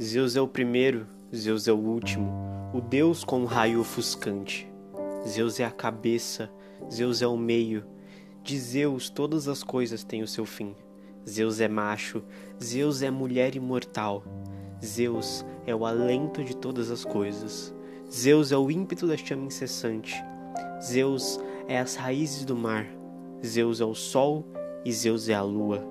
Zeus 0.00 0.36
é 0.36 0.40
o 0.40 0.48
primeiro, 0.48 1.06
Zeus 1.34 1.68
é 1.68 1.72
o 1.72 1.76
último, 1.76 2.32
o 2.74 2.80
Deus 2.80 3.22
com 3.22 3.40
um 3.40 3.44
raio 3.44 3.80
ofuscante. 3.80 4.70
Zeus 5.26 5.60
é 5.60 5.64
a 5.64 5.70
cabeça, 5.70 6.50
Zeus 6.90 7.22
é 7.22 7.26
o 7.26 7.36
meio. 7.36 7.84
De 8.42 8.58
Zeus 8.58 9.08
todas 9.08 9.48
as 9.48 9.62
coisas 9.62 10.02
têm 10.02 10.22
o 10.22 10.28
seu 10.28 10.44
fim. 10.44 10.74
Zeus 11.28 11.60
é 11.60 11.68
macho, 11.68 12.22
Zeus 12.62 13.02
é 13.02 13.10
mulher 13.10 13.54
imortal. 13.54 14.24
Zeus 14.84 15.44
é 15.66 15.74
o 15.74 15.86
alento 15.86 16.42
de 16.42 16.56
todas 16.56 16.90
as 16.90 17.04
coisas. 17.04 17.74
Zeus 18.10 18.52
é 18.52 18.56
o 18.56 18.70
ímpeto 18.70 19.06
da 19.06 19.16
chama 19.16 19.46
incessante. 19.46 20.14
Zeus 20.82 21.38
é 21.68 21.78
as 21.78 21.94
raízes 21.94 22.44
do 22.44 22.56
mar. 22.56 22.86
Zeus 23.44 23.80
é 23.80 23.84
o 23.84 23.94
sol 23.94 24.46
e 24.84 24.92
Zeus 24.92 25.28
é 25.28 25.34
a 25.34 25.42
lua. 25.42 25.84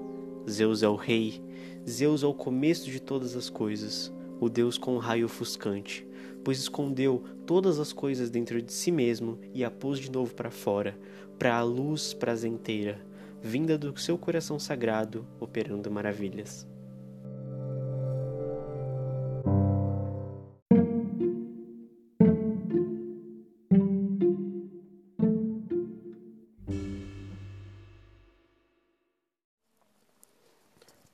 Zeus 0.50 0.84
é 0.84 0.88
o 0.88 0.96
rei. 0.96 1.44
Zeus 1.88 2.24
é 2.24 2.26
o 2.26 2.34
começo 2.34 2.90
de 2.90 3.02
todas 3.02 3.36
as 3.36 3.50
coisas, 3.50 4.12
o 4.40 4.48
Deus 4.48 4.78
com 4.78 4.96
um 4.96 5.00
raio 5.00 5.26
ofuscante, 5.26 6.08
pois 6.46 6.60
escondeu 6.60 7.24
todas 7.46 7.78
as 7.78 7.92
coisas 7.92 8.30
dentro 8.30 8.62
de 8.62 8.72
si 8.72 8.90
mesmo 8.90 9.38
e 9.54 9.66
a 9.66 9.72
pôs 9.72 10.00
de 10.00 10.10
novo 10.10 10.34
para 10.34 10.50
fora, 10.50 10.98
para 11.38 11.58
a 11.58 11.64
luz 11.64 12.14
prazenteira, 12.14 13.02
vinda 13.42 13.78
do 13.78 14.00
seu 14.00 14.18
coração 14.18 14.58
sagrado, 14.58 15.28
operando 15.40 15.92
maravilhas. 15.92 16.71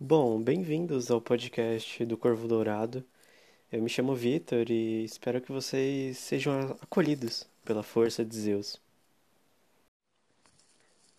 Bom, 0.10 0.42
bem-vindos 0.42 1.12
ao 1.12 1.20
podcast 1.20 2.06
do 2.06 2.16
Corvo 2.16 2.48
Dourado. 2.48 3.04
Eu 3.70 3.84
me 3.84 3.90
chamo 3.90 4.16
Vitor 4.16 4.72
e 4.72 5.04
espero 5.04 5.42
que 5.42 5.52
vocês 5.52 6.18
sejam 6.18 6.78
acolhidos 6.82 7.46
pela 7.66 7.84
força 7.84 8.24
de 8.24 8.34
Zeus. 8.34 8.80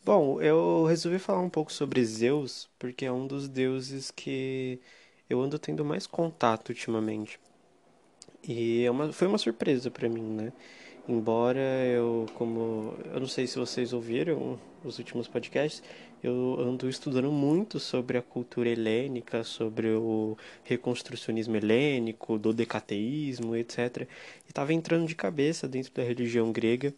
Bom, 0.03 0.41
eu 0.41 0.87
resolvi 0.87 1.19
falar 1.19 1.43
um 1.43 1.51
pouco 1.51 1.71
sobre 1.71 2.03
Zeus 2.03 2.67
porque 2.79 3.05
é 3.05 3.13
um 3.13 3.27
dos 3.27 3.47
deuses 3.47 4.11
que 4.11 4.81
eu 5.29 5.39
ando 5.43 5.59
tendo 5.59 5.85
mais 5.85 6.07
contato 6.07 6.71
ultimamente. 6.71 7.39
E 8.43 8.85
é 8.85 8.91
uma, 8.91 9.13
foi 9.13 9.29
uma 9.29 9.37
surpresa 9.37 9.91
para 9.91 10.09
mim, 10.09 10.23
né? 10.23 10.51
Embora 11.09 11.59
eu, 11.87 12.27
como. 12.35 12.95
Eu 13.07 13.21
não 13.21 13.27
sei 13.27 13.47
se 13.47 13.59
vocês 13.59 13.95
ouviram 13.95 14.61
os 14.85 14.99
últimos 14.99 15.27
podcasts, 15.27 15.83
eu 16.23 16.57
ando 16.61 16.87
estudando 16.87 17.33
muito 17.33 17.81
sobre 17.81 18.19
a 18.19 18.23
cultura 18.23 18.69
helênica, 18.69 19.43
sobre 19.43 19.89
o 19.89 20.37
reconstrucionismo 20.65 21.57
helênico, 21.57 22.39
do 22.39 22.53
decateísmo, 22.53 23.57
etc. 23.57 24.07
E 24.47 24.51
estava 24.51 24.75
entrando 24.75 25.07
de 25.07 25.15
cabeça 25.15 25.67
dentro 25.67 25.95
da 25.95 26.03
religião 26.03 26.53
grega, 26.53 26.93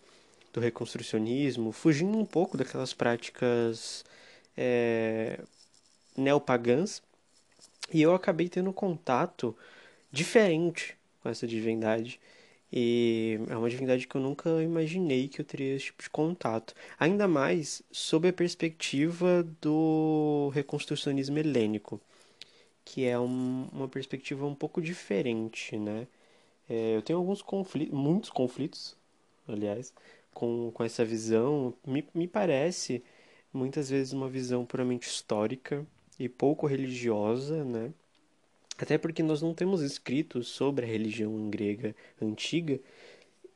do 0.52 0.58
reconstrucionismo, 0.58 1.70
fugindo 1.70 2.18
um 2.18 2.26
pouco 2.26 2.56
daquelas 2.56 2.92
práticas 2.92 4.04
é, 4.56 5.38
neopagãs. 6.16 7.00
E 7.92 8.02
eu 8.02 8.12
acabei 8.12 8.48
tendo 8.48 8.72
contato 8.72 9.56
diferente 10.10 10.96
com 11.22 11.28
essa 11.28 11.46
divindade 11.46 12.18
e 12.72 13.38
é 13.48 13.56
uma 13.56 13.68
divindade 13.70 14.06
que 14.06 14.14
eu 14.16 14.20
nunca 14.20 14.62
imaginei 14.62 15.28
que 15.28 15.40
eu 15.40 15.44
teria 15.44 15.74
esse 15.74 15.86
tipo 15.86 16.02
de 16.02 16.10
contato. 16.10 16.74
Ainda 16.98 17.26
mais 17.28 17.82
sob 17.90 18.28
a 18.28 18.32
perspectiva 18.32 19.42
do 19.60 20.50
reconstrucionismo 20.54 21.38
helênico, 21.38 22.00
que 22.84 23.04
é 23.06 23.18
um, 23.18 23.68
uma 23.72 23.88
perspectiva 23.88 24.46
um 24.46 24.54
pouco 24.54 24.80
diferente, 24.82 25.76
né? 25.78 26.06
É, 26.68 26.96
eu 26.96 27.02
tenho 27.02 27.18
alguns 27.18 27.42
conflitos, 27.42 27.94
muitos 27.98 28.30
conflitos, 28.30 28.96
aliás, 29.48 29.92
com, 30.34 30.70
com 30.72 30.84
essa 30.84 31.04
visão. 31.04 31.74
Me, 31.86 32.06
me 32.14 32.28
parece 32.28 33.02
muitas 33.52 33.90
vezes 33.90 34.12
uma 34.12 34.28
visão 34.28 34.64
puramente 34.66 35.08
histórica 35.08 35.86
e 36.18 36.28
pouco 36.28 36.66
religiosa, 36.66 37.64
né? 37.64 37.92
Até 38.80 38.96
porque 38.98 39.22
nós 39.22 39.42
não 39.42 39.54
temos 39.54 39.82
escritos 39.82 40.48
sobre 40.48 40.86
a 40.86 40.88
religião 40.88 41.50
grega 41.50 41.94
antiga 42.20 42.80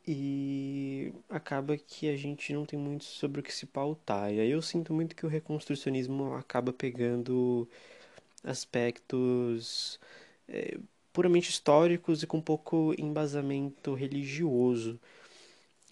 e 0.07 1.11
acaba 1.29 1.77
que 1.77 2.07
a 2.09 2.15
gente 2.15 2.53
não 2.53 2.65
tem 2.65 2.77
muito 2.77 3.05
sobre 3.05 3.41
o 3.41 3.43
que 3.43 3.53
se 3.53 3.65
pautar. 3.65 4.31
E 4.31 4.39
aí 4.39 4.51
eu 4.51 4.61
sinto 4.61 4.93
muito 4.93 5.15
que 5.15 5.25
o 5.25 5.29
reconstrucionismo 5.29 6.35
acaba 6.35 6.71
pegando 6.71 7.67
aspectos 8.43 9.99
é, 10.47 10.77
puramente 11.11 11.49
históricos 11.49 12.23
e 12.23 12.27
com 12.27 12.41
pouco 12.41 12.93
embasamento 12.97 13.93
religioso. 13.95 14.99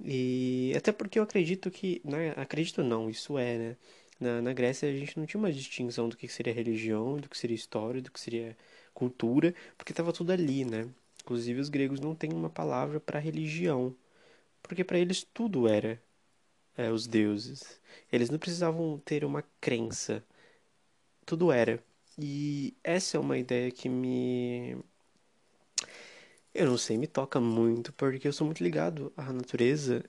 E 0.03 0.73
até 0.77 0.91
porque 0.91 1.19
eu 1.19 1.23
acredito 1.23 1.71
que. 1.71 2.01
Né, 2.03 2.33
acredito 2.37 2.83
não, 2.83 3.09
isso 3.09 3.37
é, 3.37 3.57
né? 3.57 3.77
Na, 4.19 4.41
na 4.41 4.53
Grécia 4.53 4.89
a 4.89 4.93
gente 4.93 5.17
não 5.17 5.25
tinha 5.25 5.39
uma 5.39 5.51
distinção 5.51 6.09
do 6.09 6.17
que 6.17 6.27
seria 6.27 6.53
religião, 6.53 7.17
do 7.17 7.29
que 7.29 7.37
seria 7.37 7.55
história, 7.55 8.01
do 8.01 8.11
que 8.11 8.19
seria 8.19 8.55
cultura, 8.93 9.53
porque 9.77 9.91
estava 9.91 10.13
tudo 10.13 10.31
ali, 10.31 10.65
né? 10.65 10.87
Inclusive 11.23 11.59
os 11.61 11.69
gregos 11.69 11.99
não 11.99 12.15
têm 12.15 12.33
uma 12.33 12.49
palavra 12.49 12.99
para 12.99 13.19
religião, 13.19 13.95
porque 14.61 14.83
para 14.83 14.99
eles 14.99 15.23
tudo 15.33 15.67
era 15.67 16.01
é, 16.77 16.91
os 16.91 17.07
deuses. 17.07 17.79
Eles 18.11 18.29
não 18.29 18.39
precisavam 18.39 18.99
ter 19.05 19.25
uma 19.25 19.43
crença, 19.61 20.23
tudo 21.25 21.51
era. 21.51 21.83
E 22.17 22.75
essa 22.83 23.17
é 23.17 23.19
uma 23.19 23.37
ideia 23.37 23.71
que 23.71 23.89
me 23.89 24.77
eu 26.53 26.67
não 26.67 26.77
sei, 26.77 26.97
me 26.97 27.07
toca 27.07 27.39
muito, 27.39 27.91
porque 27.93 28.27
eu 28.27 28.33
sou 28.33 28.45
muito 28.45 28.63
ligado 28.63 29.11
à 29.17 29.33
natureza 29.33 30.03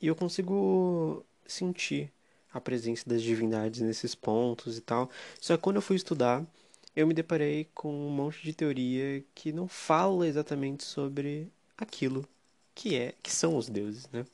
e 0.00 0.06
eu 0.06 0.16
consigo 0.16 1.24
sentir 1.46 2.12
a 2.52 2.60
presença 2.60 3.08
das 3.08 3.22
divindades 3.22 3.80
nesses 3.80 4.14
pontos 4.14 4.78
e 4.78 4.80
tal. 4.80 5.10
Só 5.40 5.56
que 5.56 5.62
quando 5.62 5.76
eu 5.76 5.82
fui 5.82 5.96
estudar, 5.96 6.44
eu 6.96 7.06
me 7.06 7.14
deparei 7.14 7.68
com 7.74 7.92
um 7.92 8.10
monte 8.10 8.42
de 8.42 8.52
teoria 8.54 9.24
que 9.34 9.52
não 9.52 9.68
fala 9.68 10.26
exatamente 10.26 10.84
sobre 10.84 11.48
aquilo 11.76 12.28
que 12.74 12.96
é, 12.96 13.14
que 13.22 13.32
são 13.32 13.56
os 13.56 13.68
deuses, 13.68 14.08
né? 14.12 14.24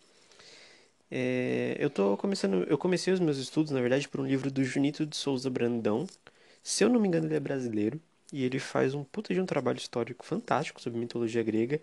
É, 1.11 1.77
eu 1.79 1.89
tô 1.89 2.17
começando, 2.17 2.65
eu 2.65 2.77
comecei 2.77 3.13
os 3.13 3.21
meus 3.21 3.39
estudos, 3.39 3.73
na 3.73 3.81
verdade, 3.81 4.09
por 4.09 4.21
um 4.21 4.27
livro 4.27 4.51
do 4.51 4.63
Junito 4.65 5.07
de 5.07 5.17
Souza 5.17 5.49
Brandão. 5.49 6.07
Se 6.63 6.85
eu 6.85 6.89
não 6.89 7.01
me 7.01 7.09
engano, 7.09 7.27
ele 7.27 7.37
é 7.37 7.41
brasileiro 7.41 8.01
e 8.33 8.45
ele 8.45 8.59
faz 8.59 8.95
um 8.95 9.05
puta 9.05 9.33
de 9.35 9.41
um 9.41 9.47
trabalho 9.47 9.79
histórico 9.79 10.25
fantástico 10.25 10.81
sobre 10.81 10.99
mitologia 10.99 11.43
grega. 11.43 11.81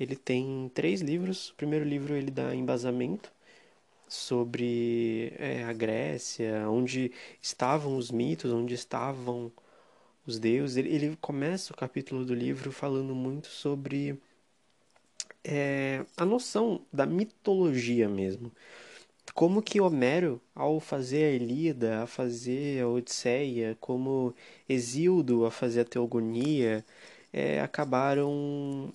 Ele 0.00 0.16
tem 0.16 0.70
três 0.74 1.00
livros. 1.02 1.50
O 1.50 1.54
primeiro 1.56 1.84
livro 1.84 2.14
ele 2.14 2.30
dá 2.30 2.54
embasamento 2.54 3.30
sobre 4.08 5.32
é, 5.38 5.64
a 5.64 5.72
Grécia, 5.72 6.68
onde 6.70 7.12
estavam 7.40 7.96
os 7.96 8.10
mitos, 8.10 8.52
onde 8.52 8.74
estavam 8.74 9.52
os 10.26 10.38
deuses. 10.38 10.76
Ele, 10.76 10.94
ele 10.94 11.18
começa 11.20 11.72
o 11.72 11.76
capítulo 11.76 12.24
do 12.24 12.34
livro 12.34 12.72
falando 12.72 13.14
muito 13.14 13.48
sobre 13.48 14.18
é, 15.44 16.04
a 16.16 16.24
noção 16.24 16.84
da 16.92 17.06
mitologia 17.06 18.08
mesmo. 18.08 18.52
Como 19.34 19.62
que 19.62 19.80
Homero, 19.80 20.40
ao 20.54 20.80
fazer 20.80 21.24
a 21.24 21.30
Ilíada, 21.32 22.02
a 22.02 22.06
fazer 22.06 22.82
a 22.82 22.88
Odisseia, 22.88 23.76
como 23.80 24.34
Exildo 24.68 25.46
a 25.46 25.50
fazer 25.50 25.80
a 25.82 25.84
Teogonia, 25.84 26.84
é, 27.32 27.60
acabaram, 27.60 28.92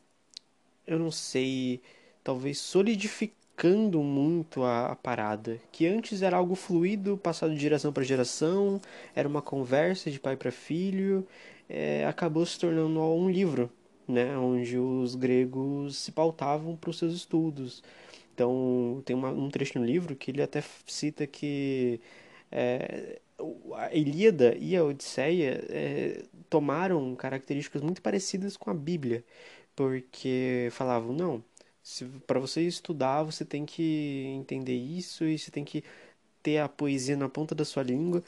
eu 0.86 1.00
não 1.00 1.12
sei, 1.12 1.82
talvez 2.24 2.60
solidificando 2.60 3.38
complicando 3.58 4.04
muito 4.04 4.64
a, 4.64 4.92
a, 4.92 4.96
parada. 4.96 5.60
Que 5.72 5.88
antes 5.88 6.22
era 6.22 6.38
algo 6.38 6.56
fluido, 6.56 7.18
passado 7.18 7.54
de 7.54 7.60
geração 7.60 7.92
para 7.92 8.04
geração, 8.04 8.80
era 9.16 9.28
uma 9.28 9.42
conversa 9.42 10.12
de 10.12 10.20
pai 10.20 10.38
para 10.38 10.52
filho, 10.52 11.28
é, 11.68 12.06
acabou 12.06 12.46
se 12.46 12.60
tornando 12.60 13.00
um 13.02 13.30
livro, 13.30 13.70
né, 14.08 14.38
onde 14.38 14.78
os 14.78 15.16
gregos 15.16 15.98
se 15.98 16.12
pautavam 16.12 16.76
para 16.76 16.90
os 16.92 16.98
seus 17.00 17.14
estudos. 17.14 17.84
Então, 18.34 19.02
tem 19.06 19.16
uma, 19.16 19.30
um 19.32 19.50
trecho 19.50 19.80
no 19.80 19.86
livro 19.86 20.16
que 20.16 20.32
ele 20.32 20.42
até 20.44 20.64
cita 20.86 21.26
que 21.26 22.00
é, 22.52 23.20
a 23.76 23.94
Ilíada 23.96 24.56
e 24.60 24.76
a 24.76 24.84
Odisseia 24.84 25.66
é, 25.70 26.24
tomaram 26.50 27.16
características 27.16 27.82
muito 27.82 28.02
parecidas 28.02 28.56
com 28.56 28.70
a 28.70 28.74
Bíblia, 28.74 29.24
porque 29.76 30.70
falavam, 30.72 31.14
não 31.14 31.44
para 32.26 32.40
você 32.40 32.62
estudar, 32.62 33.24
você 33.24 33.46
tem 33.46 33.66
que 33.66 34.26
entender 34.36 34.76
isso 34.76 35.24
e 35.26 35.38
você 35.38 35.52
tem 35.52 35.64
que 35.66 35.84
ter 36.44 36.60
a 36.60 36.70
poesia 36.70 37.18
na 37.18 37.30
ponta 37.30 37.56
da 37.56 37.66
sua 37.66 37.84
língua. 37.84 38.24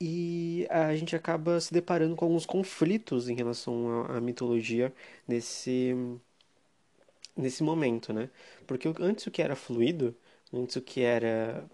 E 0.00 0.66
a 0.70 0.94
gente 0.96 1.16
acaba 1.16 1.60
se 1.60 1.72
deparando 1.72 2.14
com 2.16 2.24
alguns 2.24 2.46
conflitos 2.46 3.28
em 3.28 3.34
relação 3.34 4.04
à, 4.04 4.18
à 4.18 4.20
mitologia 4.20 4.92
nesse 5.26 5.94
nesse 7.36 7.62
momento, 7.62 8.12
né? 8.12 8.30
Porque 8.66 8.88
antes 9.00 9.26
o 9.26 9.30
que 9.30 9.42
era 9.42 9.56
fluido, 9.56 10.14
antes 10.52 10.76
o 10.76 10.82
que 10.82 11.00
era 11.02 11.64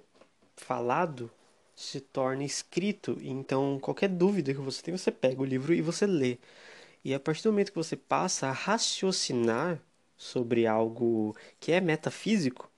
falado 0.57 1.31
se 1.75 2.01
torna 2.01 2.45
escrito. 2.45 3.19
Então, 3.23 3.79
qualquer 3.81 4.09
dúvida 4.09 4.55
que 4.55 4.61
você 4.61 4.83
tem, 4.83 4.97
você 4.97 5.11
pega 5.11 5.43
o 5.43 5.45
livro 5.45 5.75
e 5.75 5.83
você 5.83 6.07
lê. 6.07 6.39
E 7.05 7.15
a 7.15 7.21
partir 7.21 7.43
do 7.45 7.53
momento 7.53 7.73
que 7.73 7.79
você 7.79 7.97
passa 7.97 8.49
a 8.49 8.53
raciocinar 8.53 9.81
sobre 10.25 10.67
algo 10.67 11.37
que 11.61 11.71
é 11.73 11.81
metafísico, 11.81 12.71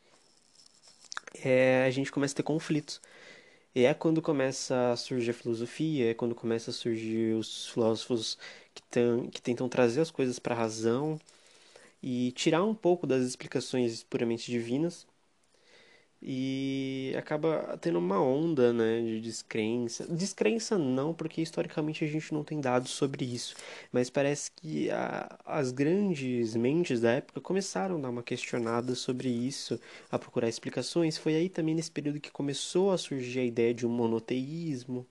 é, 1.45 1.85
a 1.87 1.91
gente 1.91 2.11
começa 2.11 2.35
a 2.35 2.37
ter 2.37 2.43
conflitos. 2.43 3.01
E 3.75 3.85
é 3.85 3.95
quando 3.95 4.23
começa 4.23 4.93
a 4.93 4.97
surgir 4.97 5.31
a 5.31 5.35
filosofia, 5.35 6.11
é 6.11 6.15
quando 6.15 6.35
começa 6.35 6.71
a 6.71 6.75
surgir 6.75 7.35
os 7.35 7.69
filósofos 7.69 8.39
que, 8.75 8.83
que 9.31 9.43
tentam 9.43 9.69
trazer 9.69 10.01
as 10.01 10.11
coisas 10.11 10.39
para 10.39 10.55
a 10.55 10.59
razão 10.59 11.21
e 12.03 12.33
tirar 12.33 12.65
um 12.65 12.75
pouco 12.75 13.07
das 13.07 13.23
explicações 13.25 14.03
puramente 14.03 14.51
divinas 14.51 15.07
e 16.23 17.15
acaba 17.17 17.79
tendo 17.81 17.99
uma 17.99 18.21
onda 18.21 18.73
né, 18.73 19.01
de 19.03 19.21
descrença. 19.21 20.07
Descrença 20.07 20.79
não, 20.79 21.13
porque 21.15 21.43
historicamente 21.43 22.05
a 22.05 22.09
gente 22.09 22.33
não 22.33 22.43
tem 22.43 22.61
dados 22.61 22.91
sobre 22.91 23.25
isso, 23.25 23.55
mas 23.93 24.11
parece 24.11 24.51
que 24.51 24.91
a, 24.91 25.39
as 25.45 25.71
grandes 25.71 26.57
mentes 26.57 27.01
da 27.01 27.13
época 27.13 27.41
começaram 27.41 27.97
a 27.97 28.01
dar 28.01 28.11
uma 28.11 28.23
questionada 28.23 28.95
sobre 28.95 29.29
isso, 29.29 29.79
a 30.11 30.19
procurar 30.19 30.49
explicações. 30.49 31.19
Foi 31.19 31.35
aí 31.35 31.49
também 31.49 31.75
nesse 31.75 31.91
período 31.91 32.21
que 32.21 32.31
começou 32.31 32.91
a 32.93 32.99
surgir 32.99 33.41
a 33.41 33.45
ideia 33.45 33.75
de 33.75 33.87
um 33.87 33.91
monoteísmo. 33.91 35.07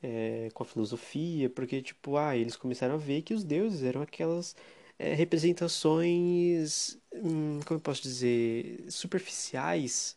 É, 0.00 0.48
com 0.54 0.62
a 0.62 0.66
filosofia, 0.66 1.50
porque 1.50 1.82
tipo, 1.82 2.16
ah, 2.16 2.36
eles 2.36 2.54
começaram 2.54 2.94
a 2.94 2.96
ver 2.96 3.22
que 3.22 3.34
os 3.34 3.42
deuses 3.42 3.82
eram 3.82 4.00
aquelas 4.00 4.54
é, 4.98 5.14
representações, 5.14 6.98
hum, 7.14 7.60
como 7.66 7.78
eu 7.78 7.82
posso 7.82 8.02
dizer, 8.02 8.84
superficiais. 8.90 10.16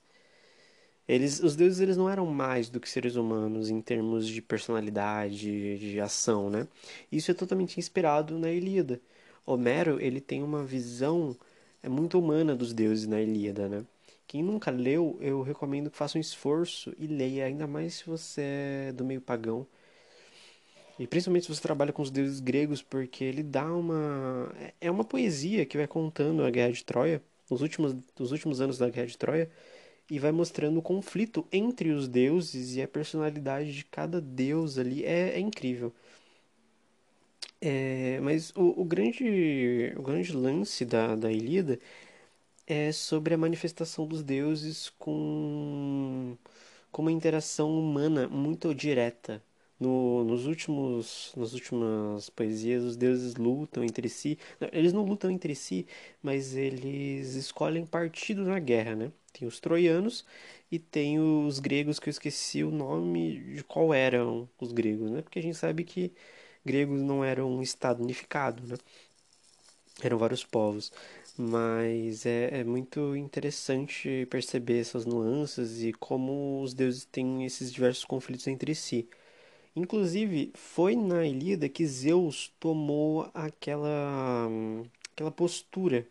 Eles, 1.08 1.40
os 1.42 1.56
deuses 1.56 1.80
eles 1.80 1.98
não 1.98 2.10
eram 2.10 2.26
mais 2.26 2.70
do 2.70 2.80
que 2.80 2.90
seres 2.90 3.16
humanos 3.16 3.70
em 3.70 3.82
termos 3.82 4.28
de 4.28 4.42
personalidade, 4.42 5.78
de 5.78 6.00
ação, 6.00 6.50
né? 6.50 6.68
Isso 7.12 7.30
é 7.32 7.34
totalmente 7.34 7.80
inspirado 7.80 8.38
na 8.40 8.52
Ilíada. 8.52 9.02
Homero 9.46 10.00
ele 10.00 10.22
tem 10.22 10.42
uma 10.44 10.64
visão 10.64 11.36
é 11.84 11.90
muito 11.90 12.20
humana 12.20 12.56
dos 12.56 12.74
deuses 12.74 13.08
na 13.08 13.22
Ilíada, 13.22 13.68
né? 13.68 13.86
Quem 14.28 14.44
nunca 14.44 14.72
leu, 14.72 15.18
eu 15.22 15.42
recomendo 15.42 15.90
que 15.92 15.98
faça 15.98 16.18
um 16.18 16.22
esforço 16.22 16.94
e 16.98 17.08
leia, 17.08 17.46
ainda 17.46 17.68
mais 17.68 17.96
se 17.96 18.06
você 18.06 18.42
é 18.90 18.92
do 18.94 19.04
meio 19.04 19.20
pagão 19.22 19.68
e 21.00 21.08
principalmente 21.08 21.46
se 21.46 21.56
você 21.56 21.62
trabalha 21.62 21.94
com 21.94 22.02
os 22.02 22.12
deuses 22.12 22.40
gregos, 22.40 22.82
porque 22.82 23.24
ele 23.24 23.44
dá 23.44 23.66
uma. 23.74 24.54
É 24.80 24.90
uma 24.92 25.04
poesia 25.04 25.66
que 25.66 25.78
vai 25.78 25.88
contando 25.88 26.44
a 26.44 26.50
Guerra 26.50 26.72
de 26.72 26.84
Troia, 26.86 27.22
os 27.50 27.62
últimos, 27.62 27.96
os 28.20 28.32
últimos 28.32 28.62
anos 28.62 28.78
da 28.78 28.90
Guerra 28.90 29.08
de 29.08 29.18
Troia, 29.18 29.50
e 30.10 30.20
vai 30.20 30.32
mostrando 30.32 30.78
o 30.80 30.82
conflito 30.82 31.48
entre 31.52 31.92
os 31.92 32.08
deuses 32.08 32.76
e 32.76 32.82
a 32.82 32.88
personalidade 32.88 33.74
de 33.74 33.86
cada 33.86 34.22
deus 34.22 34.78
ali. 34.78 35.04
É, 35.06 35.32
é 35.36 35.40
incrível. 35.40 35.94
É, 37.60 38.20
mas 38.22 38.52
o, 38.56 38.82
o, 38.82 38.86
grande, 38.86 39.94
o 39.96 40.02
grande 40.02 40.36
lance 40.36 40.84
da, 40.84 41.16
da 41.16 41.32
Ilíada 41.32 41.80
é 42.68 42.92
sobre 42.92 43.34
a 43.34 43.38
manifestação 43.38 44.08
dos 44.08 44.24
deuses 44.24 44.90
com, 45.00 46.38
com 46.92 47.02
uma 47.04 47.12
interação 47.12 47.70
humana 47.80 48.28
muito 48.28 48.74
direta 48.74 49.44
no, 49.82 50.24
nos 50.24 50.46
últimos, 50.46 51.34
nas 51.36 51.54
últimas 51.54 52.30
poesias, 52.30 52.84
os 52.84 52.96
deuses 52.96 53.36
lutam 53.36 53.84
entre 53.84 54.08
si. 54.08 54.38
Eles 54.72 54.94
não 54.94 55.04
lutam 55.04 55.32
entre 55.32 55.56
si, 55.56 55.88
mas 56.22 56.56
eles 56.56 57.34
escolhem 57.36 57.86
partido 57.86 58.44
na 58.46 58.60
guerra, 58.60 58.96
né? 58.96 59.12
Tem 59.34 59.48
os 59.48 59.60
troianos 59.60 60.26
e 60.72 60.78
tem 60.80 61.20
os 61.20 61.60
gregos 61.60 62.00
que 62.00 62.10
eu 62.10 62.12
esqueci 62.12 62.64
o 62.64 62.72
nome 62.72 63.40
de 63.56 63.64
qual 63.64 63.94
eram 63.94 64.48
os 64.60 64.72
gregos, 64.72 65.10
né? 65.12 65.22
Porque 65.22 65.40
a 65.40 65.42
gente 65.42 65.58
sabe 65.58 65.84
que 65.84 66.14
gregos 66.66 67.02
não 67.02 67.24
eram 67.24 67.52
um 67.52 67.62
estado 67.62 68.04
unificado, 68.04 68.64
né? 68.68 68.78
Eram 70.02 70.18
vários 70.18 70.44
povos. 70.44 70.92
Mas 71.38 72.26
é, 72.26 72.60
é 72.60 72.64
muito 72.64 73.16
interessante 73.16 74.28
perceber 74.30 74.80
essas 74.80 75.06
nuances 75.06 75.82
e 75.82 75.94
como 75.94 76.62
os 76.62 76.74
deuses 76.74 77.06
têm 77.06 77.46
esses 77.46 77.72
diversos 77.72 78.06
conflitos 78.06 78.48
entre 78.48 78.76
si. 78.76 79.08
Inclusive, 79.76 80.52
foi 80.54 80.96
na 80.96 81.26
Ilíada 81.26 81.70
que 81.70 81.86
Zeus 81.86 82.52
tomou 82.60 83.30
aquela, 83.34 84.50
aquela 85.14 85.32
postura 85.32 86.06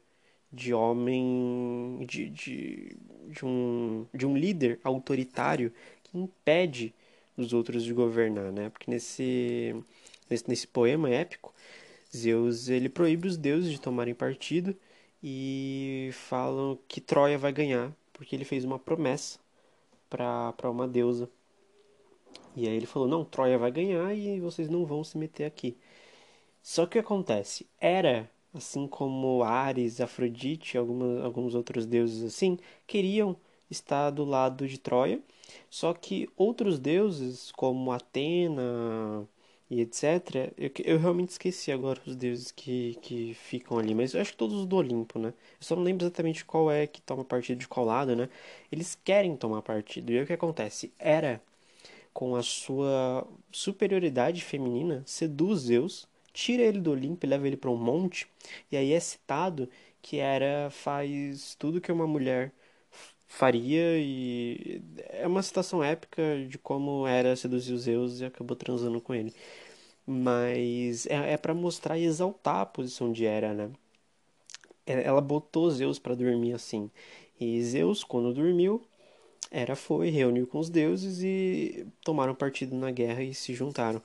de 0.53 0.73
homem, 0.73 2.05
de, 2.09 2.31
de, 2.31 2.97
de, 3.29 3.45
um, 3.45 4.07
de 4.15 4.27
um 4.27 4.37
líder 4.37 4.81
autoritário 4.83 5.73
que 6.03 6.19
impede 6.19 6.95
os 7.37 7.53
outros 7.53 7.85
de 7.85 7.93
governar, 7.93 8.51
né? 8.53 8.71
Porque 8.71 8.91
nesse, 8.91 9.75
nesse, 10.29 10.49
nesse 10.49 10.67
poema 10.67 11.11
épico, 11.11 11.55
Zeus 12.15 12.69
ele 12.69 12.89
proíbe 12.89 13.29
os 13.29 13.37
deuses 13.37 13.71
de 13.73 13.81
tomarem 13.81 14.15
partido 14.15 14.75
e 15.23 16.11
falam 16.13 16.79
que 16.89 17.01
Troia 17.01 17.39
vai 17.39 17.53
ganhar 17.53 17.93
porque 18.21 18.37
ele 18.37 18.45
fez 18.45 18.65
uma 18.67 18.79
promessa 18.79 19.39
para 20.11 20.71
uma 20.71 20.87
deusa 20.87 21.27
e 22.57 22.69
aí 22.69 22.75
ele 22.77 22.87
falou: 22.87 23.09
não, 23.09 23.25
Troia 23.25 23.59
vai 23.59 23.71
ganhar 23.71 24.15
e 24.15 24.41
vocês 24.41 24.69
não 24.69 24.85
vão 24.87 25.05
se 25.05 25.17
meter 25.19 25.45
aqui. 25.45 25.77
Só 26.63 26.87
que 26.87 26.91
o 26.99 27.03
que 27.03 27.07
acontece? 27.07 27.67
Era, 27.81 28.31
assim 28.55 28.87
como 28.87 29.43
Ares, 29.43 30.01
Afrodite, 30.01 30.79
algumas, 30.79 31.25
alguns 31.25 31.55
outros 31.55 31.87
deuses 31.87 32.23
assim, 32.25 32.59
queriam 32.87 33.37
estar 33.71 34.11
do 34.11 34.25
lado 34.25 34.67
de 34.69 34.79
Troia. 34.79 35.21
Só 35.71 35.93
que 35.95 36.29
outros 36.37 36.79
deuses, 36.79 37.53
como 37.53 37.93
Atena 37.93 39.29
e 39.71 39.81
etc., 39.81 40.53
eu, 40.59 40.71
eu 40.85 40.99
realmente 40.99 41.31
esqueci 41.31 41.71
agora 41.73 42.01
os 42.07 42.17
deuses 42.17 42.51
que, 42.51 42.97
que 43.03 43.35
ficam 43.35 43.79
ali, 43.79 43.95
mas 43.95 44.15
eu 44.15 44.21
acho 44.21 44.33
que 44.33 44.37
todos 44.39 44.57
os 44.61 44.67
do 44.67 44.77
Olimpo, 44.77 45.19
né? 45.19 45.29
Eu 45.29 45.35
só 45.61 45.77
não 45.77 45.83
lembro 45.83 46.05
exatamente 46.05 46.45
qual 46.45 46.71
é 46.71 46.87
que 46.87 47.01
toma 47.01 47.25
partido 47.25 47.59
de 47.59 47.69
qual 47.69 47.87
lado, 47.87 48.17
né? 48.17 48.29
Eles 48.71 48.97
querem 49.05 49.37
tomar 49.37 49.63
partido. 49.63 50.11
E 50.13 50.19
aí 50.19 50.25
o 50.25 50.27
que 50.27 50.33
acontece? 50.33 50.93
Era 50.99 51.41
com 52.13 52.37
a 52.37 52.43
sua 52.43 53.27
superioridade 53.53 54.43
feminina, 54.43 55.03
seduz 55.07 55.61
Zeus, 55.63 56.09
tira 56.33 56.63
ele 56.63 56.81
do 56.81 56.91
Olimpo 56.93 57.27
e 57.27 57.29
leva 57.29 57.47
ele 57.47 57.57
para 57.57 57.71
um 57.71 57.77
monte, 57.77 58.29
e 58.71 58.77
aí 58.77 58.93
é 58.93 59.01
citado 59.01 59.69
que 60.03 60.19
era 60.19 60.71
faz 60.71 61.55
tudo 61.57 61.81
que 61.81 61.93
uma 61.93 62.07
mulher 62.07 62.53
faria 63.29 63.99
e 63.99 64.83
é 65.11 65.27
uma 65.27 65.43
citação 65.43 65.83
épica 65.85 66.23
de 66.49 66.59
como 66.59 67.07
era 67.07 67.37
seduzir 67.37 67.73
os 67.75 67.83
Zeus 67.83 68.21
e 68.21 68.25
acabou 68.25 68.57
transando 68.57 69.01
com 69.01 69.15
ele. 69.15 69.35
Mas 70.07 71.07
é, 71.07 71.35
é 71.35 71.37
para 71.39 71.55
mostrar 71.55 71.99
e 71.99 72.05
exaltar 72.05 72.59
a 72.63 72.67
posição 72.67 73.13
de 73.13 73.25
Hera, 73.27 73.55
né? 73.55 73.71
É, 74.87 75.05
ela 75.05 75.21
botou 75.21 75.71
Zeus 75.71 75.99
para 75.99 76.15
dormir 76.15 76.53
assim. 76.53 76.91
E 77.41 77.63
Zeus, 77.63 78.05
quando 78.05 78.35
dormiu, 78.35 78.83
Hera 79.51 79.75
foi, 79.77 80.11
reuniu 80.11 80.47
com 80.47 80.59
os 80.59 80.71
deuses 80.71 81.23
e 81.23 81.87
tomaram 82.05 82.35
partido 82.35 82.77
na 82.77 82.91
guerra 82.91 83.23
e 83.23 83.35
se 83.35 83.53
juntaram. 83.55 84.01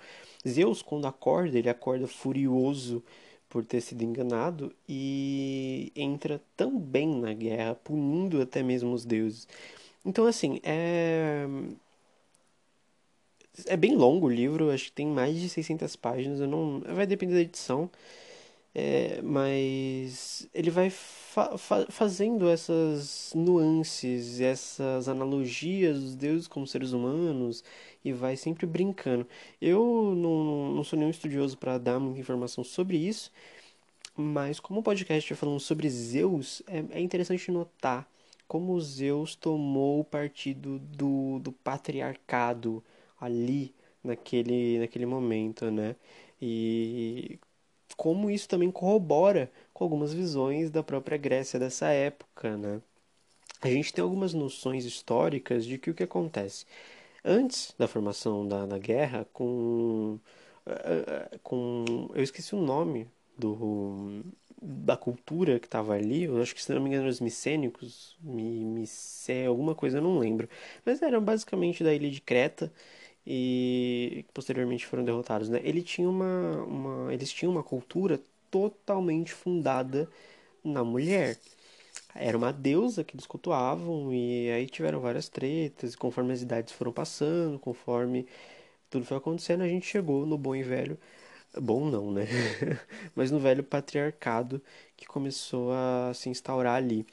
Zeus, 0.48 0.82
quando 0.82 1.08
acorda, 1.08 1.58
ele 1.58 1.70
acorda 1.70 2.08
furioso 2.08 3.04
por 3.50 3.64
ter 3.66 3.82
sido 3.82 4.04
enganado 4.04 4.74
e 4.90 5.92
entra 5.96 6.42
também 6.58 7.08
na 7.08 7.34
guerra, 7.34 7.76
punindo 7.76 8.42
até 8.42 8.64
mesmo 8.64 8.94
os 8.94 9.06
deuses. 9.06 9.48
Então, 10.06 10.26
assim, 10.26 10.60
é. 10.64 11.46
É 13.68 13.78
bem 13.78 13.96
longo 13.96 14.28
o 14.28 14.30
livro, 14.30 14.70
acho 14.70 14.86
que 14.86 14.92
tem 14.92 15.08
mais 15.08 15.40
de 15.40 15.48
600 15.48 15.96
páginas, 15.96 16.40
eu 16.42 16.48
não... 16.48 16.82
vai 16.94 17.08
depender 17.08 17.36
da 17.36 17.42
edição. 17.42 17.90
É, 18.78 19.22
mas 19.22 20.50
ele 20.54 20.70
vai 20.70 20.90
fa 20.90 21.58
fa 21.58 21.86
fazendo 21.90 22.50
essas 22.50 23.32
nuances, 23.34 24.42
essas 24.42 25.08
analogias 25.08 26.02
dos 26.02 26.16
deuses 26.16 26.48
como 26.48 26.68
seres 26.68 26.92
humanos 26.92 27.64
e 28.04 28.12
vai 28.12 28.36
sempre 28.36 28.66
brincando. 28.66 29.26
Eu 29.62 30.14
não, 30.18 30.74
não 30.74 30.84
sou 30.84 31.00
nenhum 31.00 31.12
estudioso 31.12 31.58
para 31.58 31.78
dar 31.78 32.00
muita 32.00 32.20
informação 32.20 32.64
sobre 32.66 32.98
isso, 32.98 33.32
mas 34.16 34.60
como 34.60 34.80
o 34.82 34.84
podcast 34.84 35.32
está 35.34 35.40
falando 35.46 35.60
sobre 35.60 35.90
Zeus, 35.90 36.62
é, 36.68 36.84
é 36.98 37.02
interessante 37.02 37.52
notar 37.52 38.10
como 38.48 38.80
Zeus 38.82 39.36
tomou 39.36 40.02
o 40.02 40.04
partido 40.06 40.80
do, 40.80 41.40
do 41.40 41.52
patriarcado 41.52 42.84
ali 43.20 43.74
naquele, 44.04 44.80
naquele 44.80 45.06
momento, 45.06 45.72
né? 45.72 45.96
E 46.42 47.40
como 47.98 48.30
isso 48.30 48.48
também 48.50 48.72
corrobora 48.72 49.52
com 49.74 49.84
algumas 49.84 50.14
visões 50.14 50.70
da 50.72 50.84
própria 50.84 51.18
Grécia 51.18 51.60
dessa 51.60 51.88
época, 51.90 52.58
né? 52.58 52.82
A 53.62 53.70
gente 53.70 53.94
tem 53.94 54.04
algumas 54.04 54.34
noções 54.34 54.86
históricas 54.86 55.66
de 55.66 55.78
que 55.78 55.90
o 55.90 55.94
que 55.94 56.04
acontece 56.04 56.66
antes 57.24 57.74
da 57.78 57.88
formação 57.88 58.48
da, 58.48 58.66
da 58.66 58.78
guerra, 58.78 59.26
com, 59.34 60.20
eh, 60.66 61.40
com 61.44 61.86
eu 62.14 62.24
esqueci 62.24 62.56
o 62.56 62.62
nome 62.62 63.08
do 63.38 64.24
da 64.62 64.98
cultura 64.98 65.60
que 65.60 65.68
estava 65.68 65.94
ali, 65.94 66.24
eu 66.24 66.42
acho 66.42 66.56
que 66.56 66.64
se 66.64 66.74
não 66.74 66.82
me 66.82 66.90
engano 66.90 67.08
os 67.08 67.20
micênicos, 67.20 68.18
Micé, 68.22 69.46
alguma 69.46 69.76
coisa, 69.76 69.98
eu 70.00 70.02
não 70.02 70.18
lembro. 70.18 70.50
Mas 70.86 71.02
eram 71.02 71.22
basicamente 71.24 71.84
da 71.84 71.94
ilha 71.94 72.10
de 72.10 72.22
Creta 72.22 72.72
e 73.26 74.26
posteriormente 74.34 74.86
foram 74.86 75.04
derrotados, 75.04 75.50
né? 75.50 75.60
Ele 75.64 75.82
tinha 75.82 76.10
uma, 76.10 76.64
uma, 76.64 77.14
eles 77.14 77.32
tinham 77.32 77.52
uma 77.52 77.64
cultura 77.64 78.20
totalmente 78.52 79.34
fundada 79.34 80.10
na 80.64 80.84
mulher. 80.84 81.40
Era 82.16 82.38
uma 82.38 82.54
deusa 82.54 83.04
que 83.04 83.16
eles 83.16 83.26
cultuavam 83.28 84.14
e 84.14 84.50
aí 84.52 84.68
tiveram 84.68 85.00
várias 85.02 85.30
tretas, 85.30 85.94
e 85.94 85.98
conforme 85.98 86.34
as 86.34 86.42
idades 86.42 86.74
foram 86.74 86.92
passando, 86.92 87.60
conforme 87.60 88.28
tudo 88.90 89.06
foi 89.06 89.18
acontecendo, 89.18 89.64
a 89.64 89.68
gente 89.68 89.86
chegou 89.88 90.26
no 90.26 90.38
bom 90.38 90.56
e 90.56 90.64
velho 90.64 90.98
Bom 91.62 91.90
não, 91.90 92.12
né? 92.12 92.28
Mas 93.16 93.32
no 93.32 93.40
velho 93.40 93.64
patriarcado 93.64 94.62
que 94.98 95.06
começou 95.06 95.72
a 95.72 96.12
se 96.14 96.30
instaurar 96.30 96.76
ali. 96.76 97.06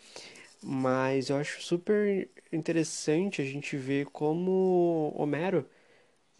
Mas 0.62 1.30
eu 1.30 1.36
acho 1.36 1.62
super 1.62 2.28
interessante 2.52 3.42
a 3.42 3.44
gente 3.44 3.76
ver 3.76 4.06
como 4.06 5.12
Homero 5.16 5.66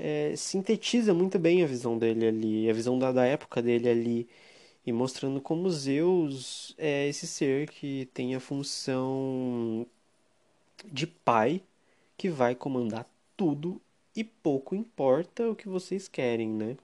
é, 0.04 0.35
sintetiza 0.35 1.14
muito 1.14 1.38
bem 1.38 1.62
a 1.62 1.66
visão 1.66 1.97
dele 1.97 2.26
ali, 2.26 2.68
a 2.68 2.73
visão 2.73 2.99
da, 2.99 3.12
da 3.12 3.25
época 3.25 3.62
dele 3.62 3.88
ali, 3.88 4.28
e 4.85 4.92
mostrando 4.92 5.40
como 5.40 5.71
Zeus 5.71 6.75
é 6.76 7.09
esse 7.09 7.25
ser 7.25 7.71
que 7.71 8.06
tem 8.12 8.35
a 8.35 8.40
função 8.40 9.87
de 10.85 11.06
pai 11.06 11.62
que 12.16 12.28
vai 12.28 12.52
comandar 12.56 13.09
tudo 13.37 13.80
e 14.16 14.25
pouco 14.25 14.75
importa 14.75 15.49
o 15.49 15.54
que 15.54 15.68
vocês 15.68 16.09
querem, 16.09 16.49
né? 16.49 16.76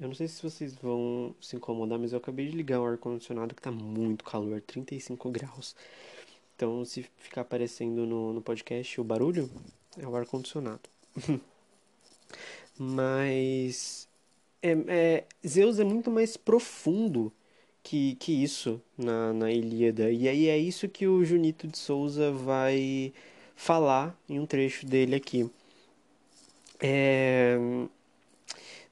Eu 0.00 0.08
não 0.08 0.14
sei 0.14 0.26
se 0.26 0.42
vocês 0.42 0.74
vão 0.74 1.36
se 1.40 1.54
incomodar, 1.54 2.00
mas 2.00 2.12
eu 2.12 2.18
acabei 2.18 2.48
de 2.48 2.56
ligar 2.56 2.80
o 2.80 2.84
ar-condicionado 2.84 3.54
que 3.54 3.62
tá 3.62 3.70
muito 3.70 4.24
calor, 4.24 4.60
35 4.60 5.30
graus. 5.30 5.76
Então, 6.56 6.84
se 6.84 7.04
ficar 7.18 7.42
aparecendo 7.42 8.04
no, 8.04 8.32
no 8.32 8.42
podcast 8.42 9.00
o 9.00 9.04
barulho, 9.04 9.48
é 9.96 10.06
o 10.06 10.16
ar-condicionado. 10.16 10.82
mas 12.78 14.08
é, 14.62 14.72
é, 14.88 15.24
Zeus 15.46 15.78
é 15.78 15.84
muito 15.84 16.10
mais 16.10 16.36
profundo 16.36 17.32
que, 17.82 18.16
que 18.16 18.32
isso 18.42 18.80
na, 18.96 19.32
na 19.32 19.52
Ilíada. 19.52 20.10
E 20.10 20.28
aí 20.28 20.48
é 20.48 20.58
isso 20.58 20.88
que 20.88 21.06
o 21.06 21.24
Junito 21.24 21.68
de 21.68 21.78
Souza 21.78 22.32
vai 22.32 23.12
falar 23.54 24.18
em 24.28 24.40
um 24.40 24.46
trecho 24.46 24.86
dele 24.86 25.14
aqui. 25.14 25.48
É... 26.80 27.56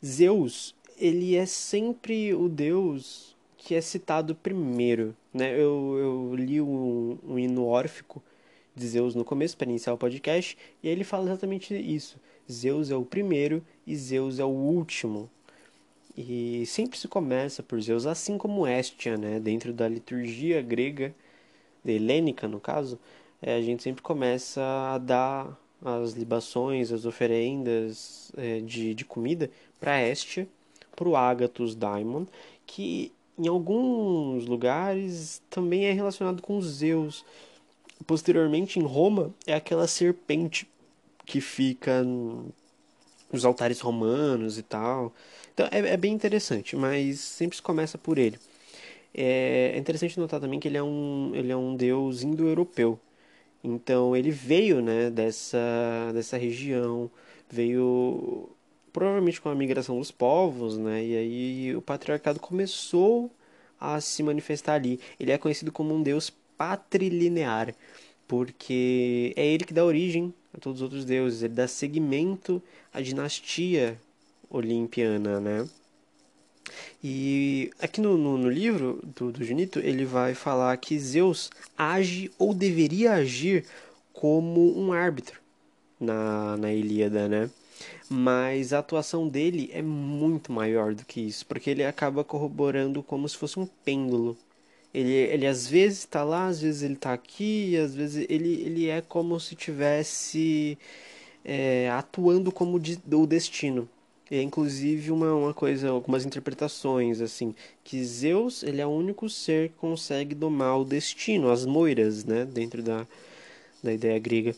Zeus 0.05 0.75
ele 0.99 1.35
é 1.35 1.47
sempre 1.47 2.33
o 2.35 2.49
deus 2.49 3.35
que 3.57 3.75
é 3.75 3.81
citado 3.81 4.35
primeiro, 4.35 5.17
né? 5.33 5.53
Eu, 5.55 5.97
eu 5.99 6.35
li 6.37 6.61
um, 6.61 7.19
um 7.27 7.39
hino 7.39 7.67
órfico 7.67 8.23
de 8.75 8.87
Zeus 8.87 9.15
no 9.15 9.25
começo 9.25 9.57
para 9.57 9.69
iniciar 9.69 9.93
o 9.95 9.99
podcast 9.99 10.57
e 10.83 10.89
ele 10.89 11.05
fala 11.05 11.25
exatamente 11.25 11.75
isso. 11.75 12.19
Zeus 12.53 12.91
é 12.91 12.97
o 12.97 13.05
primeiro 13.05 13.63
e 13.87 13.97
Zeus 13.97 14.39
é 14.39 14.45
o 14.45 14.49
último. 14.49 15.31
E 16.17 16.65
sempre 16.67 16.99
se 16.99 17.09
começa 17.09 17.63
por 17.63 17.81
Zeus, 17.81 18.07
assim 18.07 18.37
como 18.37 18.67
Estia, 18.67 19.17
né? 19.17 19.41
Dentro 19.41 19.73
da 19.73 19.89
liturgia 19.89 20.61
grega, 20.61 21.15
helênica 21.85 22.47
no 22.47 22.61
caso, 22.61 22.99
é, 23.41 23.55
a 23.55 23.63
gente 23.63 23.83
sempre 23.83 24.03
começa 24.03 24.63
a 24.63 24.99
dar 24.99 25.59
as 25.85 26.13
libações, 26.13 26.93
as 26.93 27.05
oferendas 27.07 28.31
é, 28.37 28.61
de, 28.61 28.95
de 28.95 29.05
comida 29.05 29.51
para 29.81 30.07
Estia 30.07 30.47
para 30.95 31.09
o 31.09 31.17
Agathos 31.17 31.75
Daimon, 31.75 32.27
que 32.67 33.11
em 33.39 33.49
alguns 33.49 34.47
lugares 34.47 35.43
também 35.51 35.87
é 35.87 35.93
relacionado 35.93 36.43
com 36.43 36.61
Zeus. 36.61 37.25
Posteriormente, 38.07 38.79
em 38.79 38.83
Roma, 38.83 39.33
é 39.47 39.55
aquela 39.55 39.87
serpente 39.87 40.69
que 41.33 41.41
fica 41.41 42.05
nos 43.33 43.45
altares 43.47 43.81
romanos 43.81 44.59
e 44.59 44.63
tal. 44.63 45.15
Então 45.55 45.67
é, 45.71 45.79
é 45.79 45.97
bem 45.97 46.13
interessante, 46.13 46.77
mas 46.77 47.21
sempre 47.21 47.57
se 47.57 47.63
começa 47.63 47.97
por 47.97 48.19
ele. 48.19 48.39
É, 49.15 49.73
é 49.75 49.79
interessante 49.79 50.21
notar 50.21 50.41
também 50.41 50.61
que 50.61 50.69
ele 50.69 50.77
é 50.77 50.83
um, 50.83 51.33
ele 51.35 51.51
é 51.51 51.57
um 51.57 51.75
deus 51.75 52.23
indo-europeu. 52.23 53.01
Então 53.65 54.15
ele 54.15 54.31
veio 54.31 54.83
né, 54.83 55.11
dessa, 55.11 55.59
dessa 56.13 56.37
região, 56.37 57.11
veio 57.51 58.51
provavelmente 58.93 59.41
com 59.41 59.49
a 59.49 59.55
migração 59.55 59.99
dos 59.99 60.11
povos, 60.11 60.77
né? 60.77 61.03
E 61.05 61.17
aí 61.17 61.77
o 61.77 61.81
patriarcado 61.83 62.41
começou 62.41 63.31
a 63.81 64.01
se 64.03 64.23
manifestar 64.23 64.75
ali. 64.75 65.01
Ele 65.19 65.33
é 65.33 65.39
conhecido 65.39 65.73
como 65.73 65.95
um 65.95 66.03
deus 66.03 66.31
patrilinear, 66.59 67.75
porque 68.29 69.33
é 69.37 69.47
ele 69.47 69.65
que 69.65 69.75
dá 69.75 69.85
origem 69.85 70.35
a 70.55 70.59
todos 70.59 70.81
os 70.81 70.83
outros 70.83 71.05
deuses, 71.05 71.43
ele 71.43 71.55
dá 71.55 71.67
seguimento 71.67 72.63
à 72.93 73.01
dinastia 73.01 73.99
olimpiana, 74.51 75.41
né? 75.41 75.69
E 77.03 77.71
aqui 77.81 78.01
no, 78.01 78.17
no, 78.17 78.39
no 78.39 78.49
livro 78.49 79.01
do, 79.17 79.33
do 79.33 79.45
Junito, 79.45 79.79
ele 79.81 80.05
vai 80.05 80.35
falar 80.35 80.77
que 80.77 80.99
Zeus 80.99 81.51
age 81.77 82.31
ou 82.39 82.55
deveria 82.55 83.15
agir 83.15 83.65
como 84.13 84.79
um 84.79 84.93
árbitro 84.93 85.41
na, 85.99 86.57
na 86.57 86.73
Ilíada, 86.73 87.29
né? 87.29 87.51
mas 88.09 88.73
a 88.73 88.79
atuação 88.79 89.29
dele 89.29 89.71
é 89.73 89.83
muito 89.83 90.53
maior 90.53 90.95
do 90.95 91.05
que 91.05 91.21
isso, 91.21 91.47
porque 91.47 91.71
ele 91.71 91.85
acaba 91.85 92.23
corroborando 92.23 93.03
como 93.03 93.29
se 93.29 93.37
fosse 93.37 93.59
um 93.59 93.67
pêndulo. 93.67 94.37
Ele, 94.95 95.13
ele 95.13 95.47
às 95.47 95.67
vezes 95.67 96.01
está 96.01 96.23
lá, 96.23 96.47
às 96.47 96.61
vezes 96.61 96.83
ele 96.83 96.95
está 96.95 97.13
aqui, 97.13 97.77
às 97.79 97.95
vezes 97.95 98.27
ele, 98.29 98.63
ele 98.63 98.89
é 98.89 99.01
como 99.01 99.39
se 99.41 99.55
tivesse 99.55 100.79
é, 101.45 101.91
atuando 101.91 102.53
como 102.53 102.79
de, 102.79 102.99
o 103.13 103.27
destino. 103.27 103.89
É 104.31 104.41
inclusive 104.41 105.11
uma, 105.11 105.35
uma 105.35 105.55
coisa, 105.55 105.91
algumas 105.91 106.25
interpretações 106.25 107.21
assim, 107.21 107.55
que 107.85 108.03
Zeus 108.05 108.63
ele 108.63 108.81
é 108.81 108.87
o 108.87 108.91
único 108.91 109.29
ser 109.29 109.69
que 109.71 109.75
consegue 109.77 110.35
domar 110.35 110.79
o 110.79 110.85
destino, 110.85 111.51
as 111.51 111.67
moiras, 111.67 112.25
né, 112.25 112.47
dentro 112.47 112.83
da, 112.83 113.07
da 113.83 113.93
ideia 113.93 114.19
grega. 114.19 114.55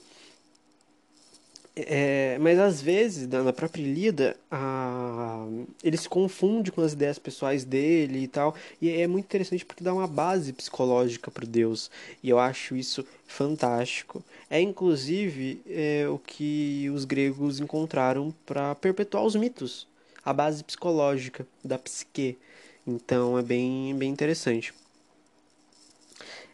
É, 1.76 2.38
mas 2.38 2.58
às 2.58 2.80
vezes, 2.80 3.26
na 3.26 3.52
própria 3.52 3.82
Ilíada, 3.82 4.36
a... 4.48 5.44
ele 5.82 5.96
se 5.96 6.08
confunde 6.08 6.70
com 6.70 6.80
as 6.80 6.92
ideias 6.92 7.18
pessoais 7.18 7.64
dele 7.64 8.20
e 8.20 8.28
tal. 8.28 8.54
E 8.80 8.90
é 8.90 9.06
muito 9.08 9.24
interessante 9.24 9.64
porque 9.64 9.82
dá 9.82 9.92
uma 9.92 10.06
base 10.06 10.52
psicológica 10.52 11.30
para 11.30 11.44
Deus. 11.46 11.90
E 12.22 12.30
eu 12.30 12.38
acho 12.38 12.76
isso 12.76 13.04
fantástico. 13.26 14.22
É 14.48 14.60
inclusive 14.60 15.60
é, 15.68 16.06
o 16.08 16.18
que 16.18 16.88
os 16.94 17.04
gregos 17.04 17.58
encontraram 17.60 18.32
para 18.46 18.74
perpetuar 18.76 19.24
os 19.24 19.34
mitos 19.34 19.86
a 20.24 20.32
base 20.32 20.64
psicológica 20.64 21.46
da 21.62 21.78
psique. 21.78 22.38
Então 22.86 23.38
é 23.38 23.42
bem, 23.42 23.94
bem 23.96 24.10
interessante. 24.10 24.72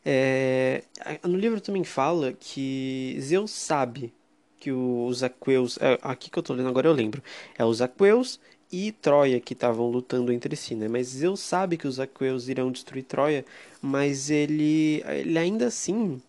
É, 0.05 0.83
no 1.23 1.37
livro 1.37 1.61
também 1.61 1.85
fala 1.85 2.33
que 2.33 3.17
Zeus 3.21 3.51
sabe 3.51 4.13
que 4.61 4.71
os 4.71 5.23
aqueus. 5.23 5.79
É, 5.79 5.99
aqui 6.03 6.31
que 6.31 6.39
eu 6.39 6.43
tô 6.43 6.53
lendo 6.53 6.69
agora 6.69 6.87
eu 6.87 6.93
lembro. 6.93 7.23
É 7.59 7.65
os 7.65 7.81
aqueus 7.81 8.39
e 8.71 8.93
Troia 8.93 9.41
que 9.41 9.55
estavam 9.55 9.91
lutando 9.91 10.33
entre 10.33 10.55
si, 10.55 10.75
né? 10.75 10.87
Mas 10.87 11.09
Zeus 11.09 11.41
sabe 11.41 11.77
que 11.77 11.89
os 11.89 11.99
aqueus 11.99 12.49
irão 12.49 12.71
destruir 12.71 13.05
Troia, 13.05 13.45
mas 13.83 14.31
ele, 14.31 15.03
ele 15.07 15.39
ainda 15.39 15.67
assim 15.67 16.23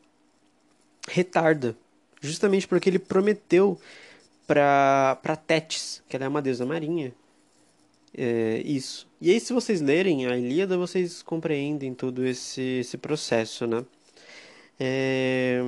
retarda, 1.08 1.76
justamente 2.22 2.68
porque 2.68 2.90
ele 2.90 3.00
prometeu 3.00 3.80
para 4.48 5.18
para 5.22 5.36
Tétis, 5.36 6.02
que 6.10 6.16
ela 6.16 6.26
é 6.26 6.28
uma 6.30 6.42
deusa 6.42 6.66
marinha. 6.66 7.14
É, 8.18 8.62
isso. 8.66 9.08
E 9.22 9.32
aí, 9.32 9.40
se 9.40 9.54
vocês 9.54 9.82
lerem 9.82 10.28
a 10.28 10.38
Ilíada, 10.38 10.78
vocês 10.78 11.22
compreendem 11.24 11.94
todo 11.94 12.26
esse, 12.26 12.62
esse 12.80 12.98
processo, 12.98 13.68
né? 13.68 13.86
É, 14.80 15.62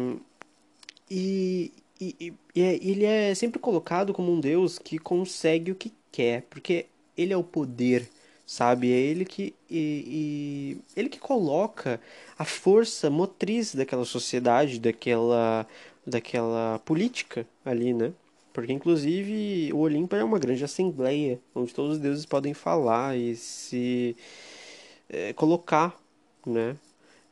e, 1.10 1.72
e, 2.00 2.34
e 2.56 2.62
é, 2.62 2.76
ele 2.76 3.06
é 3.06 3.34
sempre 3.36 3.60
colocado 3.60 4.14
como 4.14 4.32
um 4.32 4.40
deus 4.40 4.80
que 4.80 4.98
consegue 5.00 5.72
o 5.72 5.76
que 5.76 5.94
quer, 6.12 6.44
porque 6.50 6.88
ele 7.18 7.34
é 7.34 7.38
o 7.38 7.44
poder, 7.44 8.10
sabe? 8.46 8.92
É 8.92 8.96
ele 8.98 9.26
que 9.26 9.54
e, 9.70 10.78
e, 10.96 11.00
ele 11.00 11.10
que 11.10 11.20
coloca 11.20 12.00
a 12.38 12.46
força 12.46 13.10
motriz 13.10 13.76
daquela 13.76 14.06
sociedade, 14.06 14.80
daquela 14.80 15.68
daquela 16.06 16.80
política 16.80 17.48
ali, 17.66 17.94
né? 17.94 18.14
Porque 18.54 18.72
inclusive 18.74 19.72
o 19.74 19.80
Olimpo 19.80 20.16
é 20.16 20.24
uma 20.24 20.40
grande 20.40 20.64
assembleia 20.64 21.40
onde 21.56 21.74
todos 21.74 21.94
os 21.94 22.00
deuses 22.00 22.26
podem 22.26 22.54
falar 22.54 23.18
e 23.18 23.36
se 23.36 24.16
é, 25.10 25.34
colocar, 25.34 26.00
né? 26.46 26.78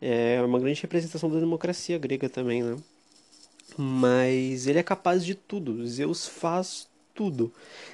É 0.02 0.42
uma 0.44 0.60
grande 0.60 0.82
representação 0.82 1.30
da 1.30 1.40
democracia 1.40 1.98
grega 1.98 2.30
também, 2.30 2.64
né? 2.64 2.78
Mas 3.78 4.68
ele 4.68 4.80
é 4.80 4.84
capaz 4.84 5.26
de 5.26 5.36
tudo. 5.36 5.86
Zeus 5.88 6.28
faz 6.28 6.88
tudo, 7.14 7.52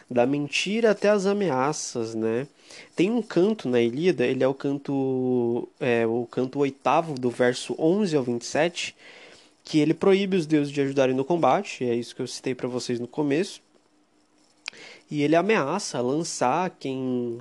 da 0.09 0.25
mentira 0.25 0.91
até 0.91 1.09
as 1.09 1.25
ameaças, 1.25 2.15
né? 2.15 2.47
Tem 2.95 3.09
um 3.11 3.21
canto 3.21 3.67
na 3.67 3.81
Ilíada, 3.81 4.25
ele 4.25 4.43
é 4.43 4.47
o 4.47 4.53
canto 4.53 5.67
é, 5.79 6.05
o 6.05 6.25
canto 6.29 6.59
oitavo 6.59 7.15
do 7.15 7.29
verso 7.29 7.75
11 7.79 8.15
ao 8.15 8.23
27, 8.23 8.95
que 9.63 9.79
ele 9.79 9.93
proíbe 9.93 10.37
os 10.37 10.45
deuses 10.45 10.71
de 10.71 10.81
ajudarem 10.81 11.15
no 11.15 11.25
combate, 11.25 11.83
é 11.83 11.95
isso 11.95 12.15
que 12.15 12.21
eu 12.21 12.27
citei 12.27 12.55
para 12.55 12.67
vocês 12.67 12.99
no 12.99 13.07
começo. 13.07 13.61
E 15.09 15.23
ele 15.23 15.35
ameaça 15.35 16.01
lançar 16.01 16.69
quem 16.79 17.39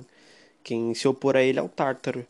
quem 0.63 0.93
se 0.93 1.07
opor 1.07 1.37
a 1.37 1.41
ele 1.43 1.59
ao 1.59 1.69
Tártaro 1.69 2.25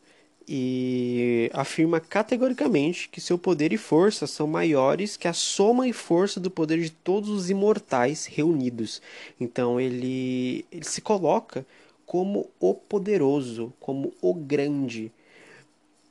e 0.48 1.52
afirma 1.54 2.00
categoricamente 2.00 3.10
que 3.10 3.20
seu 3.20 3.38
poder 3.38 3.74
e 3.74 3.78
força 3.78 4.26
são 4.26 4.48
maiores 4.48 5.18
que 5.18 5.28
a 5.28 5.34
soma 5.34 5.88
e 5.88 5.94
força 5.94 6.40
do 6.40 6.50
poder 6.50 6.80
de 6.80 6.90
todos 6.90 7.30
os 7.30 7.50
imortais 7.50 8.26
reunidos. 8.26 9.02
Então 9.40 9.80
ele, 9.80 10.66
ele 10.72 10.86
se 10.86 11.02
coloca 11.02 11.66
como 12.06 12.50
o 12.60 12.74
poderoso, 12.74 13.74
como 13.80 14.14
o 14.22 14.34
grande. 14.34 15.12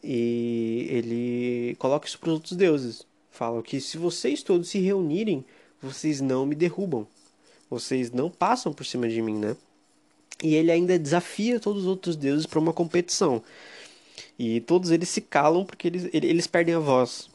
E 0.05 0.87
ele 0.91 1.77
coloca 1.79 2.07
isso 2.07 2.19
para 2.19 2.29
os 2.29 2.35
outros 2.35 2.57
deuses. 2.57 3.07
Fala 3.31 3.63
que 3.63 3.81
se 3.81 3.97
vocês 3.97 4.43
todos 4.43 4.69
se 4.69 4.79
reunirem, 4.79 5.45
vocês 5.81 6.21
não 6.21 6.45
me 6.45 6.55
derrubam. 6.55 7.07
Vocês 7.71 8.13
não 8.13 8.31
passam 8.31 8.73
por 8.73 8.85
cima 8.85 9.09
de 9.09 9.21
mim, 9.23 9.39
né? 9.39 9.57
E 10.43 10.55
ele 10.55 10.71
ainda 10.71 10.99
desafia 10.99 11.59
todos 11.59 11.83
os 11.83 11.89
outros 11.89 12.15
deuses 12.15 12.45
para 12.45 12.59
uma 12.59 12.73
competição. 12.73 13.43
E 14.39 14.61
todos 14.61 14.91
eles 14.91 15.09
se 15.09 15.21
calam 15.21 15.65
porque 15.65 15.89
eles, 15.89 16.09
eles 16.13 16.47
perdem 16.47 16.75
a 16.75 16.79
voz. 16.79 17.29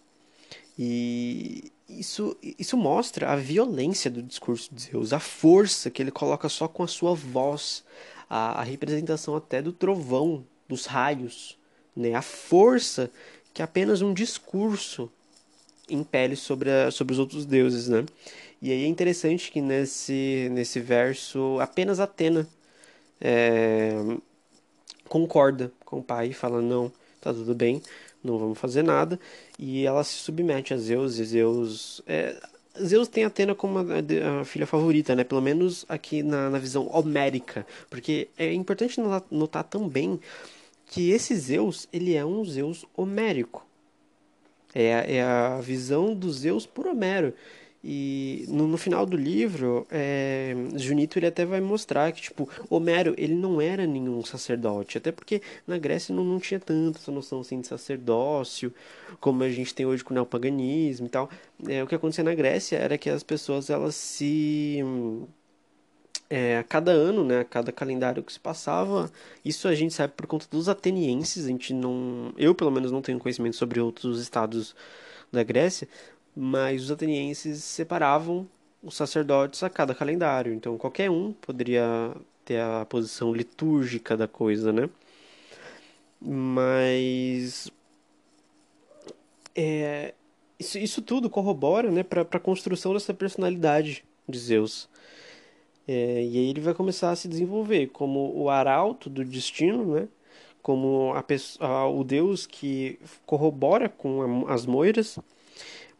E 0.77 1.71
isso, 1.89 2.37
isso 2.41 2.77
mostra 2.77 3.31
a 3.31 3.35
violência 3.35 4.09
do 4.09 4.21
discurso 4.21 4.73
de 4.73 4.83
Zeus, 4.83 5.13
a 5.13 5.19
força 5.19 5.89
que 5.89 6.01
ele 6.01 6.11
coloca 6.11 6.47
só 6.47 6.67
com 6.67 6.83
a 6.83 6.87
sua 6.87 7.13
voz, 7.13 7.83
a, 8.29 8.61
a 8.61 8.63
representação 8.63 9.35
até 9.35 9.61
do 9.61 9.73
trovão, 9.73 10.45
dos 10.67 10.85
raios, 10.85 11.57
né? 11.95 12.13
a 12.13 12.21
força 12.21 13.11
que 13.53 13.61
apenas 13.61 14.01
um 14.01 14.13
discurso 14.13 15.11
impele 15.89 16.35
sobre, 16.35 16.71
a, 16.71 16.91
sobre 16.91 17.13
os 17.13 17.19
outros 17.19 17.45
deuses. 17.45 17.89
Né? 17.89 18.05
E 18.61 18.71
aí 18.71 18.83
é 18.83 18.87
interessante 18.87 19.51
que 19.51 19.59
nesse, 19.59 20.49
nesse 20.51 20.79
verso 20.79 21.59
apenas 21.59 21.99
Atena 21.99 22.47
é, 23.19 23.91
concorda 25.11 25.69
com 25.83 25.99
o 25.99 26.03
pai 26.03 26.31
fala: 26.31 26.61
não, 26.61 26.89
tá 27.19 27.33
tudo 27.33 27.53
bem, 27.53 27.81
não 28.23 28.37
vamos 28.37 28.57
fazer 28.57 28.81
nada. 28.81 29.19
E 29.59 29.85
ela 29.85 30.05
se 30.05 30.13
submete 30.13 30.73
a 30.73 30.77
Zeus 30.77 31.17
e 31.17 31.25
Zeus. 31.25 32.01
É, 32.07 32.41
Zeus 32.81 33.09
tem 33.09 33.25
Atena 33.25 33.53
como 33.53 33.79
a, 33.79 33.83
a, 33.83 34.45
filha 34.45 34.65
favorita, 34.65 35.13
né? 35.13 35.25
Pelo 35.25 35.41
menos 35.41 35.85
aqui 35.89 36.23
na, 36.23 36.49
na 36.49 36.57
visão 36.57 36.87
homérica. 36.87 37.67
Porque 37.89 38.29
é 38.37 38.53
importante 38.53 39.01
notar, 39.01 39.23
notar 39.29 39.63
também 39.65 40.17
que 40.85 41.11
esse 41.11 41.35
Zeus, 41.35 41.89
ele 41.91 42.15
é 42.15 42.25
um 42.25 42.45
Zeus 42.45 42.85
homérico. 42.95 43.67
É, 44.73 45.17
é 45.17 45.21
a 45.21 45.59
visão 45.59 46.15
do 46.15 46.31
Zeus 46.31 46.65
por 46.65 46.87
Homero. 46.87 47.33
E 47.83 48.45
no, 48.47 48.67
no, 48.67 48.77
final 48.77 49.07
do 49.07 49.17
livro, 49.17 49.87
é, 49.89 50.53
Junito 50.75 51.17
ele 51.17 51.25
até 51.25 51.45
vai 51.45 51.59
mostrar 51.59 52.11
que, 52.11 52.21
tipo, 52.21 52.47
Homero, 52.69 53.15
ele 53.17 53.33
não 53.33 53.59
era 53.59 53.87
nenhum 53.87 54.23
sacerdote. 54.23 54.99
Até 54.99 55.11
porque 55.11 55.41
na 55.65 55.79
Grécia 55.79 56.13
não, 56.13 56.23
não 56.23 56.39
tinha 56.39 56.59
tanta 56.59 56.99
essa 56.99 57.11
noção, 57.11 57.39
assim, 57.39 57.59
de 57.59 57.67
sacerdócio, 57.67 58.71
como 59.19 59.41
a 59.43 59.49
gente 59.49 59.73
tem 59.73 59.85
hoje 59.85 60.03
com 60.03 60.13
o 60.13 60.13
neopaganismo 60.13 61.07
e 61.07 61.09
tal. 61.09 61.29
É, 61.67 61.83
o 61.83 61.87
que 61.87 61.95
acontecia 61.95 62.23
na 62.23 62.35
Grécia 62.35 62.77
era 62.77 62.97
que 62.99 63.09
as 63.09 63.23
pessoas, 63.23 63.69
elas 63.69 63.95
se... 63.95 64.79
É, 66.29 66.59
a 66.59 66.63
cada 66.63 66.91
ano, 66.91 67.25
né, 67.25 67.41
a 67.41 67.43
cada 67.43 67.73
calendário 67.73 68.23
que 68.23 68.31
se 68.31 68.39
passava, 68.39 69.11
isso 69.43 69.67
a 69.67 69.75
gente 69.75 69.93
sabe 69.93 70.13
por 70.15 70.25
conta 70.27 70.47
dos 70.49 70.69
atenienses, 70.69 71.45
a 71.45 71.47
gente 71.49 71.73
não... 71.73 72.31
Eu, 72.37 72.55
pelo 72.55 72.71
menos, 72.71 72.91
não 72.91 73.01
tenho 73.01 73.19
conhecimento 73.19 73.57
sobre 73.57 73.81
outros 73.81 74.21
estados 74.21 74.73
da 75.31 75.43
Grécia, 75.43 75.87
mas 76.35 76.83
os 76.83 76.91
atenienses 76.91 77.63
separavam 77.63 78.47
os 78.83 78.95
sacerdotes 78.95 79.63
a 79.63 79.69
cada 79.69 79.95
calendário. 79.95 80.53
Então 80.53 80.77
qualquer 80.77 81.09
um 81.09 81.33
poderia 81.33 82.15
ter 82.45 82.59
a 82.59 82.85
posição 82.85 83.33
litúrgica 83.33 84.17
da 84.17 84.27
coisa, 84.27 84.71
né? 84.73 84.89
Mas 86.19 87.71
é, 89.55 90.13
isso, 90.59 90.77
isso 90.77 91.01
tudo 91.01 91.29
corrobora 91.29 91.91
né, 91.91 92.03
para 92.03 92.21
a 92.21 92.39
construção 92.39 92.93
dessa 92.93 93.13
personalidade 93.13 94.03
de 94.27 94.39
Zeus. 94.39 94.89
É, 95.87 96.23
e 96.23 96.37
aí 96.37 96.49
ele 96.49 96.61
vai 96.61 96.73
começar 96.73 97.11
a 97.11 97.15
se 97.15 97.27
desenvolver 97.27 97.87
como 97.87 98.31
o 98.35 98.49
arauto 98.49 99.09
do 99.09 99.25
destino, 99.25 99.95
né? 99.95 100.07
como 100.61 101.13
a, 101.59 101.87
o 101.87 102.03
deus 102.03 102.45
que 102.45 102.99
corrobora 103.25 103.89
com 103.89 104.47
as 104.47 104.65
moiras 104.65 105.17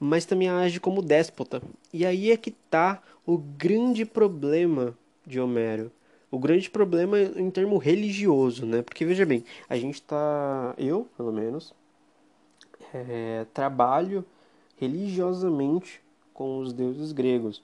mas 0.04 0.26
também 0.26 0.50
age 0.50 0.80
como 0.80 1.00
déspota. 1.00 1.62
E 1.94 2.04
aí 2.08 2.32
é 2.32 2.38
que 2.38 2.50
tá 2.50 3.04
o 3.24 3.38
grande 3.38 4.04
problema 4.04 4.98
de 5.24 5.40
Homero. 5.40 5.92
O 6.32 6.40
grande 6.40 6.72
problema 6.72 7.20
em 7.20 7.52
termo 7.52 7.78
religioso, 7.78 8.66
né? 8.66 8.82
Porque 8.82 9.06
veja 9.06 9.28
bem, 9.28 9.44
a 9.70 9.78
gente 9.78 10.02
tá. 10.02 10.74
Eu, 10.76 11.08
pelo 11.16 11.32
menos, 11.32 11.72
é, 12.92 13.46
trabalho 13.54 14.26
religiosamente 14.80 16.02
com 16.34 16.58
os 16.58 16.74
deuses 16.74 17.12
gregos. 17.12 17.62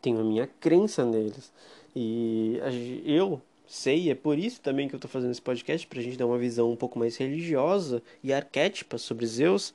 Tenho 0.00 0.20
a 0.20 0.24
minha 0.24 0.46
crença 0.58 1.04
neles. 1.04 1.52
E 1.94 2.58
eu 3.04 3.42
sei, 3.66 4.10
é 4.10 4.14
por 4.14 4.38
isso 4.38 4.58
também 4.62 4.88
que 4.88 4.94
eu 4.94 4.98
estou 4.98 5.10
fazendo 5.10 5.32
esse 5.32 5.42
podcast, 5.42 5.86
para 5.86 5.98
a 5.98 6.02
gente 6.02 6.16
dar 6.16 6.26
uma 6.26 6.38
visão 6.38 6.70
um 6.70 6.76
pouco 6.76 6.98
mais 6.98 7.16
religiosa 7.18 8.02
e 8.22 8.32
arquétipa 8.32 8.96
sobre 8.96 9.26
Zeus 9.26 9.74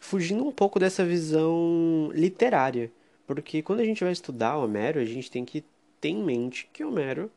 fugindo 0.00 0.44
um 0.44 0.50
pouco 0.50 0.80
dessa 0.80 1.04
visão 1.04 2.10
literária. 2.12 2.90
Porque 3.26 3.62
quando 3.62 3.80
a 3.80 3.84
gente 3.84 4.02
vai 4.02 4.12
estudar 4.12 4.56
Homero, 4.56 4.98
a 4.98 5.04
gente 5.04 5.30
tem 5.30 5.44
que 5.44 5.62
ter 6.00 6.08
em 6.08 6.24
mente 6.24 6.68
que 6.72 6.82
Homero 6.82 7.30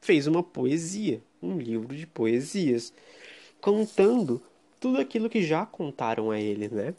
fez 0.00 0.26
uma 0.26 0.42
poesia, 0.42 1.20
um 1.40 1.58
livro 1.58 1.94
de 1.94 2.06
poesias, 2.06 2.92
contando 3.60 4.42
tudo 4.80 4.98
aquilo 4.98 5.28
que 5.28 5.42
já 5.42 5.66
contaram 5.66 6.30
a 6.30 6.40
ele, 6.40 6.68
né? 6.68 6.94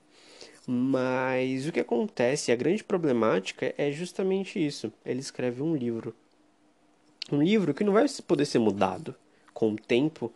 Mas 0.67 1.67
o 1.67 1.71
que 1.71 1.79
acontece, 1.79 2.51
a 2.51 2.55
grande 2.55 2.83
problemática 2.83 3.73
é 3.75 3.91
justamente 3.91 4.63
isso. 4.63 4.93
Ele 5.03 5.19
escreve 5.19 5.63
um 5.63 5.75
livro. 5.75 6.15
Um 7.31 7.41
livro 7.41 7.73
que 7.73 7.83
não 7.83 7.93
vai 7.93 8.05
poder 8.27 8.45
ser 8.45 8.59
mudado 8.59 9.15
com 9.53 9.71
o 9.71 9.75
tempo, 9.75 10.31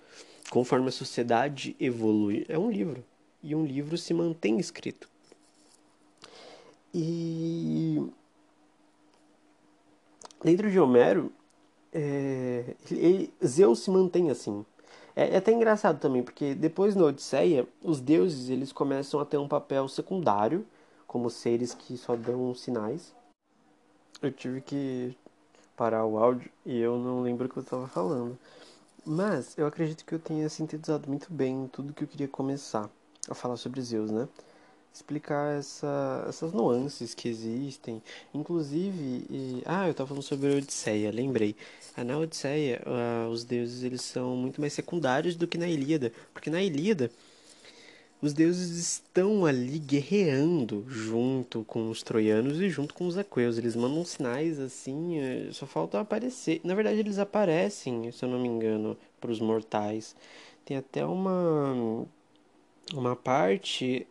conforme 0.54 0.90
a 0.90 0.92
sociedade 0.92 1.76
evolui. 1.80 2.46
É 2.48 2.60
um 2.60 2.70
livro. 2.70 3.04
E 3.42 3.56
um 3.56 3.66
livro 3.66 3.98
se 3.98 4.14
mantém 4.14 4.60
escrito. 4.60 5.10
E 6.94 8.08
dentro 10.44 10.70
de 10.70 10.80
Homero, 10.80 11.32
é, 11.92 12.76
ele, 12.92 13.34
Zeus 13.44 13.80
se 13.80 13.90
mantém 13.90 14.30
assim. 14.30 14.64
É, 15.16 15.30
é, 15.30 15.38
até 15.38 15.52
engraçado 15.52 16.00
também, 16.00 16.22
porque 16.22 16.54
depois 16.54 16.96
na 16.96 17.06
Odisseia, 17.06 17.68
os 17.82 18.00
deuses 18.00 18.52
eles 18.52 18.72
começam 18.72 19.20
a 19.20 19.26
ter 19.26 19.38
um 19.38 19.48
papel 19.48 19.88
secundário, 19.88 20.64
como 21.08 21.32
seres 21.32 21.74
que 21.74 21.98
só 21.98 22.16
dão 22.16 22.54
sinais. 22.54 23.12
Eu 24.22 24.32
tive 24.32 24.62
que 24.62 25.18
parar 25.76 26.06
o 26.06 26.20
áudio 26.20 26.52
e 26.64 26.80
eu 26.80 27.00
não 27.00 27.24
lembro 27.24 27.48
o 27.48 27.50
que 27.50 27.58
eu 27.58 27.64
estava 27.64 27.88
falando. 27.88 28.38
Mas 29.06 29.58
eu 29.58 29.66
acredito 29.68 30.06
que 30.06 30.16
eu 30.16 30.20
tenha 30.20 30.48
sintetizado 30.48 31.10
muito 31.10 31.32
bem 31.32 31.70
tudo 31.72 31.94
que 31.94 32.04
eu 32.04 32.08
queria 32.08 32.28
começar 32.28 32.90
a 33.30 33.36
falar 33.36 33.58
sobre 33.58 33.82
Zeus, 33.82 34.10
né? 34.10 34.28
Explicar 34.94 35.58
essa, 35.58 36.26
essas 36.30 36.54
nuances 36.54 37.14
que 37.14 37.28
existem. 37.28 38.02
Inclusive, 38.34 39.26
e, 39.30 39.64
ah, 39.66 39.88
eu 39.88 39.92
estava 39.92 40.08
falando 40.08 40.24
sobre 40.24 40.54
a 40.54 40.58
Odisseia, 40.58 41.12
lembrei. 41.12 41.56
Ah, 41.98 42.04
na 42.04 42.18
Odisseia, 42.18 42.82
uh, 42.86 43.30
os 43.30 43.44
deuses 43.44 43.84
eles 43.84 44.02
são 44.04 44.38
muito 44.38 44.62
mais 44.62 44.72
secundários 44.74 45.36
do 45.36 45.48
que 45.48 45.58
na 45.58 45.68
Ilíada. 45.68 46.14
Porque 46.34 46.50
na 46.50 46.62
Ilíada, 46.62 47.12
os 48.24 48.32
deuses 48.32 48.78
estão 48.78 49.46
ali 49.46 49.78
guerreando 49.78 50.86
junto 50.88 51.66
com 51.66 51.90
os 51.90 52.02
troianos 52.02 52.62
e 52.62 52.70
junto 52.70 52.94
com 52.94 53.06
os 53.06 53.18
aqueus. 53.18 53.58
Eles 53.58 53.76
mandam 53.76 54.06
sinais 54.06 54.62
assim, 54.62 55.20
eh, 55.20 55.50
só 55.52 55.66
falta 55.66 56.00
aparecer. 56.00 56.62
Na 56.64 56.74
verdade, 56.74 57.00
eles 57.00 57.20
aparecem, 57.20 58.10
se 58.14 58.24
eu 58.24 58.30
não 58.30 58.40
me 58.40 58.48
engano, 58.48 58.98
para 59.20 59.30
os 59.30 59.42
mortais. 59.42 60.16
Tem 60.64 60.78
até 60.78 61.06
uma 61.06 62.06
uma 62.94 63.16
parte 63.16 64.08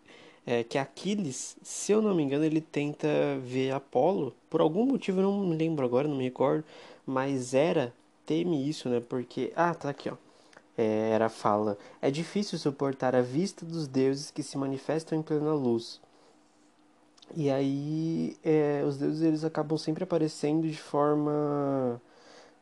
é, 0.46 0.62
que 0.64 0.78
Aquiles, 0.78 1.56
se 1.62 1.92
eu 1.92 2.02
não 2.02 2.14
me 2.14 2.22
engano, 2.22 2.44
ele 2.44 2.60
tenta 2.60 3.08
ver 3.42 3.72
Apolo. 3.72 4.34
Por 4.50 4.60
algum 4.60 4.84
motivo, 4.86 5.20
eu 5.20 5.24
não 5.24 5.46
me 5.46 5.56
lembro 5.56 5.86
agora, 5.86 6.08
não 6.08 6.16
me 6.16 6.24
recordo. 6.24 6.64
Mas 7.06 7.54
era 7.54 7.94
teme 8.26 8.68
isso, 8.68 8.88
né? 8.90 9.00
Porque. 9.00 9.52
Ah, 9.56 9.74
tá 9.74 9.88
aqui, 9.90 10.10
ó 10.10 10.21
é, 10.76 11.10
era 11.10 11.28
fala: 11.28 11.78
É 12.00 12.10
difícil 12.10 12.58
suportar 12.58 13.14
a 13.14 13.22
vista 13.22 13.64
dos 13.64 13.86
deuses 13.86 14.30
que 14.30 14.42
se 14.42 14.56
manifestam 14.58 15.18
em 15.18 15.22
plena 15.22 15.52
luz. 15.54 16.00
E 17.34 17.50
aí 17.50 18.36
é, 18.44 18.82
os 18.86 18.98
deuses 18.98 19.22
eles 19.22 19.44
acabam 19.44 19.78
sempre 19.78 20.04
aparecendo 20.04 20.68
de 20.68 20.76
forma 20.76 22.00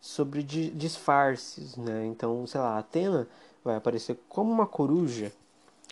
sobre 0.01 0.43
disfarces, 0.43 1.77
né? 1.77 2.07
Então, 2.07 2.47
sei 2.47 2.61
lá, 2.61 2.79
Atena 2.79 3.29
vai 3.65 3.77
aparecer 3.77 4.19
como 4.29 4.51
uma 4.53 4.67
coruja, 4.67 5.33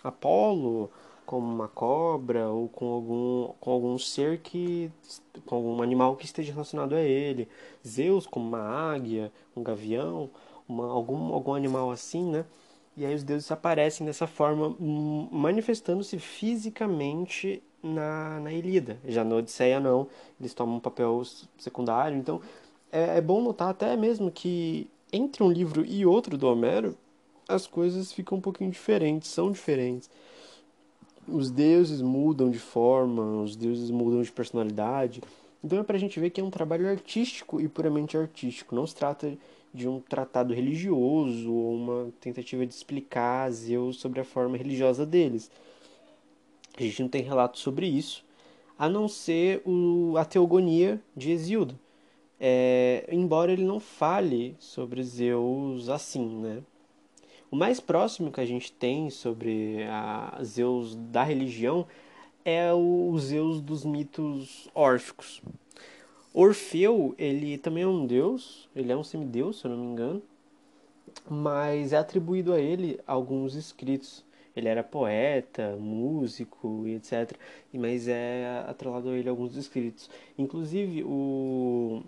Apolo 0.03 0.89
como 1.29 1.45
uma 1.45 1.67
cobra 1.67 2.49
ou 2.49 2.67
com 2.67 2.91
algum, 2.91 3.53
com 3.59 3.71
algum 3.71 3.99
ser 3.99 4.39
que. 4.39 4.91
com 5.45 5.57
algum 5.57 5.83
animal 5.83 6.15
que 6.15 6.25
esteja 6.25 6.51
relacionado 6.51 6.95
a 6.95 7.01
ele. 7.01 7.47
Zeus 7.87 8.25
como 8.25 8.47
uma 8.47 8.91
águia, 8.91 9.31
um 9.55 9.61
gavião, 9.61 10.27
uma, 10.69 10.85
algum, 10.85 11.33
algum 11.33 11.53
animal 11.53 11.91
assim, 11.91 12.29
né? 12.29 12.45
E 12.95 13.05
aí 13.05 13.15
os 13.15 13.23
deuses 13.23 13.51
aparecem 13.51 14.05
dessa 14.05 14.27
forma, 14.27 14.75
manifestando-se 15.31 16.19
fisicamente 16.19 17.63
na, 17.81 18.39
na 18.39 18.53
Ilíada. 18.53 18.97
Já 19.05 19.23
na 19.23 19.35
Odisseia 19.35 19.79
não, 19.79 20.07
eles 20.39 20.53
tomam 20.53 20.77
um 20.77 20.79
papel 20.79 21.21
secundário. 21.57 22.17
Então 22.17 22.41
é, 22.91 23.17
é 23.17 23.21
bom 23.21 23.41
notar 23.41 23.69
até 23.69 23.95
mesmo 23.95 24.29
que 24.31 24.89
entre 25.11 25.43
um 25.43 25.51
livro 25.51 25.85
e 25.85 26.05
outro 26.05 26.37
do 26.37 26.47
Homero, 26.47 26.95
as 27.47 27.65
coisas 27.65 28.11
ficam 28.11 28.37
um 28.37 28.41
pouquinho 28.41 28.69
diferentes, 28.69 29.29
são 29.29 29.51
diferentes 29.51 30.09
os 31.31 31.51
deuses 31.51 32.01
mudam 32.01 32.49
de 32.49 32.59
forma, 32.59 33.41
os 33.41 33.55
deuses 33.55 33.91
mudam 33.91 34.21
de 34.21 34.31
personalidade. 34.31 35.21
Então 35.63 35.79
é 35.79 35.83
para 35.83 35.97
a 35.97 35.99
gente 35.99 36.19
ver 36.19 36.29
que 36.29 36.41
é 36.41 36.43
um 36.43 36.49
trabalho 36.49 36.89
artístico 36.89 37.59
e 37.59 37.67
puramente 37.67 38.17
artístico. 38.17 38.75
Não 38.75 38.87
se 38.87 38.95
trata 38.95 39.37
de 39.73 39.87
um 39.87 39.99
tratado 39.99 40.53
religioso 40.53 41.51
ou 41.53 41.73
uma 41.73 42.11
tentativa 42.19 42.65
de 42.65 42.73
explicar 42.73 43.49
Zeus 43.51 43.99
sobre 43.99 44.19
a 44.19 44.25
forma 44.25 44.57
religiosa 44.57 45.05
deles. 45.05 45.51
A 46.77 46.81
gente 46.81 47.01
não 47.01 47.09
tem 47.09 47.21
relato 47.21 47.59
sobre 47.59 47.87
isso, 47.87 48.23
a 48.77 48.87
não 48.87 49.07
ser 49.07 49.61
o, 49.65 50.15
a 50.17 50.25
Teogonia 50.25 51.01
de 51.15 51.31
Hesíodo. 51.31 51.77
É, 52.39 53.05
embora 53.11 53.51
ele 53.51 53.65
não 53.65 53.79
fale 53.79 54.55
sobre 54.59 55.03
Zeus 55.03 55.89
assim, 55.89 56.25
né? 56.25 56.63
O 57.51 57.55
mais 57.55 57.79
próximo 57.79 58.31
que 58.31 58.39
a 58.39 58.45
gente 58.45 58.71
tem 58.71 59.09
sobre 59.09 59.83
a 59.89 60.39
Zeus 60.43 60.95
da 60.95 61.23
religião 61.23 61.85
é 62.45 62.71
o 62.71 63.13
Zeus 63.17 63.59
dos 63.59 63.83
mitos 63.83 64.69
órficos. 64.73 65.41
Orfeu, 66.33 67.15
ele 67.17 67.57
também 67.57 67.83
é 67.83 67.87
um 67.87 68.05
deus, 68.05 68.69
ele 68.75 68.91
é 68.91 68.95
um 68.95 69.03
semideus, 69.03 69.59
se 69.59 69.65
eu 69.65 69.71
não 69.71 69.77
me 69.77 69.91
engano, 69.91 70.21
mas 71.29 71.91
é 71.93 71.97
atribuído 71.97 72.53
a 72.53 72.59
ele 72.59 72.99
alguns 73.05 73.55
escritos. 73.55 74.23
Ele 74.55 74.67
era 74.67 74.83
poeta, 74.83 75.77
músico 75.79 76.83
e 76.85 76.95
etc. 76.95 77.31
Mas 77.73 78.07
é 78.07 78.63
atrelado 78.67 79.09
a 79.09 79.17
ele 79.17 79.29
alguns 79.29 79.55
escritos. 79.55 80.09
Inclusive, 80.37 81.03
o 81.03 82.03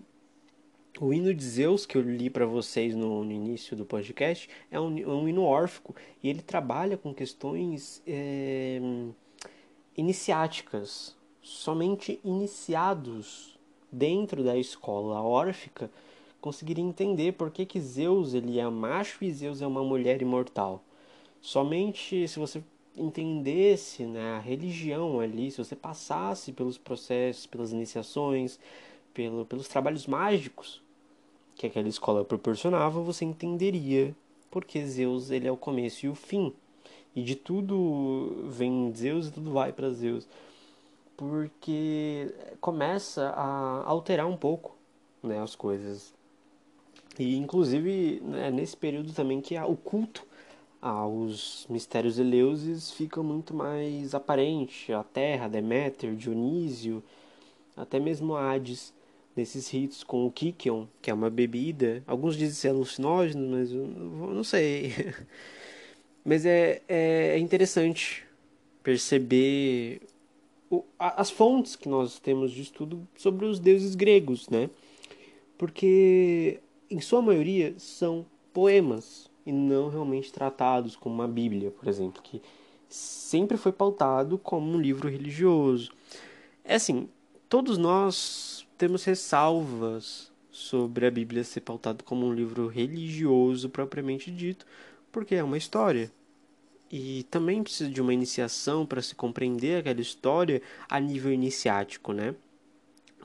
o 1.00 1.14
hino 1.14 1.34
de 1.34 1.44
Zeus, 1.44 1.86
que 1.86 1.98
eu 1.98 2.02
li 2.02 2.30
para 2.30 2.46
vocês 2.46 2.96
no, 2.96 3.24
no, 3.24 3.32
início 3.32 3.76
do 3.76 3.86
podcast, 3.86 4.50
é 4.70 4.80
um, 4.80 4.98
é 4.98 5.08
um, 5.08 5.28
hino 5.28 5.44
órfico 5.44 5.96
e 6.22 6.30
ele 6.30 6.42
trabalha 6.42 6.98
com 6.98 7.14
questões 7.14 8.04
é, 8.06 8.80
iniciáticas. 9.96 11.16
Somente 11.42 12.20
iniciados 12.24 13.51
dentro 13.92 14.44
da 14.44 14.58
escola 14.58 15.22
órfica 15.22 15.90
conseguiriam 16.40 16.90
entender 16.90 17.34
por 17.34 17.52
que, 17.52 17.66
que 17.66 17.80
Zeus 17.80 18.34
ele 18.34 18.60
é 18.60 18.68
macho 18.70 19.24
e 19.24 19.32
Zeus 19.32 19.62
é 19.62 19.68
uma 19.68 19.84
mulher 19.84 20.22
imortal. 20.22 20.84
Somente 21.42 22.28
se 22.28 22.40
você 22.40 22.64
entendesse 22.96 24.04
né, 24.04 24.34
a 24.34 24.40
religião 24.40 25.20
ali, 25.20 25.52
se 25.52 25.58
você 25.58 25.76
passasse 25.76 26.52
pelos 26.52 26.78
processos, 26.78 27.46
pelas 27.46 27.72
iniciações, 27.72 28.60
pelo, 29.14 29.46
pelos 29.46 29.68
trabalhos 29.68 30.08
mágicos 30.08 30.82
que 31.56 31.68
aquela 31.68 31.88
escola 31.88 32.26
proporcionava, 32.26 33.02
você 33.02 33.24
entenderia 33.24 34.16
porque 34.50 34.86
Zeus 34.86 35.32
ele 35.32 35.48
é 35.48 35.52
o 35.52 35.58
começo 35.58 36.06
e 36.06 36.10
o 36.10 36.16
fim. 36.16 36.54
E 37.16 37.22
de 37.22 37.36
tudo 37.36 38.46
vem 38.50 38.94
Zeus 38.96 39.28
e 39.28 39.32
tudo 39.32 39.52
vai 39.52 39.72
para 39.72 39.90
Zeus. 39.92 40.28
Porque 41.22 42.34
começa 42.60 43.30
a 43.30 43.84
alterar 43.86 44.26
um 44.26 44.36
pouco 44.36 44.76
né, 45.22 45.40
as 45.40 45.56
coisas. 45.56 46.16
E 47.20 47.38
inclusive 47.38 48.20
é 48.44 48.50
nesse 48.50 48.76
período 48.76 49.14
também 49.14 49.40
que 49.40 49.56
o 49.56 49.78
culto 49.78 50.26
aos 50.82 51.68
mistérios 51.70 52.18
eleuses 52.18 52.90
fica 52.90 53.22
muito 53.22 53.54
mais 53.54 54.16
aparente. 54.16 54.92
A 54.92 55.04
Terra, 55.04 55.48
Deméter, 55.48 56.16
Dionísio, 56.16 57.04
até 57.78 58.00
mesmo 58.00 58.36
Hades 58.36 58.92
nesses 59.36 59.70
ritos 59.70 60.04
com 60.04 60.26
o 60.26 60.32
Kikion, 60.32 60.88
que 61.04 61.12
é 61.12 61.14
uma 61.14 61.30
bebida. 61.30 62.02
Alguns 62.08 62.36
dizem 62.36 62.56
ser 62.56 62.70
alucinógeno, 62.70 63.48
mas 63.48 63.72
eu 63.72 63.86
não 63.86 64.44
sei. 64.44 64.96
mas 66.26 66.48
é, 66.48 66.82
é 66.88 67.38
interessante 67.38 68.26
perceber 68.82 70.02
as 70.98 71.30
fontes 71.30 71.76
que 71.76 71.90
nós 71.90 72.20
temos 72.20 72.52
de 72.52 72.62
estudo 72.62 73.08
sobre 73.16 73.46
os 73.46 73.60
deuses 73.60 73.96
gregos, 73.96 74.50
né? 74.50 74.70
Porque, 75.58 76.60
em 76.90 77.02
sua 77.02 77.22
maioria, 77.22 77.74
são 77.78 78.26
poemas 78.54 79.30
e 79.46 79.52
não 79.52 79.90
realmente 79.90 80.32
tratados 80.32 80.96
como 80.96 81.16
uma 81.16 81.28
Bíblia, 81.28 81.72
por 81.72 81.88
exemplo, 81.88 82.22
que 82.22 82.42
sempre 82.88 83.58
foi 83.58 83.72
pautado 83.72 84.38
como 84.38 84.72
um 84.72 84.80
livro 84.80 85.10
religioso. 85.10 85.92
É 86.64 86.76
assim, 86.76 87.10
todos 87.50 87.78
nós 87.78 88.68
temos 88.78 89.04
ressalvas 89.04 90.32
sobre 90.52 91.06
a 91.06 91.12
Bíblia 91.12 91.44
ser 91.44 91.62
pautada 91.62 92.04
como 92.04 92.26
um 92.26 92.34
livro 92.34 92.68
religioso 92.68 93.70
propriamente 93.70 94.30
dito, 94.30 94.66
porque 95.12 95.36
é 95.36 95.44
uma 95.44 95.58
história. 95.58 96.12
E 96.92 97.24
também 97.32 97.64
precisa 97.64 97.90
de 97.90 98.02
uma 98.02 98.14
iniciação 98.14 98.86
para 98.86 99.02
se 99.02 99.16
compreender 99.16 99.80
aquela 99.80 100.02
história 100.02 100.62
a 100.90 101.00
nível 101.00 101.32
iniciático, 101.32 102.12
né? 102.12 102.36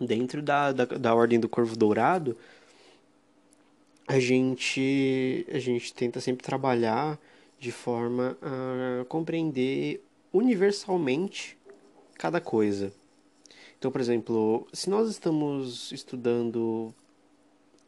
Dentro 0.00 0.40
da, 0.40 0.70
da, 0.70 0.85
da 0.85 1.14
Ordem 1.14 1.40
do 1.40 1.48
Corvo 1.48 1.76
Dourado, 1.76 2.37
a 4.07 4.20
gente, 4.20 5.44
a 5.50 5.59
gente 5.59 5.92
tenta 5.92 6.20
sempre 6.20 6.44
trabalhar 6.44 7.18
de 7.59 7.72
forma 7.72 8.38
a 8.40 9.05
compreender 9.07 10.00
universalmente 10.33 11.59
cada 12.14 12.40
coisa. 12.40 12.92
Então, 13.79 13.90
por 13.90 14.00
exemplo, 14.00 14.68
se 14.72 14.88
nós 14.88 15.09
estamos 15.11 15.90
estudando 15.90 16.94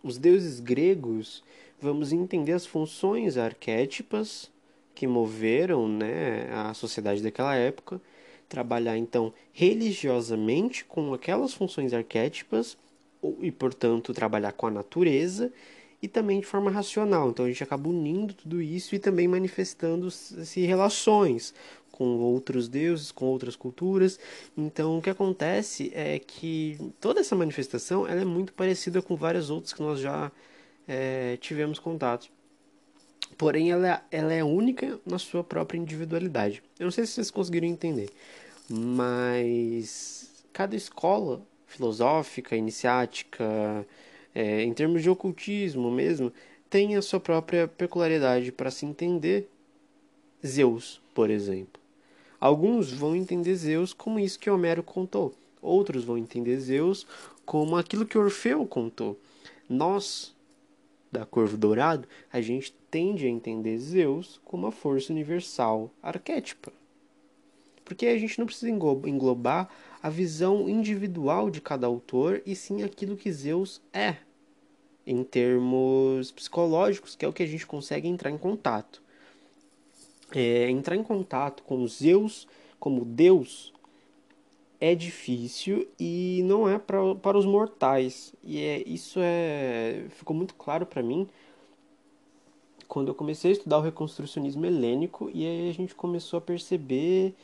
os 0.02 0.18
deuses 0.18 0.58
gregos, 0.58 1.44
vamos 1.80 2.12
entender 2.12 2.52
as 2.52 2.66
funções 2.66 3.36
arquétipas 3.36 4.50
que 4.98 5.06
moveram 5.06 5.86
né, 5.86 6.50
a 6.52 6.74
sociedade 6.74 7.22
daquela 7.22 7.54
época, 7.54 8.00
trabalhar 8.48 8.98
então 8.98 9.32
religiosamente 9.52 10.84
com 10.84 11.14
aquelas 11.14 11.54
funções 11.54 11.94
arquétipas 11.94 12.76
e, 13.40 13.52
portanto, 13.52 14.12
trabalhar 14.12 14.50
com 14.50 14.66
a 14.66 14.72
natureza 14.72 15.52
e 16.02 16.08
também 16.08 16.40
de 16.40 16.46
forma 16.46 16.68
racional. 16.68 17.30
Então 17.30 17.44
a 17.44 17.48
gente 17.48 17.62
acaba 17.62 17.88
unindo 17.88 18.34
tudo 18.34 18.60
isso 18.60 18.92
e 18.96 18.98
também 18.98 19.28
manifestando-se 19.28 20.62
relações 20.62 21.54
com 21.92 22.18
outros 22.18 22.68
deuses, 22.68 23.12
com 23.12 23.26
outras 23.26 23.54
culturas. 23.54 24.18
Então, 24.56 24.98
o 24.98 25.02
que 25.02 25.10
acontece 25.10 25.92
é 25.94 26.18
que 26.18 26.76
toda 27.00 27.20
essa 27.20 27.36
manifestação 27.36 28.04
ela 28.04 28.22
é 28.22 28.24
muito 28.24 28.52
parecida 28.52 29.00
com 29.00 29.14
várias 29.14 29.48
outras 29.48 29.72
que 29.72 29.80
nós 29.80 30.00
já 30.00 30.32
é, 30.88 31.36
tivemos 31.40 31.78
contato. 31.78 32.28
Porém, 33.38 33.70
ela, 33.70 33.88
é, 33.88 34.18
ela 34.18 34.34
é 34.34 34.42
única 34.42 34.98
na 35.06 35.16
sua 35.16 35.44
própria 35.44 35.78
individualidade. 35.78 36.60
Eu 36.78 36.84
não 36.86 36.90
sei 36.90 37.06
se 37.06 37.12
vocês 37.12 37.30
conseguiram 37.30 37.68
entender, 37.68 38.10
mas 38.68 40.44
cada 40.52 40.74
escola 40.74 41.40
filosófica, 41.68 42.56
iniciática, 42.56 43.86
é, 44.34 44.62
em 44.62 44.74
termos 44.74 45.02
de 45.02 45.08
ocultismo 45.08 45.88
mesmo, 45.88 46.32
tem 46.68 46.96
a 46.96 47.02
sua 47.02 47.20
própria 47.20 47.68
peculiaridade 47.68 48.50
para 48.50 48.72
se 48.72 48.84
entender 48.84 49.48
Zeus, 50.44 51.00
por 51.14 51.30
exemplo. 51.30 51.80
Alguns 52.40 52.92
vão 52.92 53.14
entender 53.14 53.54
Zeus 53.54 53.92
como 53.92 54.18
isso 54.18 54.38
que 54.38 54.50
Homero 54.50 54.82
contou, 54.82 55.32
outros 55.62 56.04
vão 56.04 56.18
entender 56.18 56.58
Zeus 56.58 57.06
como 57.44 57.76
aquilo 57.76 58.04
que 58.04 58.18
Orfeu 58.18 58.66
contou. 58.66 59.18
Nós, 59.68 60.34
da 61.10 61.24
Corvo 61.24 61.56
Dourado, 61.56 62.06
a 62.32 62.40
gente 62.40 62.72
tende 62.90 63.26
a 63.26 63.30
entender 63.30 63.78
Zeus 63.78 64.40
como 64.44 64.66
a 64.66 64.72
força 64.72 65.12
universal 65.12 65.90
arquétipa. 66.02 66.72
Porque 67.84 68.06
a 68.06 68.18
gente 68.18 68.38
não 68.38 68.46
precisa 68.46 68.70
englobar 68.70 69.68
a 70.02 70.10
visão 70.10 70.68
individual 70.68 71.50
de 71.50 71.60
cada 71.60 71.86
autor 71.86 72.42
e 72.44 72.54
sim 72.54 72.82
aquilo 72.82 73.16
que 73.16 73.32
Zeus 73.32 73.80
é, 73.92 74.16
em 75.06 75.24
termos 75.24 76.30
psicológicos, 76.30 77.16
que 77.16 77.24
é 77.24 77.28
o 77.28 77.32
que 77.32 77.42
a 77.42 77.46
gente 77.46 77.66
consegue 77.66 78.06
entrar 78.06 78.30
em 78.30 78.38
contato 78.38 79.02
é, 80.34 80.70
entrar 80.70 80.96
em 80.96 81.02
contato 81.02 81.62
com 81.62 81.86
Zeus 81.86 82.46
como 82.78 83.04
Deus 83.04 83.72
é 84.80 84.94
difícil 84.94 85.88
e 85.98 86.42
não 86.44 86.68
é 86.68 86.78
pra, 86.78 87.14
para 87.16 87.36
os 87.38 87.46
mortais. 87.46 88.34
E 88.42 88.60
é, 88.60 88.82
isso 88.86 89.18
é 89.22 90.04
ficou 90.10 90.36
muito 90.36 90.54
claro 90.54 90.86
para 90.86 91.02
mim 91.02 91.28
quando 92.88 93.08
eu 93.08 93.14
comecei 93.14 93.50
a 93.50 93.52
estudar 93.52 93.78
o 93.78 93.82
reconstrucionismo 93.82 94.64
helênico 94.64 95.30
e 95.32 95.46
aí 95.46 95.68
a 95.68 95.72
gente 95.72 95.94
começou 95.94 96.38
a 96.38 96.40
perceber 96.40 97.34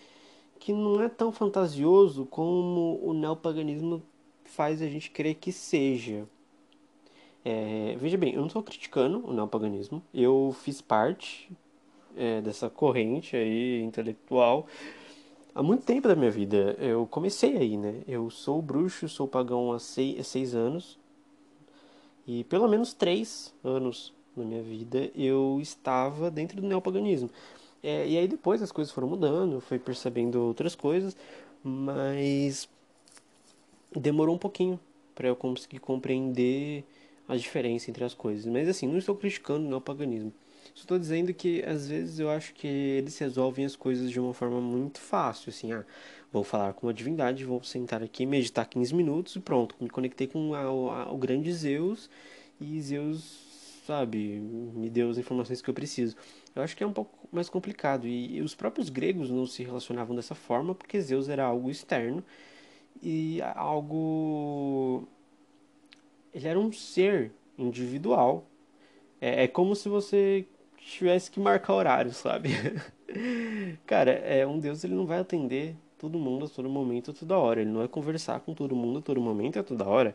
que 0.58 0.72
não 0.72 1.02
é 1.02 1.08
tão 1.08 1.30
fantasioso 1.30 2.24
como 2.26 2.98
o 3.02 3.12
neopaganismo 3.12 4.02
faz 4.44 4.80
a 4.80 4.86
gente 4.86 5.10
crer 5.10 5.34
que 5.34 5.52
seja. 5.52 6.26
É, 7.44 7.94
veja 7.98 8.16
bem, 8.16 8.32
eu 8.32 8.40
não 8.40 8.46
estou 8.46 8.62
criticando 8.62 9.22
o 9.26 9.32
neopaganismo, 9.34 10.02
eu 10.14 10.56
fiz 10.62 10.80
parte 10.80 11.50
é, 12.16 12.40
dessa 12.40 12.70
corrente 12.70 13.36
aí 13.36 13.82
intelectual 13.82 14.66
há 15.54 15.62
muito 15.62 15.84
tempo 15.84 16.08
da 16.08 16.16
minha 16.16 16.30
vida. 16.30 16.74
Eu 16.80 17.06
comecei 17.06 17.58
aí, 17.58 17.76
né? 17.76 18.02
Eu 18.08 18.30
sou 18.30 18.62
bruxo, 18.62 19.06
sou 19.08 19.28
pagão 19.28 19.72
há 19.72 19.78
seis, 19.78 20.26
seis 20.26 20.54
anos. 20.54 20.98
E 22.26 22.44
pelo 22.44 22.66
menos 22.66 22.94
três 22.94 23.54
anos 23.62 24.13
na 24.36 24.44
minha 24.44 24.62
vida 24.62 25.10
eu 25.14 25.58
estava 25.60 26.30
dentro 26.30 26.60
do 26.60 26.66
neopaganismo. 26.66 27.30
É, 27.82 28.06
e 28.08 28.16
aí 28.16 28.26
depois 28.26 28.62
as 28.62 28.72
coisas 28.72 28.92
foram 28.92 29.08
mudando, 29.08 29.54
eu 29.54 29.60
fui 29.60 29.78
percebendo 29.78 30.40
outras 30.42 30.74
coisas, 30.74 31.16
mas 31.62 32.68
demorou 33.94 34.34
um 34.34 34.38
pouquinho 34.38 34.80
para 35.14 35.28
eu 35.28 35.36
conseguir 35.36 35.78
compreender 35.78 36.84
a 37.28 37.36
diferença 37.36 37.90
entre 37.90 38.04
as 38.04 38.14
coisas. 38.14 38.46
Mas 38.46 38.68
assim, 38.68 38.86
não 38.86 38.98
estou 38.98 39.14
criticando 39.14 39.66
o 39.66 39.68
neopaganismo. 39.68 40.32
Estou 40.74 40.98
dizendo 40.98 41.32
que 41.32 41.62
às 41.62 41.88
vezes 41.88 42.18
eu 42.18 42.30
acho 42.30 42.54
que 42.54 42.66
eles 42.66 43.16
resolvem 43.18 43.64
as 43.64 43.76
coisas 43.76 44.10
de 44.10 44.18
uma 44.18 44.34
forma 44.34 44.60
muito 44.60 44.98
fácil, 44.98 45.50
assim, 45.50 45.72
ah, 45.72 45.84
vou 46.32 46.42
falar 46.42 46.72
com 46.72 46.86
uma 46.86 46.94
divindade, 46.94 47.44
vou 47.44 47.62
sentar 47.62 48.02
aqui, 48.02 48.26
meditar 48.26 48.66
15 48.66 48.94
minutos 48.94 49.36
e 49.36 49.40
pronto, 49.40 49.76
me 49.80 49.88
conectei 49.88 50.26
com 50.26 50.52
a, 50.54 50.62
a, 50.62 51.12
o 51.12 51.16
grande 51.16 51.52
Zeus 51.52 52.10
e 52.60 52.80
Zeus, 52.80 53.43
sabe, 53.84 54.40
me 54.40 54.88
deu 54.88 55.10
as 55.10 55.18
informações 55.18 55.60
que 55.60 55.68
eu 55.68 55.74
preciso. 55.74 56.16
Eu 56.54 56.62
acho 56.62 56.76
que 56.76 56.82
é 56.82 56.86
um 56.86 56.92
pouco 56.92 57.28
mais 57.30 57.48
complicado 57.48 58.06
e, 58.06 58.40
os 58.40 58.54
próprios 58.54 58.88
gregos 58.88 59.30
não 59.30 59.46
se 59.46 59.62
relacionavam 59.62 60.16
dessa 60.16 60.34
forma 60.34 60.74
porque 60.74 61.00
Zeus 61.00 61.28
era 61.28 61.44
algo 61.44 61.70
externo 61.70 62.24
e 63.02 63.40
algo 63.54 65.06
ele 66.32 66.48
era 66.48 66.58
um 66.58 66.72
ser 66.72 67.32
individual. 67.58 68.46
É, 69.20 69.44
é 69.44 69.48
como 69.48 69.76
se 69.76 69.88
você 69.88 70.46
tivesse 70.78 71.30
que 71.30 71.40
marcar 71.40 71.74
horário, 71.74 72.12
sabe? 72.12 72.50
Cara, 73.86 74.10
é 74.12 74.46
um 74.46 74.58
Deus 74.58 74.82
ele 74.84 74.94
não 74.94 75.06
vai 75.06 75.18
atender 75.20 75.76
todo 75.98 76.18
mundo 76.18 76.46
a 76.46 76.48
todo 76.48 76.68
momento, 76.68 77.10
a 77.10 77.14
toda 77.14 77.38
hora. 77.38 77.60
Ele 77.60 77.70
não 77.70 77.78
vai 77.80 77.88
conversar 77.88 78.40
com 78.40 78.54
todo 78.54 78.74
mundo 78.74 78.98
a 79.00 79.02
todo 79.02 79.20
momento, 79.20 79.58
a 79.58 79.62
toda 79.62 79.84
hora. 79.84 80.14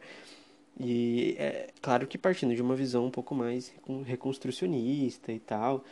E 0.79 1.35
é 1.37 1.67
claro 1.81 2.07
que 2.07 2.17
partindo 2.17 2.55
de 2.55 2.61
uma 2.61 2.75
visão 2.75 3.05
um 3.05 3.11
pouco 3.11 3.35
mais 3.35 3.73
reconstrucionista 4.05 5.31
e 5.31 5.39
tal. 5.39 5.83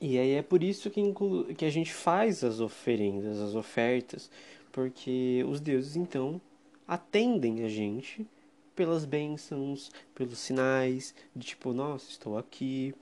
E 0.00 0.18
aí 0.18 0.32
é 0.32 0.42
por 0.42 0.62
isso 0.62 0.90
que, 0.90 1.02
que 1.56 1.64
a 1.64 1.70
gente 1.70 1.92
faz 1.92 2.44
as 2.44 2.60
oferendas, 2.60 3.40
as 3.40 3.54
ofertas, 3.54 4.30
porque 4.70 5.44
os 5.48 5.60
deuses 5.60 5.96
então 5.96 6.40
atendem 6.86 7.64
a 7.64 7.68
gente 7.68 8.26
pelas 8.76 9.04
bênçãos, 9.04 9.90
pelos 10.14 10.38
sinais, 10.38 11.14
de 11.34 11.48
tipo, 11.48 11.72
nossa, 11.72 12.10
estou 12.10 12.38
aqui, 12.38 12.94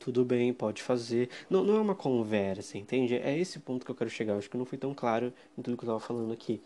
tudo 0.00 0.24
bem, 0.24 0.52
pode 0.52 0.82
fazer. 0.82 1.28
Não, 1.48 1.62
não 1.62 1.76
é 1.76 1.80
uma 1.80 1.94
conversa, 1.94 2.76
entende? 2.76 3.14
É 3.14 3.38
esse 3.38 3.60
ponto 3.60 3.84
que 3.84 3.90
eu 3.92 3.94
quero 3.94 4.10
chegar. 4.10 4.32
Eu 4.32 4.38
acho 4.38 4.50
que 4.50 4.56
não 4.56 4.64
fui 4.64 4.76
tão 4.76 4.92
claro 4.92 5.32
em 5.56 5.62
tudo 5.62 5.76
que 5.76 5.84
eu 5.84 5.86
estava 5.86 6.00
falando 6.00 6.32
aqui. 6.32 6.60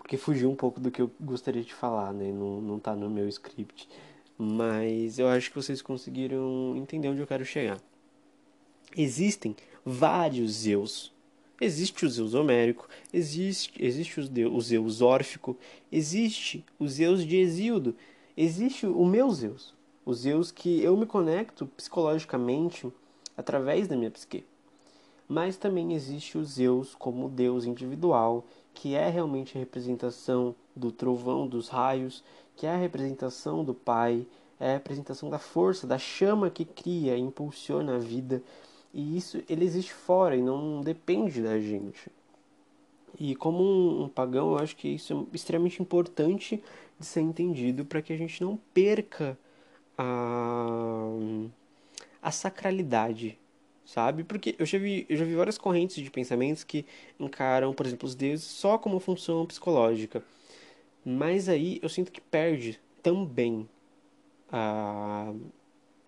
Porque 0.00 0.16
fugiu 0.16 0.50
um 0.50 0.56
pouco 0.56 0.80
do 0.80 0.90
que 0.90 1.00
eu 1.00 1.10
gostaria 1.20 1.62
de 1.62 1.72
falar, 1.72 2.12
né? 2.12 2.32
Não, 2.32 2.60
não 2.60 2.78
tá 2.80 2.96
no 2.96 3.08
meu 3.08 3.28
script. 3.28 3.88
Mas 4.36 5.18
eu 5.18 5.28
acho 5.28 5.50
que 5.50 5.56
vocês 5.56 5.82
conseguiram 5.82 6.74
entender 6.74 7.08
onde 7.08 7.20
eu 7.20 7.26
quero 7.26 7.44
chegar. 7.44 7.78
Existem 8.96 9.54
vários 9.84 10.52
Zeus. 10.52 11.12
Existe 11.60 12.06
o 12.06 12.08
Zeus 12.08 12.32
homérico, 12.32 12.88
existe, 13.12 13.72
existe 13.78 14.18
o, 14.18 14.26
Deus, 14.26 14.52
o 14.52 14.60
Zeus 14.62 15.02
órfico, 15.02 15.56
existe 15.92 16.64
o 16.78 16.88
Zeus 16.88 17.24
de 17.24 17.36
Exíodo, 17.36 17.94
existe 18.34 18.86
o 18.86 19.04
meu 19.04 19.30
Zeus, 19.30 19.74
o 20.06 20.14
Zeus 20.14 20.50
que 20.50 20.82
eu 20.82 20.96
me 20.96 21.04
conecto 21.04 21.66
psicologicamente 21.76 22.90
através 23.36 23.86
da 23.86 23.94
minha 23.94 24.10
psique. 24.10 24.42
Mas 25.28 25.58
também 25.58 25.92
existe 25.92 26.38
o 26.38 26.44
Zeus 26.44 26.94
como 26.94 27.28
Deus 27.28 27.66
individual, 27.66 28.46
que 28.74 28.94
é 28.94 29.08
realmente 29.08 29.56
a 29.56 29.60
representação 29.60 30.54
do 30.74 30.90
trovão, 30.92 31.46
dos 31.46 31.68
raios, 31.68 32.22
que 32.56 32.66
é 32.66 32.70
a 32.70 32.76
representação 32.76 33.64
do 33.64 33.74
Pai, 33.74 34.26
é 34.58 34.70
a 34.70 34.74
representação 34.74 35.30
da 35.30 35.38
força, 35.38 35.86
da 35.86 35.98
chama 35.98 36.50
que 36.50 36.64
cria 36.64 37.16
impulsiona 37.16 37.96
a 37.96 37.98
vida. 37.98 38.42
E 38.92 39.16
isso 39.16 39.42
ele 39.48 39.64
existe 39.64 39.92
fora 39.92 40.36
e 40.36 40.42
não 40.42 40.80
depende 40.82 41.42
da 41.42 41.58
gente. 41.58 42.10
E 43.18 43.34
como 43.34 43.62
um, 43.62 44.04
um 44.04 44.08
pagão, 44.08 44.52
eu 44.52 44.58
acho 44.58 44.76
que 44.76 44.88
isso 44.88 45.26
é 45.32 45.36
extremamente 45.36 45.82
importante 45.82 46.62
de 46.98 47.06
ser 47.06 47.20
entendido 47.22 47.84
para 47.84 48.02
que 48.02 48.12
a 48.12 48.16
gente 48.16 48.42
não 48.42 48.58
perca 48.74 49.38
a, 49.96 51.08
a 52.22 52.30
sacralidade, 52.30 53.38
sabe? 53.84 54.24
Porque 54.24 54.54
eu 54.58 54.66
já, 54.66 54.78
vi, 54.78 55.06
eu 55.08 55.16
já 55.16 55.24
vi 55.24 55.34
várias 55.34 55.58
correntes 55.58 56.02
de 56.02 56.10
pensamentos 56.10 56.64
que 56.64 56.86
encaram, 57.18 57.72
por 57.74 57.86
exemplo, 57.86 58.06
os 58.06 58.14
deuses 58.14 58.44
só 58.46 58.78
como 58.78 59.00
função 59.00 59.46
psicológica. 59.46 60.22
Mas 61.04 61.48
aí 61.48 61.78
eu 61.82 61.88
sinto 61.88 62.12
que 62.12 62.20
perde 62.20 62.80
também 63.02 63.68
a, 64.52 65.32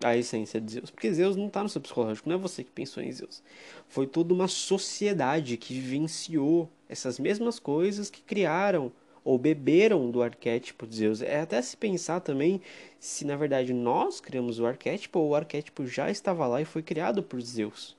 a 0.03 0.17
essência 0.17 0.59
de 0.61 0.73
Zeus. 0.73 0.91
Porque 0.91 1.11
Zeus 1.13 1.35
não 1.35 1.47
está 1.47 1.63
no 1.63 1.69
seu 1.69 1.81
psicológico, 1.81 2.29
não 2.29 2.35
é 2.35 2.39
você 2.39 2.63
que 2.63 2.71
pensou 2.71 3.01
em 3.01 3.11
Zeus. 3.11 3.41
Foi 3.87 4.05
toda 4.07 4.33
uma 4.33 4.47
sociedade 4.47 5.57
que 5.57 5.73
vivenciou 5.73 6.69
essas 6.89 7.19
mesmas 7.19 7.59
coisas 7.59 8.09
que 8.09 8.21
criaram 8.21 8.91
ou 9.23 9.37
beberam 9.37 10.11
do 10.11 10.21
arquétipo 10.21 10.85
de 10.85 10.97
Zeus. 10.97 11.21
É 11.21 11.41
até 11.41 11.61
se 11.61 11.77
pensar 11.77 12.19
também 12.19 12.61
se 12.99 13.25
na 13.25 13.35
verdade 13.35 13.73
nós 13.73 14.19
criamos 14.19 14.59
o 14.59 14.65
arquétipo 14.65 15.19
ou 15.19 15.29
o 15.29 15.35
arquétipo 15.35 15.85
já 15.85 16.09
estava 16.09 16.45
lá 16.47 16.61
e 16.61 16.65
foi 16.65 16.81
criado 16.81 17.23
por 17.23 17.41
Zeus. 17.41 17.95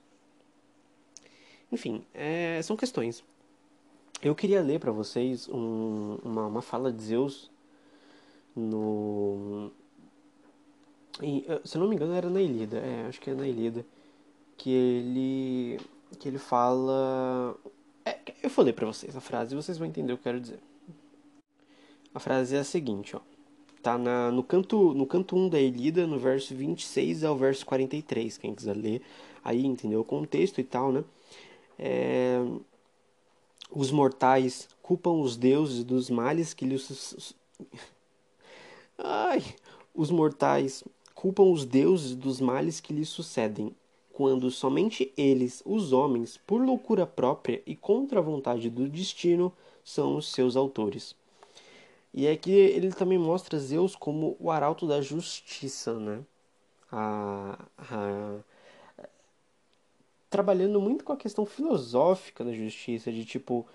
Enfim, 1.71 2.03
é, 2.13 2.61
são 2.61 2.77
questões. 2.77 3.23
Eu 4.21 4.33
queria 4.33 4.61
ler 4.61 4.79
para 4.79 4.91
vocês 4.91 5.49
um, 5.49 6.17
uma, 6.23 6.47
uma 6.47 6.61
fala 6.61 6.91
de 6.91 7.03
Zeus 7.03 7.51
no. 8.55 9.71
Em, 11.21 11.45
se 11.63 11.75
eu 11.75 11.81
não 11.81 11.89
me 11.89 11.95
engano, 11.95 12.13
era 12.13 12.29
na 12.29 12.41
Ilíada. 12.41 12.77
É, 12.77 13.05
acho 13.07 13.19
que 13.19 13.29
é 13.29 13.33
na 13.33 13.47
Ilíada. 13.47 13.85
Que 14.57 14.69
ele. 14.71 15.79
Que 16.17 16.29
ele 16.29 16.39
fala. 16.39 17.57
É, 18.05 18.19
eu 18.41 18.63
ler 18.63 18.73
pra 18.73 18.85
vocês 18.85 19.15
a 19.15 19.21
frase 19.21 19.53
e 19.53 19.55
vocês 19.55 19.77
vão 19.77 19.87
entender 19.87 20.13
o 20.13 20.17
que 20.17 20.21
eu 20.21 20.31
quero 20.31 20.39
dizer. 20.39 20.59
A 22.15 22.19
frase 22.19 22.55
é 22.55 22.59
a 22.59 22.63
seguinte, 22.63 23.13
ó. 23.13 23.19
Tá 23.83 23.97
na, 23.97 24.31
no 24.31 24.41
canto 24.41 24.93
no 24.93 25.05
canto 25.05 25.35
1 25.35 25.49
da 25.49 25.59
Elida, 25.59 26.07
no 26.07 26.17
verso 26.17 26.55
26 26.55 27.25
ao 27.25 27.35
verso 27.35 27.65
43, 27.65 28.37
quem 28.37 28.55
quiser 28.55 28.73
ler. 28.73 29.01
Aí 29.43 29.65
entendeu 29.65 29.99
o 29.99 30.05
contexto 30.05 30.61
e 30.61 30.63
tal, 30.63 30.93
né? 30.93 31.03
É, 31.77 32.37
os 33.69 33.91
mortais 33.91 34.69
culpam 34.81 35.19
os 35.19 35.35
deuses 35.35 35.83
dos 35.83 36.09
males 36.09 36.53
que 36.53 36.65
lhes 36.65 37.35
Ai, 38.97 39.43
os 39.93 40.09
mortais 40.09 40.85
culpam 41.13 41.51
os 41.51 41.65
deuses 41.65 42.15
dos 42.15 42.39
males 42.39 42.79
que 42.79 42.93
lhes 42.93 43.09
sucedem, 43.09 43.75
quando 44.13 44.49
somente 44.49 45.11
eles, 45.17 45.61
os 45.65 45.91
homens, 45.91 46.37
por 46.47 46.65
loucura 46.65 47.05
própria 47.05 47.61
e 47.65 47.75
contra 47.75 48.19
a 48.19 48.23
vontade 48.23 48.69
do 48.69 48.87
destino, 48.87 49.51
são 49.83 50.15
os 50.15 50.31
seus 50.31 50.55
autores. 50.55 51.13
E 52.17 52.27
é 52.27 52.37
que 52.37 52.49
ele 52.49 52.93
também 52.93 53.17
mostra 53.17 53.59
Zeus 53.59 53.93
como 53.93 54.37
o 54.39 54.49
arauto 54.49 54.87
da 54.87 55.01
justiça, 55.01 55.99
né? 55.99 56.23
A, 56.89 57.59
a, 57.77 58.39
trabalhando 60.29 60.79
muito 60.79 61.03
com 61.03 61.11
a 61.11 61.17
questão 61.17 61.45
filosófica 61.45 62.41
da 62.45 62.53
justiça, 62.53 63.11
de 63.11 63.25
tipo, 63.25 63.67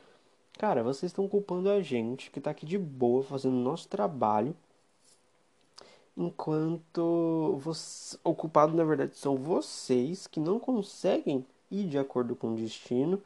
cara, 0.54 0.82
vocês 0.82 1.10
estão 1.12 1.28
culpando 1.28 1.68
a 1.68 1.82
gente 1.82 2.30
que 2.30 2.40
tá 2.40 2.50
aqui 2.50 2.64
de 2.64 2.78
boa 2.78 3.22
fazendo 3.22 3.56
nosso 3.56 3.88
trabalho, 3.88 4.56
enquanto 6.16 7.58
você, 7.60 8.18
o 8.24 8.34
culpado 8.34 8.74
na 8.74 8.84
verdade 8.84 9.16
são 9.16 9.36
vocês 9.36 10.26
que 10.26 10.40
não 10.40 10.58
conseguem 10.58 11.44
ir 11.70 11.86
de 11.86 11.98
acordo 11.98 12.34
com 12.34 12.54
o 12.54 12.56
destino 12.56 13.22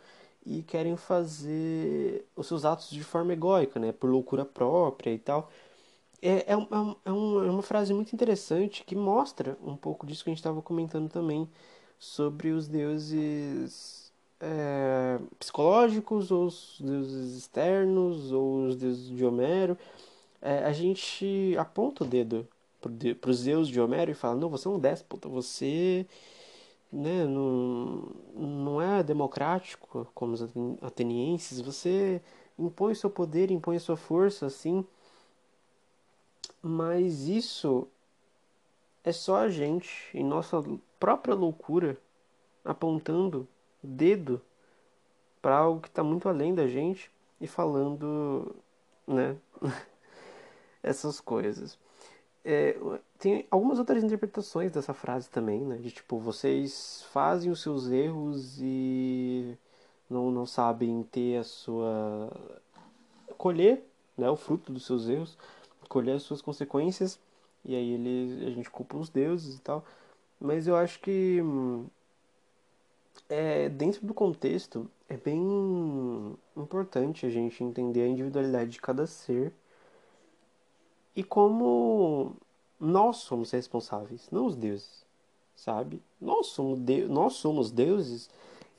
e 0.47 0.63
querem 0.63 0.97
fazer 0.97 2.27
os 2.37 2.47
seus 2.47 2.65
atos 2.65 2.91
de 2.91 3.03
forma 3.03 3.33
egóica, 3.33 3.81
né? 3.81 3.93
Por 3.93 4.11
loucura 4.11 4.45
própria 4.45 5.11
e 5.13 5.19
tal. 5.19 5.51
É, 6.23 6.53
é, 6.53 6.53
é, 6.53 6.57
uma, 6.57 6.97
é 7.05 7.11
uma 7.51 7.63
frase 7.63 7.93
muito 7.93 8.13
interessante 8.15 8.85
que 8.85 8.97
mostra 8.97 9.59
um 9.63 9.77
pouco 9.77 10.07
disso 10.07 10.25
que 10.25 10.31
a 10.31 10.33
gente 10.33 10.39
estava 10.39 10.63
comentando 10.63 11.11
também 11.11 11.49
sobre 11.99 12.51
os 12.51 12.69
deuses 12.69 14.13
é, 14.41 15.19
psicológicos, 15.39 16.31
ou 16.31 16.47
os 16.47 16.79
deuses 16.81 17.37
externos, 17.37 18.33
ou 18.33 18.67
os 18.67 18.77
deuses 18.77 19.09
de 19.09 19.25
Homero, 19.25 19.77
é, 20.43 20.65
a 20.65 20.73
gente 20.73 21.55
aponta 21.59 22.05
o 22.05 22.07
dedo 22.07 22.47
para 23.21 23.31
os 23.31 23.45
deuses 23.45 23.73
de 23.73 23.81
Homero 23.81 24.11
e 24.11 24.15
fala: 24.15 24.37
não, 24.37 24.51
você 24.51 24.69
é 24.69 24.71
um 24.71 24.79
déspota, 24.79 25.29
você 25.29 26.07
né, 26.95 27.27
não, 27.27 28.09
não 28.35 28.81
é 28.81 29.03
democrático 29.03 30.07
como 30.15 30.35
os 30.35 30.43
atenienses, 30.81 31.61
você 31.61 32.23
impõe 32.57 32.95
seu 32.95 33.11
poder, 33.11 33.51
impõe 33.51 33.79
sua 33.81 33.97
força, 33.97 34.47
assim. 34.47 34.87
Mas 36.63 37.27
isso 37.27 37.89
é 39.03 39.11
só 39.11 39.39
a 39.39 39.49
gente, 39.49 40.17
em 40.17 40.25
nossa 40.25 40.63
própria 41.01 41.35
loucura, 41.35 41.99
apontando 42.65 43.47
dedo 43.83 44.41
para 45.43 45.57
algo 45.57 45.81
que 45.81 45.89
está 45.89 46.03
muito 46.03 46.29
além 46.29 46.55
da 46.55 46.69
gente 46.69 47.11
e 47.41 47.47
falando, 47.47 48.55
né, 49.07 49.37
essas 50.83 51.21
coisas. 51.21 51.77
É, 52.45 52.77
tem 53.19 53.47
algumas 53.51 53.79
outras 53.79 54.05
interpretações 54.05 54.71
dessa 54.71 54.93
frase 54.93 55.31
também, 55.31 55.61
né, 55.65 55.79
de 55.79 55.91
tipo, 55.91 56.19
vocês 56.19 57.05
fazem 57.11 57.51
os 57.51 57.63
seus 57.63 57.91
erros 57.91 58.59
e 58.61 59.57
não, 60.11 60.31
não 60.31 60.45
sabem 60.47 61.03
ter 61.05 61.39
a 61.39 61.45
sua. 61.45 62.31
colher 63.39 63.83
né, 64.17 64.29
o 64.29 64.37
fruto 64.37 64.73
dos 64.73 64.85
seus 64.87 65.09
erros, 65.09 65.39
colher 65.89 66.17
as 66.17 66.23
suas 66.23 66.43
consequências, 66.43 67.19
e 67.65 67.75
aí 67.75 67.93
ele, 67.93 68.47
a 68.47 68.51
gente 68.51 68.71
culpa 68.71 68.97
os 68.97 69.09
deuses 69.09 69.57
e 69.57 69.61
tal. 69.61 69.85
Mas 70.41 70.67
eu 70.67 70.77
acho 70.77 71.01
que 71.01 71.41
é, 73.29 73.69
dentro 73.69 74.07
do 74.07 74.13
contexto 74.15 74.91
é 75.09 75.17
bem 75.17 76.37
importante 76.57 77.27
a 77.27 77.31
gente 77.31 77.63
entender 77.65 78.03
a 78.03 78.09
individualidade 78.09 78.71
de 78.71 78.81
cada 78.81 79.07
ser 79.07 79.53
e 81.17 81.23
como 81.23 82.37
nós 82.79 83.19
somos 83.19 83.51
responsáveis, 83.51 84.29
não 84.31 84.47
os 84.47 84.57
deuses, 84.57 85.05
sabe? 85.57 86.03
Nós 86.21 86.49
somos, 86.49 86.79
de 86.81 87.05
nós 87.05 87.35
somos 87.35 87.71
deuses 87.71 88.29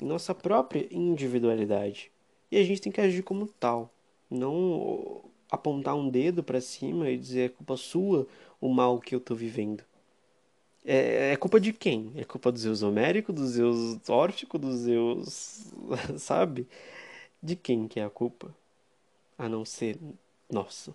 em 0.01 0.05
nossa 0.05 0.35
própria 0.35 0.87
individualidade. 0.91 2.11
E 2.51 2.57
a 2.57 2.63
gente 2.63 2.81
tem 2.81 2.91
que 2.91 3.01
agir 3.01 3.23
como 3.23 3.47
tal, 3.47 3.89
não 4.29 5.21
apontar 5.49 5.95
um 5.95 6.09
dedo 6.09 6.43
para 6.43 6.61
cima 6.61 7.09
e 7.09 7.17
dizer 7.17 7.45
é 7.45 7.49
culpa 7.49 7.77
sua 7.77 8.27
o 8.59 8.69
mal 8.69 8.99
que 8.99 9.15
eu 9.15 9.19
estou 9.19 9.35
vivendo. 9.35 9.83
É, 10.83 11.31
é, 11.31 11.35
culpa 11.37 11.59
de 11.59 11.73
quem? 11.73 12.11
É 12.15 12.23
culpa 12.23 12.51
do 12.51 12.59
Zeus 12.59 12.83
homérico, 12.83 13.33
do 13.33 13.47
Zeus 13.47 14.07
órfico, 14.07 14.59
do 14.59 14.71
Zeus. 14.75 15.65
sabe? 16.19 16.67
De 17.41 17.55
quem 17.55 17.87
que 17.87 17.99
é 17.99 18.05
a 18.05 18.09
culpa? 18.09 18.55
A 19.37 19.49
não 19.49 19.65
ser 19.65 19.97
nossa. 20.49 20.93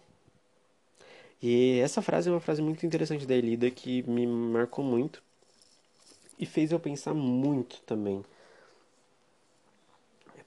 E 1.42 1.78
essa 1.80 2.02
frase 2.02 2.28
é 2.28 2.32
uma 2.32 2.40
frase 2.40 2.60
muito 2.60 2.84
interessante 2.84 3.26
da 3.26 3.34
Elida 3.34 3.70
que 3.70 4.02
me 4.02 4.26
marcou 4.26 4.84
muito 4.84 5.22
e 6.38 6.46
fez 6.46 6.72
eu 6.72 6.80
pensar 6.80 7.14
muito 7.14 7.80
também 7.82 8.22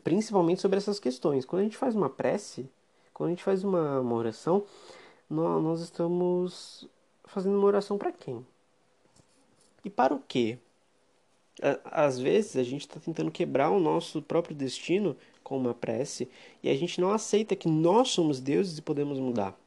principalmente 0.03 0.61
sobre 0.61 0.77
essas 0.77 0.99
questões. 0.99 1.45
Quando 1.45 1.61
a 1.61 1.63
gente 1.63 1.77
faz 1.77 1.95
uma 1.95 2.09
prece, 2.09 2.69
quando 3.13 3.27
a 3.27 3.31
gente 3.31 3.43
faz 3.43 3.63
uma, 3.63 4.01
uma 4.01 4.15
oração, 4.15 4.65
nós, 5.29 5.63
nós 5.63 5.81
estamos 5.81 6.87
fazendo 7.23 7.57
uma 7.57 7.65
oração 7.65 7.97
para 7.97 8.11
quem? 8.11 8.45
E 9.83 9.89
para 9.89 10.13
o 10.13 10.19
quê? 10.19 10.57
Às 11.85 12.19
vezes 12.19 12.57
a 12.57 12.63
gente 12.63 12.81
está 12.81 12.99
tentando 12.99 13.31
quebrar 13.31 13.69
o 13.69 13.79
nosso 13.79 14.21
próprio 14.21 14.55
destino 14.55 15.15
com 15.43 15.57
uma 15.57 15.73
prece 15.73 16.29
e 16.61 16.69
a 16.69 16.75
gente 16.75 16.99
não 16.99 17.11
aceita 17.11 17.55
que 17.55 17.67
nós 17.67 18.09
somos 18.09 18.39
deuses 18.39 18.77
e 18.77 18.81
podemos 18.81 19.19
mudar. 19.19 19.57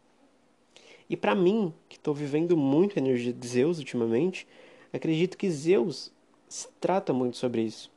E 1.08 1.16
para 1.16 1.34
mim, 1.34 1.72
que 1.88 1.96
estou 1.96 2.14
vivendo 2.14 2.56
muito 2.56 2.98
a 2.98 3.02
energia 3.02 3.32
de 3.32 3.46
Zeus 3.46 3.78
ultimamente, 3.78 4.46
acredito 4.92 5.36
que 5.36 5.50
Zeus 5.50 6.12
trata 6.80 7.12
muito 7.12 7.36
sobre 7.36 7.62
isso 7.62 7.90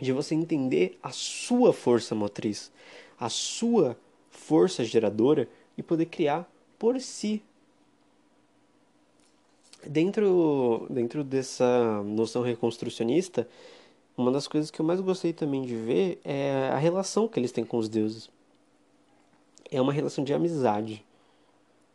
de 0.00 0.12
você 0.12 0.34
entender 0.34 0.98
a 1.02 1.10
sua 1.10 1.72
força 1.72 2.14
motriz, 2.14 2.70
a 3.18 3.28
sua 3.28 3.98
força 4.30 4.84
geradora 4.84 5.48
e 5.76 5.82
poder 5.82 6.06
criar 6.06 6.48
por 6.78 7.00
si. 7.00 7.42
Dentro, 9.84 10.86
dentro 10.88 11.24
dessa 11.24 12.02
noção 12.04 12.42
reconstrucionista, 12.42 13.48
uma 14.16 14.30
das 14.30 14.46
coisas 14.46 14.70
que 14.70 14.80
eu 14.80 14.86
mais 14.86 15.00
gostei 15.00 15.32
também 15.32 15.62
de 15.62 15.74
ver 15.74 16.20
é 16.24 16.70
a 16.72 16.78
relação 16.78 17.28
que 17.28 17.38
eles 17.38 17.52
têm 17.52 17.64
com 17.64 17.78
os 17.78 17.88
deuses. 17.88 18.30
É 19.70 19.80
uma 19.80 19.92
relação 19.92 20.24
de 20.24 20.32
amizade. 20.32 21.04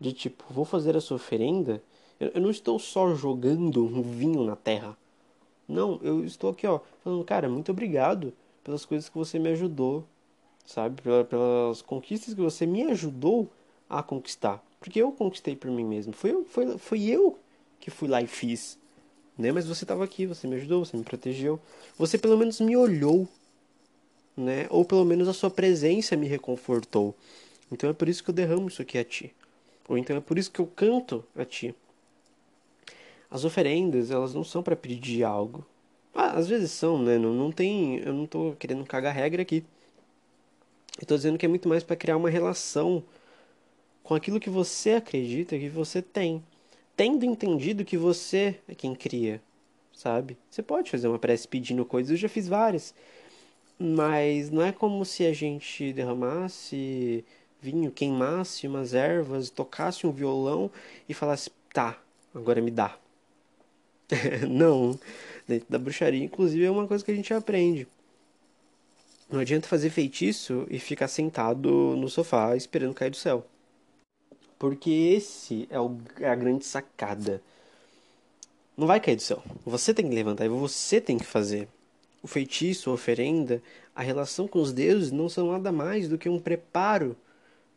De 0.03 0.11
tipo, 0.11 0.43
vou 0.49 0.65
fazer 0.65 0.97
a 0.97 0.99
sua 0.99 1.15
oferenda. 1.15 1.81
Eu 2.19 2.41
não 2.41 2.49
estou 2.49 2.77
só 2.77 3.15
jogando 3.15 3.85
um 3.85 4.01
vinho 4.01 4.43
na 4.43 4.53
terra. 4.53 4.97
Não, 5.65 5.97
eu 6.03 6.25
estou 6.25 6.49
aqui, 6.49 6.67
ó, 6.67 6.81
falando, 7.01 7.23
cara, 7.23 7.47
muito 7.47 7.71
obrigado 7.71 8.33
pelas 8.65 8.83
coisas 8.83 9.07
que 9.07 9.17
você 9.17 9.39
me 9.39 9.47
ajudou, 9.51 10.03
sabe? 10.65 11.01
Pelas 11.29 11.81
conquistas 11.81 12.33
que 12.33 12.41
você 12.41 12.65
me 12.65 12.83
ajudou 12.83 13.49
a 13.89 14.03
conquistar. 14.03 14.61
Porque 14.77 15.01
eu 15.01 15.09
conquistei 15.13 15.55
por 15.55 15.71
mim 15.71 15.85
mesmo. 15.85 16.11
Foi, 16.11 16.33
eu, 16.33 16.43
foi, 16.43 16.77
foi 16.77 17.03
eu 17.03 17.39
que 17.79 17.89
fui 17.89 18.09
lá 18.09 18.21
e 18.21 18.27
fiz. 18.27 18.77
Né? 19.37 19.53
Mas 19.53 19.65
você 19.65 19.85
estava 19.85 20.03
aqui, 20.03 20.25
você 20.25 20.45
me 20.47 20.57
ajudou, 20.57 20.83
você 20.83 20.97
me 20.97 21.03
protegeu. 21.05 21.61
Você 21.97 22.17
pelo 22.17 22.37
menos 22.37 22.59
me 22.59 22.75
olhou. 22.75 23.25
Né? 24.35 24.67
Ou 24.69 24.83
pelo 24.83 25.05
menos 25.05 25.29
a 25.29 25.33
sua 25.33 25.49
presença 25.49 26.17
me 26.17 26.27
reconfortou. 26.27 27.15
Então 27.71 27.89
é 27.89 27.93
por 27.93 28.09
isso 28.09 28.21
que 28.21 28.31
eu 28.31 28.35
derramo 28.35 28.67
isso 28.67 28.81
aqui 28.81 28.97
a 28.97 29.05
ti. 29.05 29.33
Ou 29.87 29.97
então 29.97 30.15
é 30.15 30.21
por 30.21 30.37
isso 30.37 30.51
que 30.51 30.59
eu 30.59 30.67
canto 30.67 31.23
a 31.35 31.43
ti. 31.43 31.75
As 33.29 33.43
oferendas, 33.43 34.11
elas 34.11 34.33
não 34.33 34.43
são 34.43 34.61
para 34.61 34.75
pedir 34.75 35.23
algo. 35.23 35.65
Ah, 36.13 36.31
às 36.37 36.47
vezes 36.47 36.71
são, 36.71 37.01
né? 37.01 37.17
Não, 37.17 37.33
não 37.33 37.51
tem. 37.51 37.97
Eu 37.97 38.13
não 38.13 38.25
tô 38.27 38.53
querendo 38.59 38.85
cagar 38.85 39.13
regra 39.13 39.41
aqui. 39.41 39.63
Eu 41.01 41.07
tô 41.07 41.15
dizendo 41.15 41.37
que 41.37 41.45
é 41.45 41.49
muito 41.49 41.67
mais 41.67 41.83
para 41.83 41.95
criar 41.95 42.17
uma 42.17 42.29
relação 42.29 43.03
com 44.03 44.13
aquilo 44.13 44.39
que 44.39 44.49
você 44.49 44.91
acredita 44.91 45.57
que 45.57 45.69
você 45.69 46.01
tem. 46.01 46.43
Tendo 46.95 47.25
entendido 47.25 47.83
que 47.83 47.97
você 47.97 48.59
é 48.67 48.75
quem 48.75 48.93
cria, 48.93 49.41
sabe? 49.93 50.37
Você 50.49 50.61
pode 50.61 50.91
fazer 50.91 51.07
uma 51.07 51.17
prece 51.17 51.47
pedindo 51.47 51.83
coisas, 51.83 52.11
eu 52.11 52.17
já 52.17 52.29
fiz 52.29 52.47
várias. 52.47 52.93
Mas 53.79 54.51
não 54.51 54.61
é 54.61 54.71
como 54.71 55.03
se 55.03 55.25
a 55.25 55.33
gente 55.33 55.91
derramasse 55.91 57.25
vinho, 57.63 57.91
queimasse 57.91 58.67
umas 58.67 58.93
ervas, 58.93 59.49
tocasse 59.49 60.05
um 60.05 60.11
violão 60.11 60.69
e 61.07 61.13
falasse, 61.13 61.49
tá, 61.71 61.97
agora 62.35 62.61
me 62.61 62.69
dá. 62.69 62.97
não, 64.49 64.99
dentro 65.47 65.67
da 65.69 65.79
bruxaria, 65.79 66.23
inclusive, 66.23 66.65
é 66.65 66.69
uma 66.69 66.87
coisa 66.87 67.03
que 67.05 67.11
a 67.11 67.15
gente 67.15 67.33
aprende. 67.33 67.87
Não 69.31 69.39
adianta 69.39 69.67
fazer 69.67 69.89
feitiço 69.89 70.67
e 70.69 70.77
ficar 70.77 71.07
sentado 71.07 71.95
no 71.95 72.09
sofá 72.09 72.55
esperando 72.55 72.93
cair 72.93 73.09
do 73.09 73.15
céu. 73.15 73.45
Porque 74.59 74.91
esse 74.91 75.65
é, 75.71 75.79
o, 75.79 75.97
é 76.19 76.27
a 76.29 76.35
grande 76.35 76.65
sacada. 76.65 77.41
Não 78.75 78.85
vai 78.85 78.99
cair 78.99 79.15
do 79.15 79.21
céu. 79.21 79.41
Você 79.65 79.93
tem 79.93 80.07
que 80.07 80.15
levantar 80.15 80.45
e 80.45 80.49
você 80.49 80.99
tem 80.99 81.17
que 81.17 81.25
fazer. 81.25 81.67
O 82.21 82.27
feitiço, 82.27 82.89
a 82.89 82.93
oferenda, 82.93 83.61
a 83.95 84.01
relação 84.01 84.47
com 84.47 84.59
os 84.59 84.73
deuses 84.73 85.11
não 85.11 85.29
são 85.29 85.51
nada 85.51 85.71
mais 85.71 86.07
do 86.07 86.17
que 86.17 86.29
um 86.29 86.39
preparo 86.39 87.15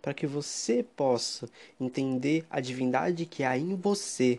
para 0.07 0.15
que 0.15 0.25
você 0.25 0.85
possa 0.85 1.51
entender 1.81 2.47
a 2.49 2.61
divindade 2.61 3.27
que 3.27 3.43
há 3.43 3.59
em 3.59 3.75
você 3.75 4.39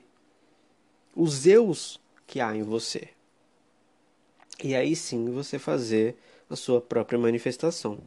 os 1.14 1.32
Zeus 1.32 2.00
que 2.26 2.40
há 2.40 2.56
em 2.56 2.64
você. 2.64 3.10
E 4.64 4.74
aí 4.74 4.96
sim 4.96 5.30
você 5.30 5.60
fazer 5.60 6.16
a 6.50 6.56
sua 6.56 6.80
própria 6.80 7.20
manifestação. 7.20 8.00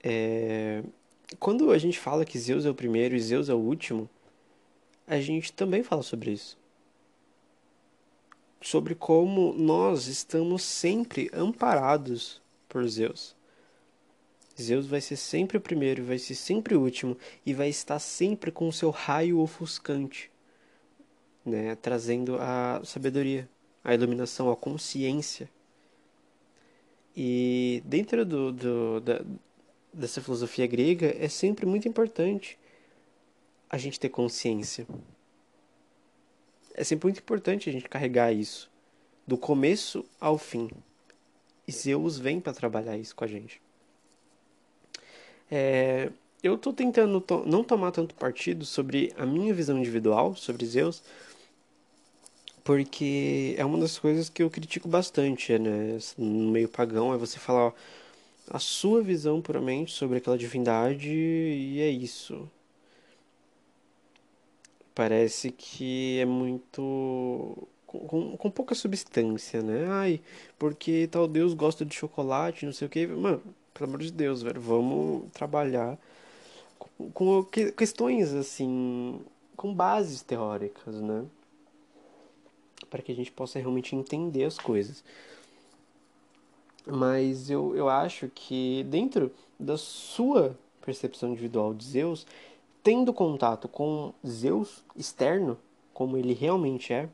É... 0.00 0.84
Quando 1.40 1.72
a 1.72 1.78
gente 1.78 1.98
fala 1.98 2.24
que 2.24 2.38
Zeus 2.38 2.64
é 2.64 2.70
o 2.70 2.74
primeiro 2.74 3.16
e 3.16 3.20
Zeus 3.20 3.48
é 3.48 3.54
o 3.54 3.58
último, 3.58 4.08
a 5.08 5.18
gente 5.18 5.52
também 5.52 5.82
fala 5.82 6.04
sobre 6.04 6.30
isso. 6.30 6.56
Sobre 8.62 8.94
como 8.94 9.52
nós 9.54 10.06
estamos 10.06 10.62
sempre 10.62 11.28
amparados 11.34 12.40
por 12.68 12.86
Zeus. 12.86 13.35
Zeus 14.60 14.86
vai 14.86 15.00
ser 15.00 15.16
sempre 15.16 15.58
o 15.58 15.60
primeiro, 15.60 16.04
vai 16.04 16.18
ser 16.18 16.34
sempre 16.34 16.74
o 16.74 16.80
último 16.80 17.16
e 17.44 17.52
vai 17.52 17.68
estar 17.68 17.98
sempre 17.98 18.50
com 18.50 18.68
o 18.68 18.72
seu 18.72 18.90
raio 18.90 19.38
ofuscante 19.38 20.30
né, 21.46 21.76
trazendo 21.76 22.36
a 22.40 22.82
sabedoria, 22.84 23.48
a 23.84 23.94
iluminação, 23.94 24.50
a 24.50 24.56
consciência. 24.56 25.48
E 27.16 27.80
dentro 27.86 28.26
do, 28.26 28.52
do, 28.52 29.00
da, 29.00 29.24
dessa 29.92 30.20
filosofia 30.20 30.66
grega 30.66 31.14
é 31.18 31.28
sempre 31.28 31.64
muito 31.64 31.88
importante 31.88 32.58
a 33.70 33.78
gente 33.78 33.98
ter 34.00 34.08
consciência. 34.08 34.86
É 36.74 36.82
sempre 36.82 37.06
muito 37.06 37.20
importante 37.20 37.70
a 37.70 37.72
gente 37.72 37.88
carregar 37.88 38.32
isso, 38.32 38.68
do 39.26 39.38
começo 39.38 40.04
ao 40.20 40.36
fim. 40.36 40.68
Zeus 41.70 42.18
vem 42.18 42.40
para 42.40 42.52
trabalhar 42.52 42.98
isso 42.98 43.14
com 43.14 43.24
a 43.24 43.28
gente. 43.28 43.62
É, 45.50 46.10
eu 46.42 46.58
tô 46.58 46.72
tentando 46.72 47.20
to 47.20 47.44
não 47.46 47.64
tomar 47.64 47.92
tanto 47.92 48.14
partido 48.14 48.64
sobre 48.64 49.12
a 49.16 49.26
minha 49.26 49.54
visão 49.54 49.78
individual 49.78 50.34
sobre 50.36 50.66
Zeus, 50.66 51.02
porque 52.64 53.54
é 53.56 53.64
uma 53.64 53.78
das 53.78 53.98
coisas 53.98 54.28
que 54.28 54.42
eu 54.42 54.50
critico 54.50 54.88
bastante, 54.88 55.56
né? 55.58 55.98
No 56.18 56.50
meio 56.50 56.68
pagão 56.68 57.14
é 57.14 57.16
você 57.16 57.38
falar 57.38 57.68
ó, 57.68 57.72
a 58.50 58.58
sua 58.58 59.02
visão 59.02 59.40
puramente 59.42 59.92
sobre 59.92 60.18
aquela 60.18 60.38
divindade 60.38 61.08
e 61.10 61.80
é 61.80 61.88
isso. 61.90 62.50
Parece 64.94 65.50
que 65.52 66.18
é 66.20 66.24
muito 66.24 67.68
com, 67.86 68.36
com, 68.36 68.50
pouca 68.50 68.74
substância, 68.74 69.62
né? 69.62 69.86
Ai, 69.88 70.20
porque 70.58 71.06
tal 71.10 71.28
Deus 71.28 71.54
gosta 71.54 71.84
de 71.84 71.94
chocolate, 71.94 72.66
não 72.66 72.72
sei 72.72 72.86
o 72.86 72.90
que. 72.90 73.06
Mano, 73.06 73.42
pelo 73.76 73.90
amor 73.90 74.00
de 74.00 74.10
Deus, 74.10 74.42
velho, 74.42 74.60
vamos 74.60 75.30
trabalhar 75.32 75.98
com, 76.78 77.10
com 77.12 77.44
questões 77.76 78.32
assim, 78.32 79.20
com 79.54 79.74
bases 79.74 80.22
teóricas, 80.22 80.94
né? 80.94 81.26
Para 82.88 83.02
que 83.02 83.12
a 83.12 83.14
gente 83.14 83.30
possa 83.30 83.58
realmente 83.58 83.94
entender 83.94 84.44
as 84.44 84.58
coisas. 84.58 85.04
Mas 86.86 87.50
eu, 87.50 87.76
eu 87.76 87.88
acho 87.88 88.30
que 88.34 88.84
dentro 88.84 89.30
da 89.58 89.76
sua 89.76 90.56
percepção 90.80 91.30
individual 91.30 91.74
de 91.74 91.84
Zeus, 91.84 92.26
tendo 92.82 93.12
contato 93.12 93.68
com 93.68 94.14
Zeus 94.26 94.84
externo, 94.96 95.58
como 95.92 96.16
ele 96.16 96.32
realmente 96.32 96.92
é, 96.94 97.08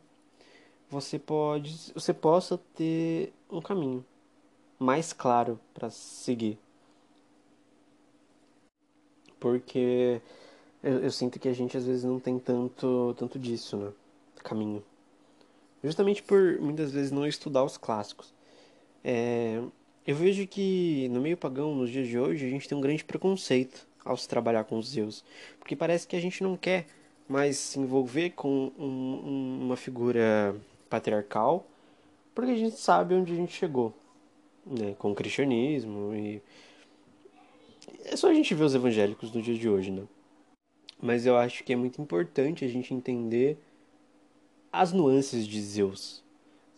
você 0.89 1.19
pode, 1.19 1.93
você 1.95 2.13
possa 2.13 2.59
ter 2.77 3.33
um 3.51 3.61
caminho 3.61 4.05
mais 4.83 5.13
claro 5.13 5.59
para 5.73 5.91
seguir. 5.91 6.59
Porque 9.39 10.21
eu, 10.83 10.99
eu, 10.99 11.11
sinto 11.11 11.39
que 11.39 11.49
a 11.49 11.53
gente 11.53 11.77
às 11.77 11.87
vezes 11.87 12.05
não 12.05 12.19
tem 12.21 12.39
tanto, 12.39 13.15
tanto 13.19 13.39
disso, 13.39 13.77
né? 13.77 13.93
Caminho. 14.43 14.83
Justamente 15.83 16.23
por 16.23 16.61
muitas 16.61 16.93
vezes 16.93 17.11
não 17.11 17.27
estudar 17.27 17.65
os 17.65 17.77
clássicos. 17.77 18.33
É, 19.05 19.61
eu 20.07 20.15
vejo 20.17 20.47
que 20.47 21.09
no 21.11 21.21
meio 21.21 21.37
pagão, 21.37 21.75
nos 21.75 21.91
dias 21.91 22.09
de 22.09 22.19
hoje, 22.19 22.47
a 22.47 22.51
gente 22.51 22.69
tem 22.69 22.77
um 22.77 22.81
grande 22.81 23.05
preconceito 23.05 23.87
ao 24.05 24.17
se 24.17 24.29
trabalhar 24.29 24.65
com 24.65 24.79
os 24.79 24.91
Zeus. 24.91 25.25
Porque 25.59 25.77
parece 25.77 26.07
que 26.07 26.17
a 26.17 26.21
gente 26.21 26.43
não 26.43 26.57
quer 26.57 26.87
mais 27.29 27.57
se 27.57 27.79
envolver 27.79 28.31
com 28.31 28.73
um, 28.79 29.61
uma 29.63 29.77
figura 29.77 30.55
patriarcal, 30.91 31.67
porque 32.35 32.51
a 32.51 32.57
gente 32.57 32.77
sabe 32.77 33.15
onde 33.15 33.33
a 33.33 33.37
gente 33.37 33.53
chegou, 33.53 33.95
né, 34.67 34.95
com 34.99 35.13
o 35.13 35.15
cristianismo 35.15 36.15
e 36.15 36.43
é 38.05 38.17
só 38.17 38.31
a 38.31 38.35
gente 38.35 38.55
ver 38.55 38.65
os 38.65 38.75
evangélicos 38.75 39.31
do 39.31 39.43
dia 39.43 39.55
de 39.55 39.69
hoje, 39.69 39.91
né? 39.91 40.03
Mas 41.01 41.27
eu 41.27 41.37
acho 41.37 41.65
que 41.65 41.73
é 41.73 41.77
muito 41.77 42.01
importante 42.01 42.65
a 42.65 42.69
gente 42.69 42.95
entender 42.95 43.59
as 44.73 44.93
nuances 44.93 45.47
de 45.47 45.61
Zeus. 45.61 46.23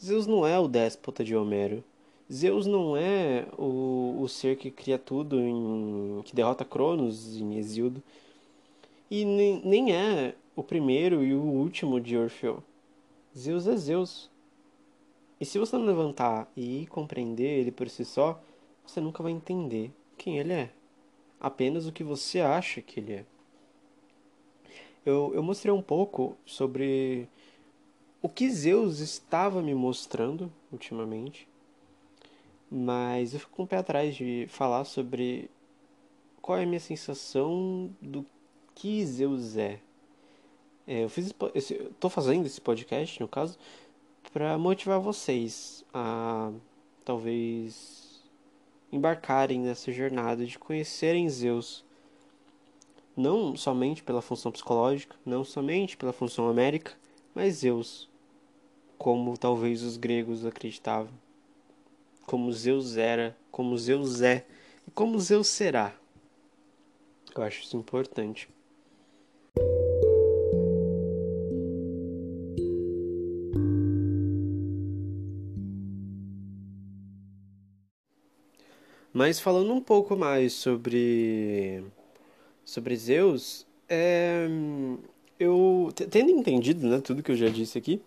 Zeus 0.03 0.27
não 0.27 0.47
é 0.47 0.59
o 0.59 0.69
déspota 0.69 1.23
de 1.23 1.37
Homero. 1.37 1.85
Zeus 2.33 2.67
não 2.67 2.97
é 2.97 3.47
o, 3.59 4.17
o 4.21 4.29
ser 4.29 4.57
que 4.57 4.71
cria 4.71 4.99
tudo, 4.99 5.39
em, 5.41 6.23
que 6.25 6.35
derrota 6.35 6.65
Cronos 6.65 7.37
em 7.37 7.59
Exildo. 7.59 8.03
E 9.11 9.25
nem, 9.25 9.61
nem 9.65 9.95
é 9.95 10.35
o 10.57 10.63
primeiro 10.63 11.23
e 11.23 11.35
o 11.35 11.43
último 11.43 12.01
de 12.01 12.17
Orfeu. 12.17 12.63
Zeus 13.37 13.67
é 13.67 13.77
Zeus. 13.77 14.31
E 15.41 15.45
se 15.45 15.59
você 15.59 15.77
não 15.77 15.85
levantar 15.85 16.51
e 16.57 16.87
compreender 16.87 17.61
ele 17.61 17.71
por 17.71 17.89
si 17.89 18.05
só, 18.05 18.41
você 18.87 19.01
nunca 19.01 19.23
vai 19.23 19.33
entender 19.33 19.93
quem 20.17 20.39
ele 20.39 20.53
é. 20.53 20.71
Apenas 21.41 21.87
o 21.87 21.93
que 21.93 22.05
você 22.05 22.41
acha 22.41 22.81
que 22.81 23.01
ele 23.01 23.13
é. 23.15 23.25
Eu, 25.05 25.33
eu 25.35 25.43
mostrei 25.43 25.73
um 25.73 25.83
pouco 25.83 26.37
sobre 26.47 27.29
o 28.23 28.29
que 28.29 28.49
Zeus 28.49 29.01
estava 29.01 29.61
me 29.61 29.75
mostrando 29.75 30.51
ultimamente, 30.73 31.47
mas 32.71 33.35
eu 33.35 33.41
fico 33.41 33.53
com 33.53 33.65
o 33.65 33.67
pé 33.67 33.77
atrás 33.77 34.15
de 34.17 34.47
falar 34.49 34.85
sobre 34.85 35.51
qual 36.41 36.59
é 36.59 36.63
a 36.63 36.67
minha 36.67 36.81
sensação 36.81 37.91
do 38.01 38.25
que 38.75 39.05
Zeus 39.05 39.57
é. 39.59 39.79
É, 40.87 41.05
eu 41.05 41.09
fiz 41.09 41.35
tô 41.99 42.09
fazendo 42.09 42.47
esse 42.47 42.61
podcast, 42.61 43.21
no 43.21 43.29
caso, 43.29 43.59
para 44.35 44.59
motivar 44.59 44.99
vocês 44.99 45.85
a 45.95 46.51
talvez 47.05 48.21
embarcarem 48.91 49.61
nessa 49.61 49.93
jornada 49.93 50.45
de 50.45 50.59
conhecerem 50.59 51.29
Zeus. 51.29 51.85
Não 53.17 53.57
somente 53.57 54.03
pela 54.03 54.21
função 54.21 54.51
psicológica, 54.51 55.15
não 55.25 55.45
somente 55.45 55.97
pela 55.97 56.13
função 56.13 56.49
américa, 56.49 56.95
mas 57.33 57.59
Zeus, 57.59 58.11
como 58.99 59.39
talvez 59.39 59.85
os 59.85 59.97
gregos 59.97 60.45
acreditavam. 60.45 61.15
Como 62.27 62.53
Zeus 62.53 62.97
era, 62.97 63.37
como 63.53 63.79
Zeus 63.79 64.21
é 64.21 64.45
e 64.85 64.91
como 64.91 65.17
Zeus 65.21 65.47
será. 65.47 65.95
Eu 67.37 67.41
acho 67.45 67.63
isso 67.63 67.77
importante. 67.77 68.49
Mas 79.25 79.41
falando 79.41 79.73
um 79.73 79.81
pouco 79.81 80.15
mais 80.15 80.53
sobre 80.53 81.83
sobre 82.63 82.95
Zeus, 82.95 83.67
é, 83.89 84.47
eu 85.41 85.91
tendo 86.11 86.31
entendido, 86.31 86.87
né, 86.87 87.01
tudo 87.01 87.23
que 87.23 87.33
eu 87.33 87.37
já 87.37 87.49
disse 87.49 87.79
aqui, 87.79 88.03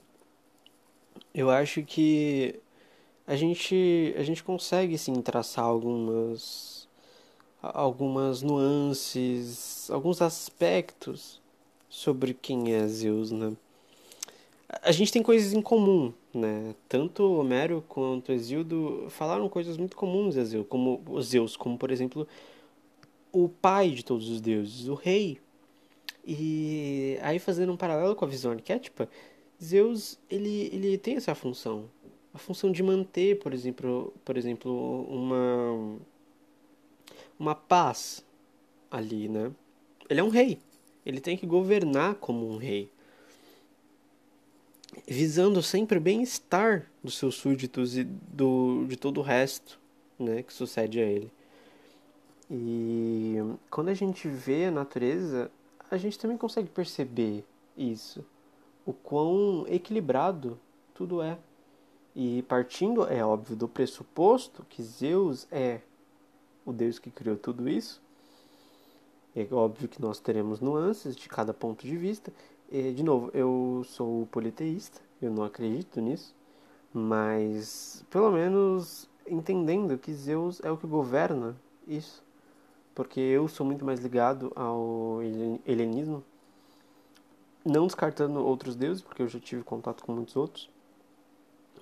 eu 1.33 1.49
acho 1.49 1.81
que 1.81 2.59
a 3.25 3.35
gente 3.35 4.13
a 4.15 4.21
gente 4.21 4.43
consegue 4.43 4.95
sim 4.95 5.19
traçar 5.19 5.65
algumas 5.65 6.87
algumas 7.63 8.43
nuances, 8.43 9.89
alguns 9.89 10.21
aspectos 10.21 11.41
sobre 11.89 12.35
quem 12.35 12.75
é 12.75 12.87
Zeus, 12.87 13.31
né? 13.31 13.57
A 14.69 14.91
gente 14.91 15.13
tem 15.13 15.23
coisas 15.23 15.53
em 15.53 15.61
comum, 15.61 16.13
né? 16.33 16.75
Tanto 16.89 17.23
Homero 17.23 17.83
quanto 17.87 18.33
Exildo 18.33 19.07
falaram 19.09 19.47
coisas 19.47 19.77
muito 19.77 19.95
comuns 19.95 20.37
a 20.37 20.43
Zeus, 20.43 20.65
como 20.67 21.21
Zeus, 21.21 21.55
como 21.55 21.77
por 21.77 21.89
exemplo 21.89 22.27
o 23.31 23.47
pai 23.47 23.91
de 23.91 24.03
todos 24.03 24.29
os 24.29 24.41
deuses, 24.41 24.87
o 24.87 24.93
rei. 24.93 25.39
E 26.25 27.17
aí 27.21 27.39
fazendo 27.39 27.71
um 27.71 27.77
paralelo 27.77 28.15
com 28.15 28.25
a 28.25 28.27
visão 28.27 28.51
arquétipa, 28.51 29.09
Zeus 29.63 30.19
ele, 30.29 30.69
ele 30.73 30.97
tem 30.97 31.15
essa 31.15 31.33
função, 31.33 31.89
a 32.33 32.37
função 32.37 32.69
de 32.69 32.83
manter, 32.83 33.39
por 33.39 33.53
exemplo, 33.53 34.13
por 34.25 34.37
exemplo, 34.37 35.05
uma 35.09 35.97
uma 37.39 37.55
paz 37.55 38.25
ali, 38.91 39.29
né? 39.29 39.51
Ele 40.09 40.19
é 40.19 40.23
um 40.23 40.29
rei. 40.29 40.59
Ele 41.05 41.21
tem 41.21 41.37
que 41.37 41.45
governar 41.45 42.15
como 42.15 42.49
um 42.49 42.57
rei 42.57 42.91
visando 45.05 45.61
sempre 45.61 45.97
o 45.97 46.01
bem-estar 46.01 46.89
dos 47.03 47.17
seus 47.17 47.35
súditos 47.35 47.97
e 47.97 48.03
do, 48.03 48.85
de 48.87 48.95
todo 48.95 49.19
o 49.19 49.23
resto 49.23 49.79
né, 50.17 50.43
que 50.43 50.53
sucede 50.53 50.99
a 50.99 51.05
ele. 51.05 51.31
E 52.49 53.35
quando 53.69 53.89
a 53.89 53.93
gente 53.93 54.27
vê 54.27 54.65
a 54.65 54.71
natureza, 54.71 55.51
a 55.91 55.97
gente 55.97 56.17
também 56.17 56.37
consegue 56.37 56.69
perceber 56.69 57.43
isso, 57.77 58.25
o 58.85 58.93
quão 58.93 59.65
equilibrado 59.67 60.57
tudo 60.93 61.21
é. 61.21 61.37
E 62.15 62.41
partindo, 62.43 63.05
é 63.07 63.23
óbvio, 63.23 63.55
do 63.55 63.67
pressuposto 63.67 64.65
que 64.69 64.81
Zeus 64.81 65.45
é 65.51 65.81
o 66.65 66.73
Deus 66.73 66.97
que 66.99 67.11
criou 67.11 67.37
tudo 67.37 67.69
isso, 67.69 68.01
é 69.35 69.47
óbvio 69.53 69.87
que 69.87 70.01
nós 70.01 70.19
teremos 70.19 70.59
nuances 70.59 71.15
de 71.15 71.29
cada 71.29 71.53
ponto 71.53 71.85
de 71.85 71.95
vista, 71.95 72.33
e, 72.69 72.91
de 72.91 73.01
novo, 73.03 73.31
eu 73.33 73.83
sou 73.85 74.25
politeísta, 74.27 74.99
eu 75.21 75.31
não 75.31 75.43
acredito 75.43 76.01
nisso, 76.01 76.35
mas 76.93 78.03
pelo 78.09 78.31
menos 78.31 79.09
entendendo 79.25 79.97
que 79.97 80.13
Zeus 80.13 80.59
é 80.63 80.69
o 80.69 80.77
que 80.77 80.85
governa 80.85 81.55
isso, 81.87 82.23
porque 82.93 83.19
eu 83.19 83.47
sou 83.47 83.65
muito 83.65 83.85
mais 83.85 84.01
ligado 84.01 84.51
ao 84.55 85.19
helenismo, 85.65 86.23
não 87.63 87.87
descartando 87.87 88.45
outros 88.45 88.75
deuses, 88.75 89.01
porque 89.01 89.21
eu 89.21 89.27
já 89.27 89.39
tive 89.39 89.63
contato 89.63 90.03
com 90.03 90.11
muitos 90.11 90.35
outros, 90.35 90.69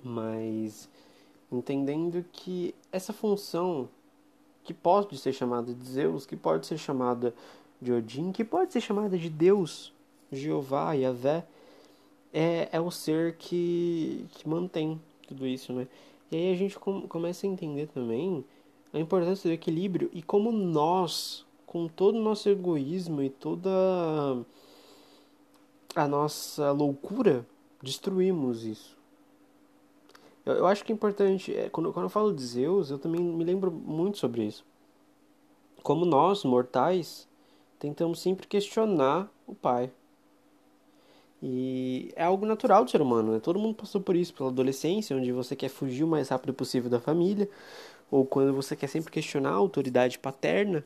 mas 0.04 0.88
entendendo 1.50 2.24
que 2.30 2.74
essa 2.92 3.12
função 3.12 3.88
que 4.62 4.74
pode 4.74 5.18
ser 5.18 5.32
chamada 5.32 5.72
de 5.74 5.88
Zeus, 5.88 6.26
que 6.26 6.36
pode 6.36 6.66
ser 6.66 6.78
chamada 6.78 7.34
de 7.80 7.92
Odin, 7.92 8.30
que 8.30 8.44
pode 8.44 8.72
ser 8.72 8.80
chamada 8.80 9.16
de 9.18 9.30
Deus 9.30 9.92
Jeová, 10.32 10.92
Yahvé, 10.92 11.46
é, 12.32 12.68
é 12.72 12.80
o 12.80 12.90
ser 12.90 13.36
que, 13.36 14.26
que 14.32 14.48
mantém 14.48 15.00
tudo 15.26 15.46
isso, 15.46 15.72
né? 15.72 15.86
E 16.30 16.36
aí 16.36 16.52
a 16.52 16.56
gente 16.56 16.78
começa 16.78 17.46
a 17.46 17.50
entender 17.50 17.86
também 17.88 18.44
a 18.92 18.98
importância 18.98 19.48
do 19.48 19.52
equilíbrio 19.52 20.10
e 20.12 20.22
como 20.22 20.50
nós, 20.50 21.46
com 21.66 21.86
todo 21.86 22.18
o 22.18 22.22
nosso 22.22 22.48
egoísmo 22.48 23.22
e 23.22 23.30
toda 23.30 23.70
a 25.94 26.08
nossa 26.08 26.72
loucura, 26.72 27.46
destruímos 27.82 28.64
isso. 28.64 28.96
Eu, 30.44 30.54
eu 30.54 30.66
acho 30.66 30.84
que 30.84 30.92
é 30.92 30.94
importante, 30.94 31.54
é, 31.54 31.68
quando, 31.68 31.92
quando 31.92 32.04
eu 32.04 32.10
falo 32.10 32.32
de 32.32 32.42
Zeus, 32.42 32.90
eu 32.90 32.98
também 32.98 33.20
me 33.20 33.44
lembro 33.44 33.70
muito 33.70 34.18
sobre 34.18 34.44
isso. 34.44 34.64
Como 35.82 36.04
nós, 36.04 36.44
mortais, 36.44 37.28
tentamos 37.78 38.20
sempre 38.20 38.46
questionar 38.46 39.30
o 39.46 39.54
Pai. 39.54 39.92
E 41.42 42.12
é 42.16 42.24
algo 42.24 42.46
natural 42.46 42.84
do 42.84 42.90
ser 42.90 43.00
humano, 43.02 43.32
né? 43.32 43.40
Todo 43.40 43.58
mundo 43.58 43.74
passou 43.74 44.00
por 44.00 44.16
isso, 44.16 44.32
pela 44.34 44.48
adolescência, 44.48 45.16
onde 45.16 45.30
você 45.32 45.54
quer 45.54 45.68
fugir 45.68 46.04
o 46.04 46.08
mais 46.08 46.28
rápido 46.28 46.54
possível 46.54 46.90
da 46.90 47.00
família, 47.00 47.48
ou 48.10 48.24
quando 48.24 48.54
você 48.54 48.74
quer 48.74 48.88
sempre 48.88 49.12
questionar 49.12 49.50
a 49.50 49.54
autoridade 49.54 50.18
paterna. 50.18 50.84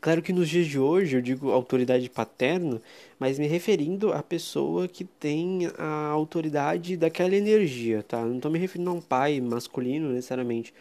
Claro 0.00 0.22
que 0.22 0.32
nos 0.32 0.48
dias 0.48 0.68
de 0.68 0.78
hoje 0.78 1.16
eu 1.16 1.20
digo 1.20 1.50
autoridade 1.50 2.08
paterna, 2.08 2.80
mas 3.18 3.38
me 3.40 3.48
referindo 3.48 4.12
à 4.12 4.22
pessoa 4.22 4.86
que 4.86 5.04
tem 5.04 5.66
a 5.76 6.06
autoridade 6.06 6.96
daquela 6.96 7.34
energia, 7.34 8.04
tá? 8.04 8.24
Não 8.24 8.36
estou 8.36 8.50
me 8.50 8.58
referindo 8.58 8.90
a 8.90 8.92
um 8.92 9.00
pai 9.00 9.40
masculino 9.40 10.10
necessariamente. 10.12 10.72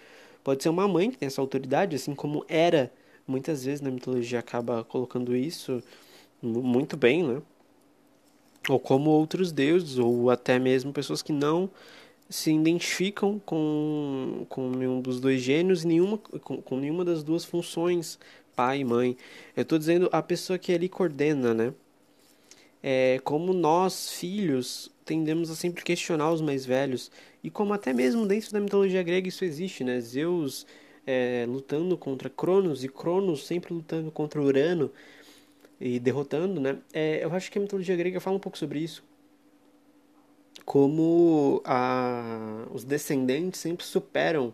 Pode 0.43 0.61
ser 0.61 0.69
uma 0.69 0.87
mãe 0.87 1.09
que 1.09 1.17
tem 1.17 1.25
essa 1.27 1.41
autoridade, 1.41 1.95
assim 1.95 2.13
como 2.13 2.45
era, 2.47 2.91
muitas 3.27 3.65
vezes 3.65 3.81
na 3.81 3.89
mitologia 3.89 4.39
acaba 4.39 4.83
colocando 4.83 5.35
isso 5.35 5.81
muito 6.41 6.95
bem, 6.95 7.23
né? 7.23 7.41
Ou 8.69 8.79
como 8.79 9.09
outros 9.09 9.51
deuses, 9.51 9.97
ou 9.97 10.29
até 10.29 10.59
mesmo 10.59 10.93
pessoas 10.93 11.21
que 11.21 11.33
não 11.33 11.69
se 12.29 12.53
identificam 12.53 13.39
com, 13.43 14.45
com 14.47 14.69
nenhum 14.69 15.01
dos 15.01 15.19
dois 15.19 15.41
gênios, 15.41 15.83
nenhuma, 15.83 16.17
com, 16.17 16.61
com 16.61 16.77
nenhuma 16.77 17.03
das 17.03 17.23
duas 17.23 17.43
funções, 17.43 18.19
pai 18.55 18.81
e 18.81 18.85
mãe. 18.85 19.17
Eu 19.57 19.63
estou 19.63 19.79
dizendo 19.79 20.07
a 20.11 20.21
pessoa 20.21 20.59
que 20.59 20.71
ali 20.71 20.87
coordena, 20.87 21.53
né? 21.53 21.73
É, 22.81 23.19
como 23.23 23.51
nós, 23.51 24.11
filhos, 24.11 24.91
tendemos 25.03 25.49
a 25.49 25.55
sempre 25.55 25.83
questionar 25.83 26.31
os 26.31 26.39
mais 26.39 26.65
velhos, 26.65 27.11
e 27.43 27.49
como 27.49 27.73
até 27.73 27.91
mesmo 27.91 28.25
dentro 28.27 28.51
da 28.53 28.59
mitologia 28.59 29.01
grega 29.01 29.27
isso 29.27 29.43
existe, 29.43 29.83
né? 29.83 29.99
Zeus 29.99 30.67
é, 31.07 31.45
lutando 31.47 31.97
contra 31.97 32.29
Cronos, 32.29 32.83
e 32.83 32.87
Cronos 32.87 33.45
sempre 33.47 33.73
lutando 33.73 34.11
contra 34.11 34.39
Urano, 34.41 34.91
e 35.79 35.99
derrotando, 35.99 36.59
né? 36.59 36.77
É, 36.93 37.23
eu 37.23 37.33
acho 37.33 37.51
que 37.51 37.57
a 37.57 37.61
mitologia 37.61 37.95
grega 37.95 38.19
fala 38.19 38.35
um 38.37 38.39
pouco 38.39 38.57
sobre 38.57 38.79
isso. 38.79 39.03
Como 40.65 41.61
a, 41.65 42.67
os 42.71 42.83
descendentes 42.83 43.59
sempre 43.59 43.85
superam 43.85 44.53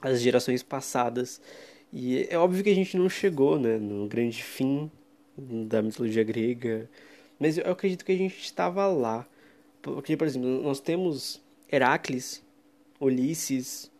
as 0.00 0.20
gerações 0.20 0.62
passadas. 0.62 1.40
E 1.92 2.26
é 2.30 2.38
óbvio 2.38 2.64
que 2.64 2.70
a 2.70 2.74
gente 2.74 2.96
não 2.96 3.08
chegou 3.08 3.58
né, 3.58 3.76
no 3.78 4.06
grande 4.08 4.42
fim 4.42 4.90
da 5.36 5.82
mitologia 5.82 6.22
grega, 6.22 6.88
mas 7.38 7.58
eu 7.58 7.70
acredito 7.70 8.04
que 8.04 8.12
a 8.12 8.16
gente 8.16 8.38
estava 8.40 8.86
lá. 8.86 9.26
Porque, 9.82 10.16
por 10.16 10.26
exemplo, 10.26 10.62
nós 10.62 10.80
temos 10.80 11.40
Heracles, 11.70 12.42
Ulisses, 13.00 13.90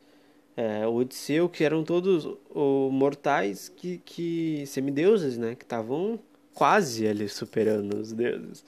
é, 0.61 0.87
Odisseu, 0.87 1.49
que 1.49 1.65
eram 1.65 1.83
todos 1.83 2.27
o, 2.51 2.91
mortais 2.91 3.71
que, 3.71 3.97
que 4.05 4.65
semideuses, 4.67 5.39
né? 5.39 5.55
Que 5.55 5.65
estavam 5.65 6.21
quase 6.53 7.09
ali 7.09 7.27
superando 7.31 7.97
os 7.97 8.13
deuses. 8.13 8.63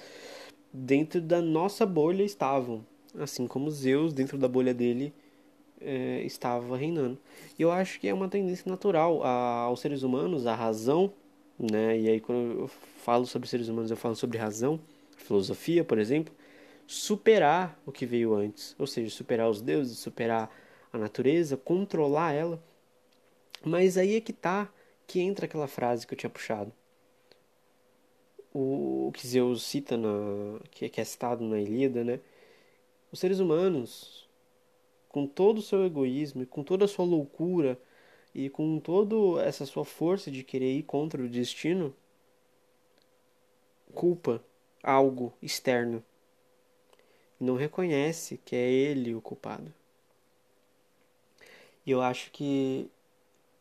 Dentro 0.72 1.20
da 1.20 1.42
nossa 1.42 1.84
bolha 1.84 2.22
estavam, 2.22 2.82
assim 3.18 3.46
como 3.46 3.70
Zeus 3.70 4.14
dentro 4.14 4.38
da 4.38 4.48
bolha 4.48 4.72
dele 4.72 5.12
é, 5.78 6.22
estava 6.22 6.78
reinando. 6.78 7.18
E 7.58 7.62
eu 7.62 7.70
acho 7.70 8.00
que 8.00 8.08
é 8.08 8.14
uma 8.14 8.28
tendência 8.28 8.70
natural 8.70 9.22
a, 9.22 9.64
aos 9.64 9.80
seres 9.80 10.02
humanos, 10.02 10.46
a 10.46 10.54
razão, 10.54 11.12
né? 11.58 12.00
E 12.00 12.08
aí 12.08 12.20
quando 12.20 12.60
eu 12.60 12.68
falo 13.04 13.26
sobre 13.26 13.46
seres 13.46 13.68
humanos, 13.68 13.90
eu 13.90 13.98
falo 13.98 14.16
sobre 14.16 14.38
razão, 14.38 14.80
filosofia, 15.18 15.84
por 15.84 15.98
exemplo, 15.98 16.32
superar 16.86 17.78
o 17.84 17.92
que 17.92 18.06
veio 18.06 18.34
antes, 18.34 18.74
ou 18.78 18.86
seja, 18.86 19.10
superar 19.14 19.50
os 19.50 19.60
deuses, 19.60 19.98
superar 19.98 20.50
a 20.92 20.98
natureza, 20.98 21.56
controlar 21.56 22.32
ela. 22.32 22.62
Mas 23.64 23.96
aí 23.96 24.16
é 24.16 24.20
que 24.20 24.32
tá 24.32 24.70
que 25.06 25.20
entra 25.20 25.46
aquela 25.46 25.68
frase 25.68 26.06
que 26.06 26.14
eu 26.14 26.18
tinha 26.18 26.30
puxado. 26.30 26.72
O, 28.54 29.10
que 29.14 29.26
Zeus 29.26 29.62
cita 29.62 29.96
na 29.96 30.60
que, 30.70 31.00
é 31.00 31.04
citado 31.04 31.44
na 31.44 31.58
Ilíada, 31.58 32.04
né? 32.04 32.20
Os 33.10 33.18
seres 33.18 33.38
humanos, 33.38 34.28
com 35.08 35.26
todo 35.26 35.58
o 35.58 35.62
seu 35.62 35.84
egoísmo, 35.84 36.46
com 36.46 36.62
toda 36.62 36.84
a 36.84 36.88
sua 36.88 37.04
loucura 37.04 37.78
e 38.34 38.48
com 38.50 38.78
toda 38.80 39.42
essa 39.42 39.66
sua 39.66 39.84
força 39.84 40.30
de 40.30 40.42
querer 40.44 40.72
ir 40.78 40.82
contra 40.82 41.22
o 41.22 41.28
destino, 41.28 41.94
culpa 43.94 44.42
algo 44.82 45.32
externo. 45.42 46.02
Não 47.38 47.56
reconhece 47.56 48.38
que 48.44 48.56
é 48.56 48.70
ele 48.70 49.14
o 49.14 49.20
culpado. 49.20 49.72
E 51.84 51.90
eu 51.90 52.00
acho 52.00 52.30
que 52.30 52.88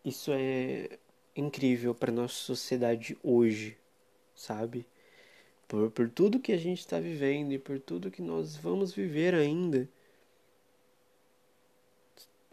isso 0.06 0.32
é 0.34 0.98
incrível 1.36 1.96
para 1.96 2.12
nossa 2.12 2.36
sociedade 2.36 3.18
hoje, 3.24 3.78
sabe? 4.36 4.86
Por, 5.68 5.90
por 5.92 6.10
tudo 6.10 6.40
que 6.40 6.52
a 6.52 6.58
gente 6.58 6.80
está 6.80 7.00
vivendo 7.00 7.54
e 7.54 7.60
por 7.60 7.80
tudo 7.80 8.12
que 8.12 8.22
nós 8.22 8.56
vamos 8.58 8.94
viver 8.94 9.34
ainda. 9.34 9.88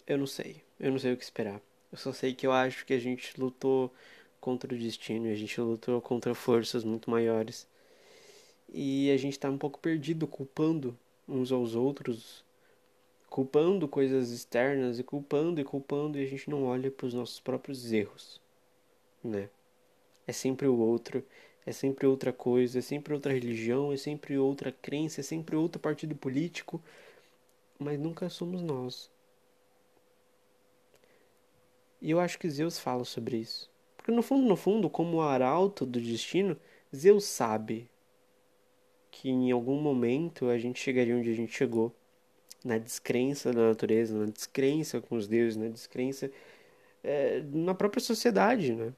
Eu 0.06 0.18
não 0.18 0.26
sei. 0.26 0.62
Eu 0.80 0.90
não 0.92 0.98
sei 0.98 1.12
o 1.12 1.16
que 1.16 1.24
esperar. 1.24 1.60
Eu 1.92 1.98
só 1.98 2.12
sei 2.12 2.34
que 2.34 2.46
eu 2.46 2.52
acho 2.52 2.86
que 2.86 2.94
a 2.94 2.98
gente 2.98 3.38
lutou 3.40 3.92
contra 4.40 4.72
o 4.74 4.78
destino, 4.78 5.28
a 5.30 5.34
gente 5.34 5.60
lutou 5.60 6.00
contra 6.00 6.34
forças 6.34 6.84
muito 6.84 7.10
maiores. 7.10 7.66
E 8.72 9.10
a 9.10 9.16
gente 9.16 9.32
está 9.32 9.50
um 9.50 9.58
pouco 9.58 9.78
perdido, 9.78 10.26
culpando 10.26 10.96
uns 11.26 11.50
aos 11.52 11.74
outros 11.74 12.44
culpando 13.28 13.86
coisas 13.86 14.30
externas 14.30 14.98
e 14.98 15.04
culpando 15.04 15.60
e 15.60 15.64
culpando 15.64 16.18
e 16.18 16.22
a 16.22 16.26
gente 16.26 16.48
não 16.48 16.64
olha 16.64 16.90
para 16.90 17.06
os 17.06 17.14
nossos 17.14 17.40
próprios 17.40 17.92
erros, 17.92 18.40
né? 19.22 19.48
É 20.26 20.32
sempre 20.32 20.66
o 20.66 20.78
outro, 20.78 21.24
é 21.64 21.72
sempre 21.72 22.06
outra 22.06 22.32
coisa, 22.32 22.78
é 22.78 22.82
sempre 22.82 23.14
outra 23.14 23.32
religião, 23.32 23.92
é 23.92 23.96
sempre 23.96 24.38
outra 24.38 24.72
crença, 24.72 25.20
é 25.20 25.24
sempre 25.24 25.56
outro 25.56 25.80
partido 25.80 26.14
político, 26.14 26.82
mas 27.78 27.98
nunca 27.98 28.28
somos 28.28 28.62
nós. 28.62 29.10
E 32.00 32.10
eu 32.10 32.20
acho 32.20 32.38
que 32.38 32.48
Zeus 32.48 32.78
fala 32.78 33.04
sobre 33.04 33.38
isso. 33.38 33.70
Porque 33.96 34.12
no 34.12 34.22
fundo, 34.22 34.46
no 34.46 34.56
fundo, 34.56 34.88
como 34.88 35.20
arauto 35.20 35.84
do 35.84 36.00
destino, 36.00 36.56
Zeus 36.94 37.24
sabe 37.24 37.90
que 39.10 39.28
em 39.28 39.50
algum 39.50 39.80
momento 39.80 40.48
a 40.48 40.58
gente 40.58 40.78
chegaria 40.78 41.16
onde 41.16 41.30
a 41.30 41.34
gente 41.34 41.52
chegou 41.52 41.94
na 42.64 42.78
descrença 42.78 43.52
da 43.52 43.68
natureza, 43.68 44.16
na 44.16 44.26
descrença 44.26 45.00
com 45.00 45.16
os 45.16 45.28
deuses, 45.28 45.56
na 45.56 45.68
descrença 45.68 46.30
é, 47.02 47.40
na 47.52 47.74
própria 47.74 48.02
sociedade, 48.02 48.74
né? 48.74 48.92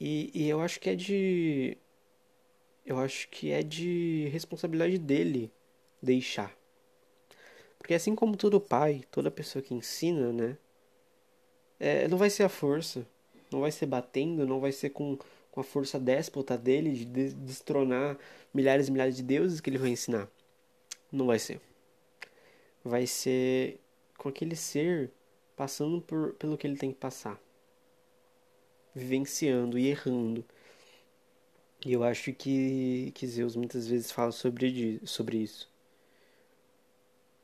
E, 0.00 0.30
e 0.34 0.48
eu 0.48 0.60
acho 0.60 0.78
que 0.80 0.90
é 0.90 0.94
de 0.94 1.76
eu 2.84 2.98
acho 2.98 3.28
que 3.28 3.50
é 3.50 3.62
de 3.62 4.28
responsabilidade 4.32 4.98
dele 4.98 5.50
deixar. 6.00 6.56
Porque 7.78 7.94
assim 7.94 8.14
como 8.14 8.36
todo 8.36 8.60
pai, 8.60 9.04
toda 9.10 9.30
pessoa 9.30 9.62
que 9.62 9.74
ensina, 9.74 10.32
né? 10.32 10.56
É, 11.78 12.08
não 12.08 12.16
vai 12.16 12.30
ser 12.30 12.44
a 12.44 12.48
força, 12.48 13.06
não 13.50 13.60
vai 13.60 13.70
ser 13.70 13.86
batendo, 13.86 14.46
não 14.46 14.60
vai 14.60 14.72
ser 14.72 14.90
com, 14.90 15.18
com 15.50 15.60
a 15.60 15.64
força 15.64 15.98
déspota 15.98 16.56
dele 16.56 16.92
de 16.92 17.04
destronar 17.34 18.16
milhares 18.54 18.88
e 18.88 18.92
milhares 18.92 19.16
de 19.16 19.22
deuses 19.22 19.60
que 19.60 19.68
ele 19.68 19.78
vai 19.78 19.90
ensinar. 19.90 20.28
Não 21.10 21.26
vai 21.26 21.38
ser. 21.38 21.60
Vai 22.84 23.06
ser 23.06 23.80
com 24.16 24.28
aquele 24.28 24.56
ser 24.56 25.10
passando 25.56 26.00
por, 26.00 26.34
pelo 26.34 26.58
que 26.58 26.66
ele 26.66 26.76
tem 26.76 26.92
que 26.92 26.98
passar. 26.98 27.40
Vivenciando 28.94 29.78
e 29.78 29.88
errando. 29.88 30.44
E 31.84 31.92
eu 31.92 32.02
acho 32.02 32.32
que, 32.32 33.12
que 33.14 33.26
Zeus 33.26 33.54
muitas 33.54 33.86
vezes 33.86 34.10
fala 34.10 34.32
sobre, 34.32 35.00
sobre 35.04 35.38
isso. 35.38 35.70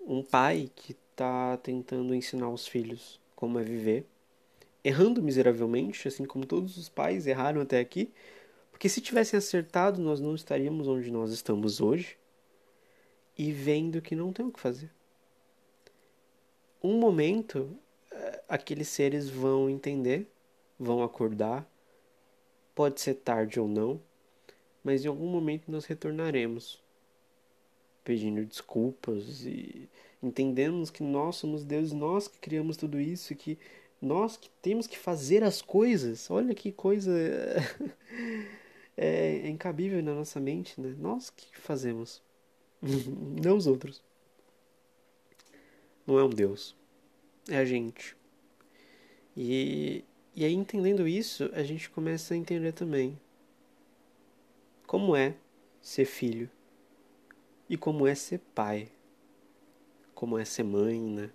Um 0.01 0.23
pai 0.23 0.71
que 0.75 0.97
está 1.13 1.57
tentando 1.59 2.15
ensinar 2.15 2.49
os 2.49 2.67
filhos 2.67 3.21
como 3.37 3.59
é 3.59 3.63
viver, 3.63 4.07
errando 4.83 5.23
miseravelmente, 5.23 6.09
assim 6.09 6.25
como 6.25 6.47
todos 6.47 6.77
os 6.77 6.89
pais 6.89 7.27
erraram 7.27 7.61
até 7.61 7.79
aqui, 7.79 8.13
porque 8.71 8.89
se 8.89 9.01
tivessem 9.01 9.39
acertado, 9.39 10.01
nós 10.01 10.21
não 10.21 10.35
estaríamos 10.35 10.89
onde 10.89 11.11
nós 11.11 11.33
estamos 11.33 11.81
hoje 11.81 12.17
e 13.37 13.53
vendo 13.53 14.03
que 14.03 14.15
não 14.15 14.33
tem 14.33 14.47
o 14.47 14.53
que 14.53 14.61
fazer. 14.61 14.91
Um 16.83 16.99
momento, 16.99 17.77
eh, 18.11 18.43
aqueles 18.49 18.89
seres 18.89 19.31
vão 19.31 19.71
entender, 19.71 20.27
vão 20.79 21.03
acordar, 21.03 21.67
pode 22.75 23.01
ser 23.01 23.15
tarde 23.15 23.61
ou 23.61 23.69
não, 23.69 24.01
mas 24.83 25.05
em 25.05 25.09
algum 25.09 25.29
momento 25.29 25.71
nós 25.71 25.85
retornaremos. 25.85 26.83
pedindo 28.05 28.45
desculpas 28.45 29.47
e 29.47 29.89
entendemos 30.23 30.91
que 30.91 31.05
nós 31.05 31.37
somos 31.37 31.65
Deus, 31.65 31.93
nós 31.93 32.27
que 32.27 32.39
criamos 32.39 32.77
tudo 32.77 33.01
isso, 33.01 33.35
que 33.37 33.57
nós 34.01 34.37
que 34.37 34.51
temos 34.61 34.87
que 34.89 34.99
fazer 34.99 35.45
as 35.45 35.63
coisas. 35.63 36.29
Olha 36.31 36.55
que 36.55 36.73
coisa 36.73 37.13
é, 38.97 39.37
é 39.45 39.49
incabível 39.49 40.03
na 40.03 40.15
nossa 40.15 40.41
mente, 40.41 40.81
né? 40.81 40.95
Nós 40.99 41.31
que 41.31 41.47
fazemos, 41.59 42.21
não 43.43 43.57
os 43.57 43.67
outros. 43.67 44.03
Não 46.07 46.19
é 46.19 46.25
um 46.25 46.31
Deus, 46.31 46.75
é 47.49 47.57
a 47.57 47.65
gente. 47.65 48.17
E, 49.37 50.05
e 50.35 50.45
aí, 50.45 50.53
entendendo 50.53 51.07
isso, 51.07 51.49
a 51.55 51.63
gente 51.63 51.89
começa 51.89 52.35
a 52.35 52.37
entender 52.37 52.73
também 52.73 53.19
como 54.87 55.17
é 55.17 55.35
ser 55.81 56.05
filho 56.05 56.51
e 57.69 57.77
como 57.77 58.07
é 58.07 58.15
ser 58.15 58.39
pai, 58.55 58.89
como 60.15 60.37
é 60.39 60.45
ser 60.45 60.65
mãe, 60.65 61.01
né? 61.01 61.31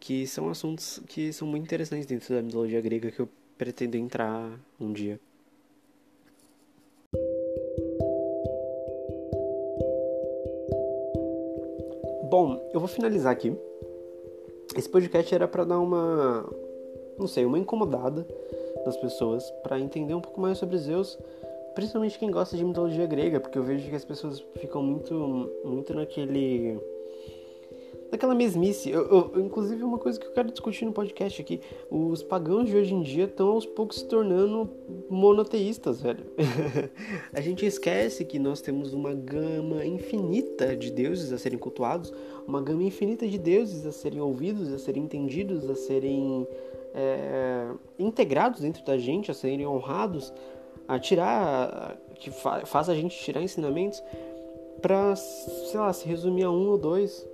Que 0.00 0.26
são 0.26 0.48
assuntos 0.48 1.02
que 1.08 1.32
são 1.32 1.46
muito 1.46 1.64
interessantes 1.64 2.06
dentro 2.06 2.34
da 2.34 2.40
mitologia 2.40 2.80
grega 2.80 3.10
que 3.10 3.20
eu 3.20 3.28
pretendo 3.58 3.96
entrar 3.96 4.58
um 4.80 4.92
dia. 4.92 5.20
Eu 12.72 12.80
vou 12.80 12.88
finalizar 12.88 13.32
aqui. 13.32 13.54
Esse 14.76 14.88
podcast 14.88 15.34
era 15.34 15.48
para 15.48 15.64
dar 15.64 15.78
uma, 15.78 16.48
não 17.18 17.26
sei, 17.26 17.44
uma 17.44 17.58
incomodada 17.58 18.26
das 18.84 18.96
pessoas 18.96 19.50
para 19.62 19.78
entender 19.80 20.14
um 20.14 20.20
pouco 20.20 20.40
mais 20.40 20.58
sobre 20.58 20.78
Zeus, 20.78 21.18
principalmente 21.74 22.18
quem 22.18 22.30
gosta 22.30 22.56
de 22.56 22.64
mitologia 22.64 23.06
grega, 23.06 23.40
porque 23.40 23.58
eu 23.58 23.62
vejo 23.62 23.88
que 23.88 23.96
as 23.96 24.04
pessoas 24.04 24.40
ficam 24.56 24.82
muito 24.82 25.50
muito 25.64 25.94
naquele 25.94 26.78
daquela 28.10 28.34
mesmice. 28.34 28.90
Eu, 28.90 29.32
eu, 29.34 29.40
inclusive, 29.40 29.82
uma 29.82 29.98
coisa 29.98 30.18
que 30.18 30.26
eu 30.26 30.32
quero 30.32 30.50
discutir 30.50 30.84
no 30.84 30.92
podcast 30.92 31.40
aqui: 31.40 31.60
os 31.90 32.22
pagãos 32.22 32.68
de 32.68 32.76
hoje 32.76 32.94
em 32.94 33.02
dia 33.02 33.24
estão 33.24 33.48
aos 33.48 33.66
poucos 33.66 33.98
se 33.98 34.06
tornando 34.06 34.70
monoteístas, 35.08 36.00
velho. 36.00 36.24
a 37.32 37.40
gente 37.40 37.66
esquece 37.66 38.24
que 38.24 38.38
nós 38.38 38.60
temos 38.60 38.92
uma 38.92 39.14
gama 39.14 39.84
infinita 39.84 40.76
de 40.76 40.90
deuses 40.90 41.32
a 41.32 41.38
serem 41.38 41.58
cultuados, 41.58 42.12
uma 42.46 42.60
gama 42.60 42.82
infinita 42.82 43.26
de 43.26 43.38
deuses 43.38 43.86
a 43.86 43.92
serem 43.92 44.20
ouvidos, 44.20 44.72
a 44.72 44.78
serem 44.78 45.04
entendidos, 45.04 45.68
a 45.68 45.74
serem 45.74 46.46
é, 46.94 47.68
integrados 47.98 48.60
dentro 48.60 48.84
da 48.84 48.96
gente, 48.96 49.30
a 49.30 49.34
serem 49.34 49.66
honrados, 49.66 50.32
a 50.86 50.98
tirar, 50.98 51.98
que 52.14 52.30
fa 52.30 52.64
faz 52.64 52.88
a 52.88 52.94
gente 52.94 53.16
tirar 53.18 53.42
ensinamentos 53.42 54.02
para, 54.80 55.14
sei 55.16 55.78
lá, 55.78 55.92
se 55.92 56.08
resumir 56.08 56.44
a 56.44 56.50
um 56.50 56.68
ou 56.68 56.78
dois 56.78 57.27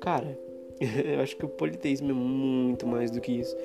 Cara, 0.00 0.38
eu 0.80 1.20
acho 1.20 1.36
que 1.36 1.44
o 1.44 1.48
politeísmo 1.48 2.10
é 2.10 2.14
muito 2.14 2.86
mais 2.86 3.10
do 3.10 3.20
que 3.20 3.32
isso. 3.32 3.56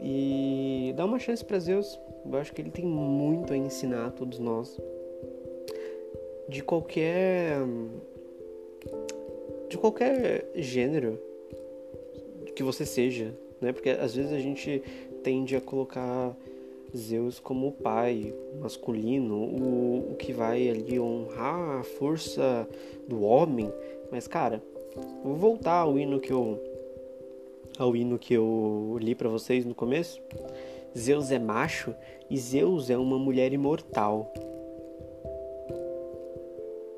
E 0.00 0.92
dá 0.96 1.04
uma 1.04 1.18
chance 1.18 1.44
para 1.44 1.58
Zeus. 1.58 1.98
Eu 2.24 2.36
acho 2.38 2.52
que 2.52 2.60
ele 2.60 2.70
tem 2.70 2.84
muito 2.84 3.52
a 3.52 3.56
ensinar 3.56 4.06
a 4.06 4.10
todos 4.10 4.38
nós. 4.38 4.80
De 6.48 6.62
qualquer. 6.62 7.58
De 9.68 9.78
qualquer 9.78 10.50
gênero 10.54 11.18
que 12.54 12.62
você 12.62 12.84
seja, 12.84 13.32
né? 13.60 13.72
Porque 13.72 13.90
às 13.90 14.14
vezes 14.14 14.32
a 14.32 14.38
gente 14.38 14.82
tende 15.22 15.56
a 15.56 15.60
colocar 15.60 16.36
Zeus 16.94 17.38
como 17.38 17.68
o 17.68 17.72
pai 17.72 18.34
masculino, 18.60 19.36
o, 19.36 20.12
o 20.12 20.16
que 20.16 20.32
vai 20.32 20.68
ali 20.68 21.00
honrar 21.00 21.80
a 21.80 21.82
força 21.82 22.68
do 23.08 23.22
homem. 23.22 23.72
Mas, 24.10 24.26
cara, 24.26 24.62
Vou 25.22 25.34
voltar 25.34 25.80
ao 25.80 25.98
hino 25.98 26.20
que 26.20 26.32
eu 26.32 26.58
ao 27.78 27.96
hino 27.96 28.18
que 28.18 28.34
eu 28.34 28.96
li 29.00 29.14
para 29.14 29.28
vocês 29.28 29.64
no 29.64 29.74
começo. 29.74 30.20
Zeus 30.96 31.30
é 31.30 31.38
macho 31.38 31.94
e 32.28 32.36
Zeus 32.36 32.90
é 32.90 32.96
uma 32.96 33.18
mulher 33.18 33.52
imortal. 33.52 34.32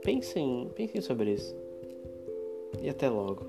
Pensem, 0.02 0.70
pensem 0.74 1.00
sobre 1.00 1.32
isso. 1.32 1.56
E 2.82 2.88
até 2.88 3.08
logo. 3.08 3.46